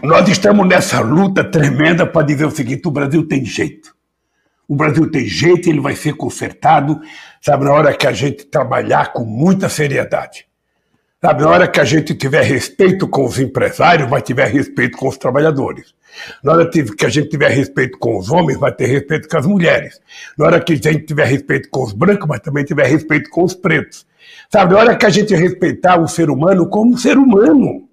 nós 0.03 0.27
estamos 0.29 0.67
nessa 0.67 1.01
luta 1.01 1.45
tremenda 1.45 2.07
para 2.07 2.27
dizer 2.27 2.47
o 2.47 2.51
seguinte: 2.51 2.87
o 2.89 2.91
Brasil 2.91 3.27
tem 3.27 3.45
jeito. 3.45 3.98
O 4.69 4.77
Brasil 4.77 5.11
tem 5.11 5.27
jeito, 5.27 5.69
ele 5.69 5.81
vai 5.81 5.97
ser 5.97 6.13
consertado, 6.13 7.01
sabe, 7.41 7.65
na 7.65 7.73
hora 7.73 7.97
que 7.97 8.07
a 8.07 8.13
gente 8.13 8.45
trabalhar 8.45 9.15
com 9.15 9.25
muita 9.25 9.67
seriedade. 9.69 10.47
Sabe, 11.21 11.43
na 11.43 11.49
hora 11.49 11.67
que 11.67 11.81
a 11.81 11.85
gente 11.85 12.15
tiver 12.15 12.43
respeito 12.43 13.09
com 13.09 13.25
os 13.25 13.39
empresários, 13.41 14.09
vai 14.09 14.21
tiver 14.21 14.47
respeito 14.47 14.99
com 14.99 15.09
os 15.09 15.17
trabalhadores. 15.17 15.95
Na 16.45 16.53
hora 16.53 16.71
que 16.71 17.07
a 17.07 17.09
gente 17.09 17.31
tiver 17.31 17.49
respeito 17.49 17.99
com 17.99 18.19
os 18.19 18.31
homens, 18.31 18.59
vai 18.59 18.71
ter 18.71 18.87
respeito 18.87 19.27
com 19.29 19.39
as 19.39 19.47
mulheres. 19.47 20.01
Na 20.37 20.47
hora 20.47 20.61
que 20.61 20.75
a 20.75 20.77
gente 20.77 21.07
tiver 21.07 21.27
respeito 21.27 21.71
com 21.71 21.83
os 21.83 21.93
brancos, 21.93 22.29
mas 22.29 22.41
também 22.41 22.65
tiver 22.65 22.87
respeito 22.87 23.31
com 23.31 23.45
os 23.45 23.55
pretos. 23.55 24.07
Sabe, 24.51 24.75
na 24.75 24.81
hora 24.81 24.97
que 24.97 25.07
a 25.07 25.11
gente 25.11 25.35
respeitar 25.35 25.99
o 25.99 26.07
ser 26.07 26.31
humano 26.31 26.69
como 26.69 26.97
ser 26.99 27.17
humano 27.17 27.88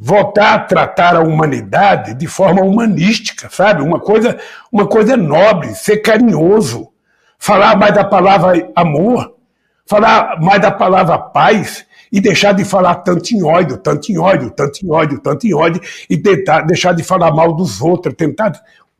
voltar 0.00 0.54
a 0.54 0.58
tratar 0.60 1.16
a 1.16 1.20
humanidade 1.20 2.14
de 2.14 2.28
forma 2.28 2.62
humanística, 2.62 3.48
sabe? 3.50 3.82
Uma 3.82 3.98
coisa, 3.98 4.38
uma 4.70 4.86
coisa 4.86 5.16
nobre, 5.16 5.74
ser 5.74 5.98
carinhoso, 5.98 6.88
falar 7.36 7.76
mais 7.76 7.92
da 7.92 8.04
palavra 8.04 8.70
amor, 8.76 9.34
falar 9.84 10.40
mais 10.40 10.62
da 10.62 10.70
palavra 10.70 11.18
paz 11.18 11.84
e 12.12 12.20
deixar 12.20 12.52
de 12.52 12.64
falar 12.64 12.96
tanto 12.96 13.32
em 13.34 13.42
ódio, 13.42 13.76
tanto 13.76 14.12
em 14.12 14.18
ódio, 14.18 14.50
tanto 14.50 14.86
em 14.86 14.90
ódio, 14.90 15.18
tanto 15.18 15.46
em 15.46 15.54
ódio 15.54 15.80
e 16.08 16.16
tentar 16.16 16.60
deixar 16.60 16.94
de 16.94 17.02
falar 17.02 17.32
mal 17.32 17.54
dos 17.54 17.80
outros, 17.80 18.14
tentar 18.14 18.52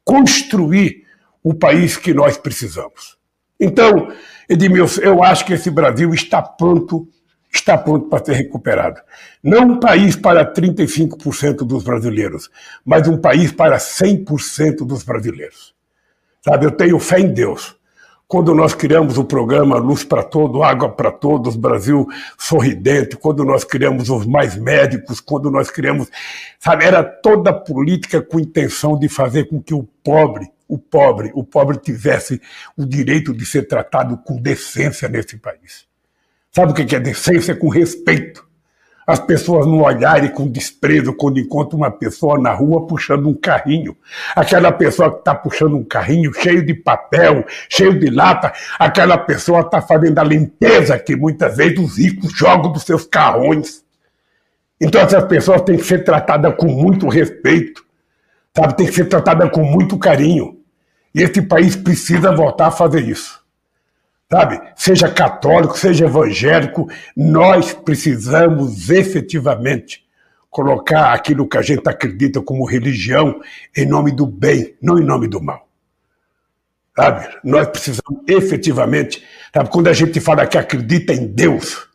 construir 0.05 1.05
o 1.44 1.55
país 1.55 1.96
que 1.96 2.12
nós 2.12 2.36
precisamos. 2.36 3.16
Então, 3.61 4.09
Edmilson, 4.49 5.01
eu 5.03 5.22
acho 5.22 5.44
que 5.44 5.53
esse 5.53 5.70
Brasil 5.70 6.12
está 6.12 6.42
pronto 6.42 7.09
está 7.53 7.76
pronto 7.76 8.09
para 8.09 8.24
ser 8.24 8.34
recuperado. 8.34 9.01
Não 9.42 9.62
um 9.62 9.80
país 9.80 10.16
para 10.16 10.51
35% 10.53 11.59
dos 11.59 11.82
brasileiros, 11.82 12.51
mas 12.84 13.09
um 13.09 13.16
país 13.16 13.53
para 13.53 13.78
100% 13.78 14.86
dos 14.86 15.03
brasileiros. 15.03 15.74
Sabe, 16.44 16.66
eu 16.66 16.70
tenho 16.70 16.99
fé 16.99 17.20
em 17.20 17.32
Deus. 17.32 17.76
Quando 18.26 18.55
nós 18.55 18.74
criamos 18.74 19.16
o 19.16 19.24
programa 19.24 19.78
Luz 19.78 20.05
para 20.05 20.22
Todo, 20.22 20.62
Água 20.62 20.90
para 20.90 21.11
Todos, 21.11 21.57
Brasil 21.57 22.07
Sorridente, 22.36 23.16
quando 23.16 23.42
nós 23.42 23.64
criamos 23.64 24.11
os 24.11 24.26
Mais 24.26 24.55
Médicos, 24.55 25.18
quando 25.18 25.51
nós 25.51 25.70
criamos, 25.70 26.09
sabe, 26.59 26.84
era 26.84 27.03
toda 27.03 27.55
política 27.55 28.20
com 28.20 28.38
intenção 28.38 28.99
de 28.99 29.09
fazer 29.09 29.49
com 29.49 29.62
que 29.62 29.72
o 29.72 29.82
pobre, 30.05 30.46
o 30.68 30.76
pobre, 30.76 31.30
o 31.34 31.42
pobre 31.42 31.78
tivesse 31.78 32.38
o 32.76 32.84
direito 32.84 33.32
de 33.32 33.46
ser 33.46 33.66
tratado 33.66 34.18
com 34.18 34.36
decência 34.36 35.09
nesse 35.09 35.38
país. 35.38 35.88
Sabe 36.53 36.72
o 36.72 36.74
que 36.74 36.94
é 36.94 37.01
decência? 37.01 37.55
Com 37.55 37.68
respeito. 37.68 38.46
As 39.07 39.18
pessoas 39.18 39.66
não 39.66 39.80
olharem 39.80 40.30
com 40.30 40.46
desprezo 40.46 41.14
quando 41.14 41.38
encontram 41.38 41.78
uma 41.78 41.90
pessoa 41.90 42.38
na 42.38 42.53
rua 42.53 42.86
puxando 42.86 43.26
um 43.26 43.34
carrinho. 43.34 43.96
Aquela 44.36 44.70
pessoa 44.70 45.11
que 45.11 45.20
está 45.20 45.34
puxando 45.34 45.76
um 45.76 45.84
carrinho 45.84 46.30
cheio 46.34 46.64
de 46.64 46.74
papel, 46.74 47.42
cheio 47.70 47.99
de 47.99 48.11
lata, 48.11 48.53
aquela 48.78 49.16
pessoa 49.16 49.61
está 49.61 49.80
fazendo 49.80 50.18
a 50.18 50.24
limpeza 50.24 50.99
que 50.99 51.16
muitas 51.16 51.57
vezes 51.57 51.78
os 51.78 51.96
ricos 51.96 52.32
jogam 52.32 52.70
dos 52.70 52.82
seus 52.82 53.07
carrões. 53.07 53.82
Então 54.78 55.01
essas 55.01 55.24
pessoas 55.24 55.62
têm 55.62 55.78
que 55.78 55.84
ser 55.84 56.05
tratadas 56.05 56.55
com 56.57 56.66
muito 56.66 57.09
respeito, 57.09 57.82
sabe? 58.55 58.76
Tem 58.76 58.86
que 58.86 58.92
ser 58.92 59.07
tratadas 59.07 59.51
com 59.51 59.64
muito 59.64 59.96
carinho. 59.96 60.59
E 61.14 61.22
esse 61.22 61.40
país 61.40 61.74
precisa 61.74 62.30
voltar 62.30 62.66
a 62.66 62.70
fazer 62.70 63.09
isso 63.09 63.38
sabe? 64.30 64.60
Seja 64.76 65.10
católico, 65.10 65.78
seja 65.78 66.04
evangélico, 66.04 66.88
nós 67.16 67.72
precisamos 67.72 68.90
efetivamente 68.90 70.06
colocar 70.50 71.12
aquilo 71.12 71.48
que 71.48 71.58
a 71.58 71.62
gente 71.62 71.86
acredita 71.88 72.40
como 72.40 72.64
religião 72.64 73.40
em 73.76 73.86
nome 73.86 74.12
do 74.12 74.26
bem, 74.26 74.74
não 74.80 74.98
em 74.98 75.04
nome 75.04 75.28
do 75.28 75.40
mal. 75.40 75.66
Sabe? 76.96 77.28
Nós 77.44 77.68
precisamos 77.68 78.22
efetivamente, 78.26 79.22
sabe? 79.54 79.70
Quando 79.70 79.88
a 79.88 79.92
gente 79.92 80.20
fala 80.20 80.46
que 80.46 80.58
acredita 80.58 81.12
em 81.12 81.26
Deus, 81.26 81.86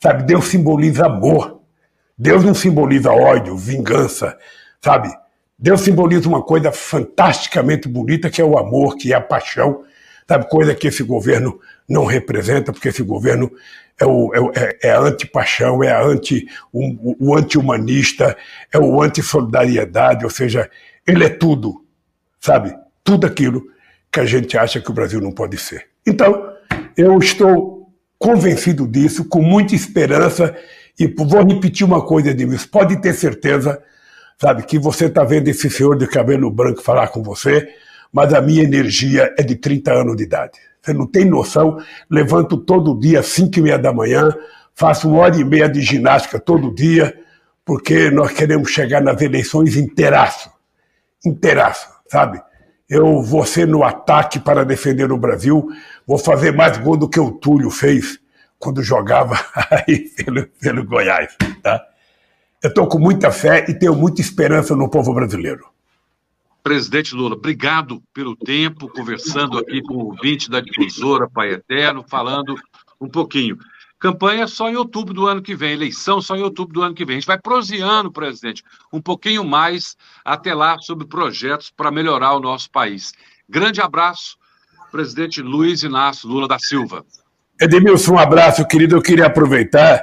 sabe? 0.00 0.22
Deus 0.22 0.46
simboliza 0.46 1.06
amor. 1.06 1.60
Deus 2.16 2.44
não 2.44 2.54
simboliza 2.54 3.10
ódio, 3.10 3.56
vingança, 3.56 4.38
sabe? 4.80 5.12
Deus 5.58 5.80
simboliza 5.80 6.28
uma 6.28 6.42
coisa 6.42 6.70
fantasticamente 6.70 7.88
bonita 7.88 8.30
que 8.30 8.40
é 8.40 8.44
o 8.44 8.56
amor, 8.56 8.96
que 8.96 9.12
é 9.12 9.16
a 9.16 9.20
paixão, 9.20 9.82
sabe? 10.28 10.48
Coisa 10.48 10.74
que 10.74 10.86
esse 10.86 11.02
governo 11.02 11.58
não 11.88 12.04
representa, 12.04 12.72
porque 12.72 12.88
esse 12.88 13.02
governo 13.02 13.50
é, 14.00 14.06
o, 14.06 14.32
é, 14.34 14.78
é, 14.82 14.88
é 14.88 14.96
anti-paixão, 14.96 15.82
é 15.82 15.92
a 15.92 16.02
anti, 16.02 16.46
o, 16.72 17.28
o 17.28 17.36
anti-humanista, 17.36 18.36
é 18.72 18.78
o 18.78 19.00
anti-solidariedade, 19.00 20.24
ou 20.24 20.30
seja, 20.30 20.68
ele 21.06 21.24
é 21.24 21.28
tudo, 21.28 21.84
sabe? 22.40 22.74
Tudo 23.04 23.26
aquilo 23.26 23.62
que 24.10 24.20
a 24.20 24.24
gente 24.24 24.56
acha 24.58 24.80
que 24.80 24.90
o 24.90 24.94
Brasil 24.94 25.20
não 25.20 25.32
pode 25.32 25.56
ser. 25.56 25.86
Então, 26.06 26.52
eu 26.96 27.18
estou 27.18 27.90
convencido 28.18 28.86
disso, 28.86 29.24
com 29.24 29.42
muita 29.42 29.74
esperança, 29.74 30.54
e 30.98 31.06
vou 31.06 31.44
repetir 31.44 31.86
uma 31.86 32.04
coisa, 32.04 32.30
Edmilson, 32.30 32.68
pode 32.70 33.00
ter 33.00 33.14
certeza, 33.14 33.82
sabe, 34.38 34.64
que 34.64 34.78
você 34.78 35.06
está 35.06 35.24
vendo 35.24 35.48
esse 35.48 35.68
senhor 35.70 35.96
de 35.96 36.06
cabelo 36.06 36.50
branco 36.50 36.82
falar 36.82 37.08
com 37.08 37.22
você, 37.22 37.68
mas 38.12 38.34
a 38.34 38.40
minha 38.40 38.62
energia 38.62 39.34
é 39.38 39.42
de 39.42 39.56
30 39.56 39.92
anos 39.92 40.16
de 40.16 40.24
idade. 40.24 40.58
Você 40.82 40.92
não 40.92 41.06
tem 41.06 41.24
noção. 41.24 41.78
Levanto 42.10 42.56
todo 42.56 42.98
dia 42.98 43.20
às 43.20 43.26
5 43.26 43.58
e 43.58 43.62
meia 43.62 43.78
da 43.78 43.92
manhã, 43.92 44.28
faço 44.74 45.08
uma 45.08 45.20
hora 45.20 45.36
e 45.36 45.44
meia 45.44 45.68
de 45.68 45.80
ginástica 45.80 46.40
todo 46.40 46.74
dia, 46.74 47.16
porque 47.64 48.10
nós 48.10 48.32
queremos 48.32 48.70
chegar 48.70 49.00
nas 49.00 49.20
eleições 49.20 49.76
inteiraço. 49.76 50.50
Inteiraço, 51.24 51.88
sabe? 52.08 52.42
Eu 52.88 53.22
vou 53.22 53.46
ser 53.46 53.66
no 53.66 53.84
ataque 53.84 54.40
para 54.40 54.64
defender 54.64 55.12
o 55.12 55.16
Brasil, 55.16 55.68
vou 56.06 56.18
fazer 56.18 56.52
mais 56.52 56.76
gol 56.76 56.96
do 56.96 57.08
que 57.08 57.20
o 57.20 57.30
Túlio 57.30 57.70
fez 57.70 58.18
quando 58.58 58.82
jogava 58.82 59.34
aí 59.70 60.10
pelo, 60.10 60.46
pelo 60.60 60.84
Goiás, 60.84 61.34
tá? 61.62 61.80
Eu 62.62 62.68
estou 62.68 62.86
com 62.86 62.98
muita 62.98 63.32
fé 63.32 63.64
e 63.68 63.74
tenho 63.74 63.94
muita 63.94 64.20
esperança 64.20 64.76
no 64.76 64.88
povo 64.88 65.12
brasileiro. 65.12 65.71
Presidente 66.62 67.14
Lula, 67.14 67.34
obrigado 67.34 68.00
pelo 68.14 68.36
tempo, 68.36 68.88
conversando 68.88 69.58
aqui 69.58 69.82
com 69.82 69.94
o 69.94 70.06
ouvinte 70.06 70.48
da 70.48 70.60
difusora 70.60 71.28
Pai 71.28 71.50
Eterno, 71.50 72.04
falando 72.08 72.54
um 73.00 73.08
pouquinho. 73.08 73.58
Campanha 73.98 74.46
só 74.46 74.68
em 74.68 74.76
outubro 74.76 75.12
do 75.14 75.26
ano 75.26 75.42
que 75.42 75.54
vem, 75.54 75.72
eleição 75.72 76.20
só 76.20 76.36
em 76.36 76.42
outubro 76.42 76.74
do 76.74 76.82
ano 76.82 76.94
que 76.94 77.04
vem. 77.04 77.16
A 77.16 77.20
gente 77.20 77.26
vai 77.26 77.38
proseando, 77.38 78.12
presidente, 78.12 78.62
um 78.92 79.00
pouquinho 79.00 79.44
mais 79.44 79.96
até 80.24 80.54
lá 80.54 80.78
sobre 80.78 81.06
projetos 81.06 81.70
para 81.70 81.90
melhorar 81.90 82.34
o 82.34 82.40
nosso 82.40 82.70
país. 82.70 83.12
Grande 83.48 83.80
abraço, 83.80 84.36
presidente 84.90 85.40
Luiz 85.40 85.82
Inácio 85.82 86.28
Lula 86.28 86.46
da 86.46 86.58
Silva. 86.58 87.04
Edmilson, 87.60 88.14
um 88.14 88.18
abraço, 88.18 88.66
querido. 88.66 88.96
Eu 88.96 89.02
queria 89.02 89.26
aproveitar 89.26 90.00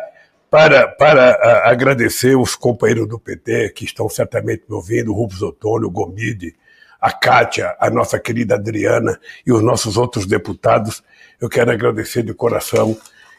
para, 0.50 0.88
para 0.88 1.32
a, 1.32 1.70
agradecer 1.70 2.36
os 2.36 2.56
companheiros 2.56 3.08
do 3.08 3.20
PT 3.20 3.70
que 3.70 3.86
estão 3.86 4.10
certamente 4.10 4.64
me 4.68 4.76
ouvindo, 4.76 5.12
o 5.12 5.16
Rubens 5.16 5.42
Otônio, 5.42 5.90
Gomide, 5.90 6.56
a 7.00 7.12
Kátia, 7.12 7.76
a 7.80 7.90
nossa 7.90 8.20
querida 8.20 8.56
Adriana 8.56 9.20
e 9.46 9.52
os 9.52 9.62
nossos 9.62 9.96
outros 9.96 10.26
deputados. 10.26 11.04
Eu 11.40 11.48
quero 11.48 11.72
agradecer 11.72 12.24
de 12.24 12.34
coração 12.34 12.98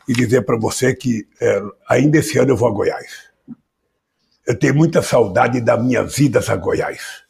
e 0.08 0.12
dizer 0.12 0.42
para 0.42 0.56
você 0.56 0.94
que 0.94 1.26
é, 1.40 1.62
ainda 1.88 2.18
esse 2.18 2.38
ano 2.38 2.52
eu 2.52 2.56
vou 2.56 2.68
a 2.68 2.72
Goiás. 2.72 3.30
Eu 4.46 4.58
tenho 4.58 4.74
muita 4.74 5.02
saudade 5.02 5.60
da 5.60 5.76
minha 5.76 6.02
vida 6.02 6.40
a 6.46 6.56
Goiás. 6.56 7.22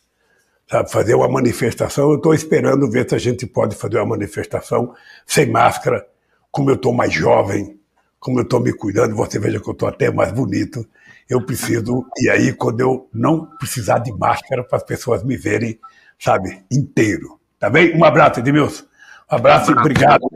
Sabe, 0.71 0.89
fazer 0.89 1.15
uma 1.15 1.29
manifestação, 1.29 2.11
eu 2.11 2.17
estou 2.17 2.33
esperando 2.33 2.89
ver 2.89 3.09
se 3.09 3.17
a 3.17 3.19
gente 3.19 3.45
pode 3.45 3.75
fazer 3.75 3.97
uma 3.97 4.07
manifestação 4.07 4.95
sem 5.27 5.51
máscara, 5.51 6.07
como 6.49 6.71
eu 6.71 6.77
estou 6.77 6.93
mais 6.93 7.13
jovem, 7.13 7.80
como 8.21 8.39
eu 8.39 8.43
estou 8.43 8.61
me 8.61 8.73
cuidando, 8.73 9.17
você 9.17 9.41
veja 9.41 9.59
que 9.59 9.69
eu 9.69 9.73
estou 9.73 9.89
até 9.89 10.13
mais 10.13 10.31
bonito, 10.31 10.87
eu 11.29 11.41
preciso. 11.45 12.07
E 12.19 12.29
aí, 12.29 12.53
quando 12.53 12.81
eu 12.81 13.09
não 13.13 13.47
precisar 13.59 13.99
de 13.99 14.13
máscara 14.13 14.63
para 14.63 14.77
as 14.77 14.85
pessoas 14.85 15.25
me 15.25 15.39
verem, 15.39 15.81
sabe, 16.19 16.63
inteiro. 16.71 17.41
Tá 17.59 17.71
bem? 17.71 17.97
Um 17.97 18.05
abraço, 18.05 18.41
Edmilson. 18.41 18.85
Um 19.33 19.37
abraço 19.37 19.73
e 19.73 19.75
obrigado. 19.75 20.29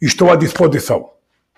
Estou 0.00 0.30
à 0.30 0.36
disposição. 0.36 1.10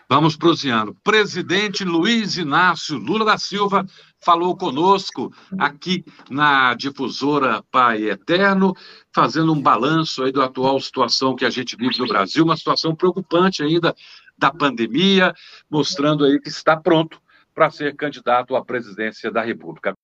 Vamos 0.09 0.37
prosseando. 0.37 0.95
Presidente 1.03 1.85
Luiz 1.85 2.37
Inácio 2.37 2.99
Lula 2.99 3.25
da 3.25 3.39
Silva 3.39 3.87
falou 4.21 4.55
conosco 4.57 5.33
aqui 5.59 6.05
na 6.29 6.75
difusora 6.75 7.63
Pai 7.71 8.11
Eterno, 8.11 8.75
fazendo 9.15 9.53
um 9.53 9.61
balanço 9.61 10.23
aí 10.23 10.31
da 10.31 10.45
atual 10.45 10.79
situação 10.81 11.35
que 11.35 11.47
a 11.47 11.51
gente 11.51 11.77
vive 11.77 11.99
no 11.99 12.07
Brasil, 12.07 12.45
uma 12.45 12.57
situação 12.57 12.95
preocupante 12.95 13.63
ainda 13.63 13.95
da 14.43 14.51
pandemia, 14.51 15.33
mostrando 15.71 16.25
aí 16.25 16.41
que 16.41 16.49
está 16.49 16.77
pronto 16.77 17.23
para 17.55 17.71
ser 17.71 17.95
candidato 17.95 18.57
à 18.57 18.65
presidência 18.65 19.31
da 19.31 19.41
República. 19.41 19.95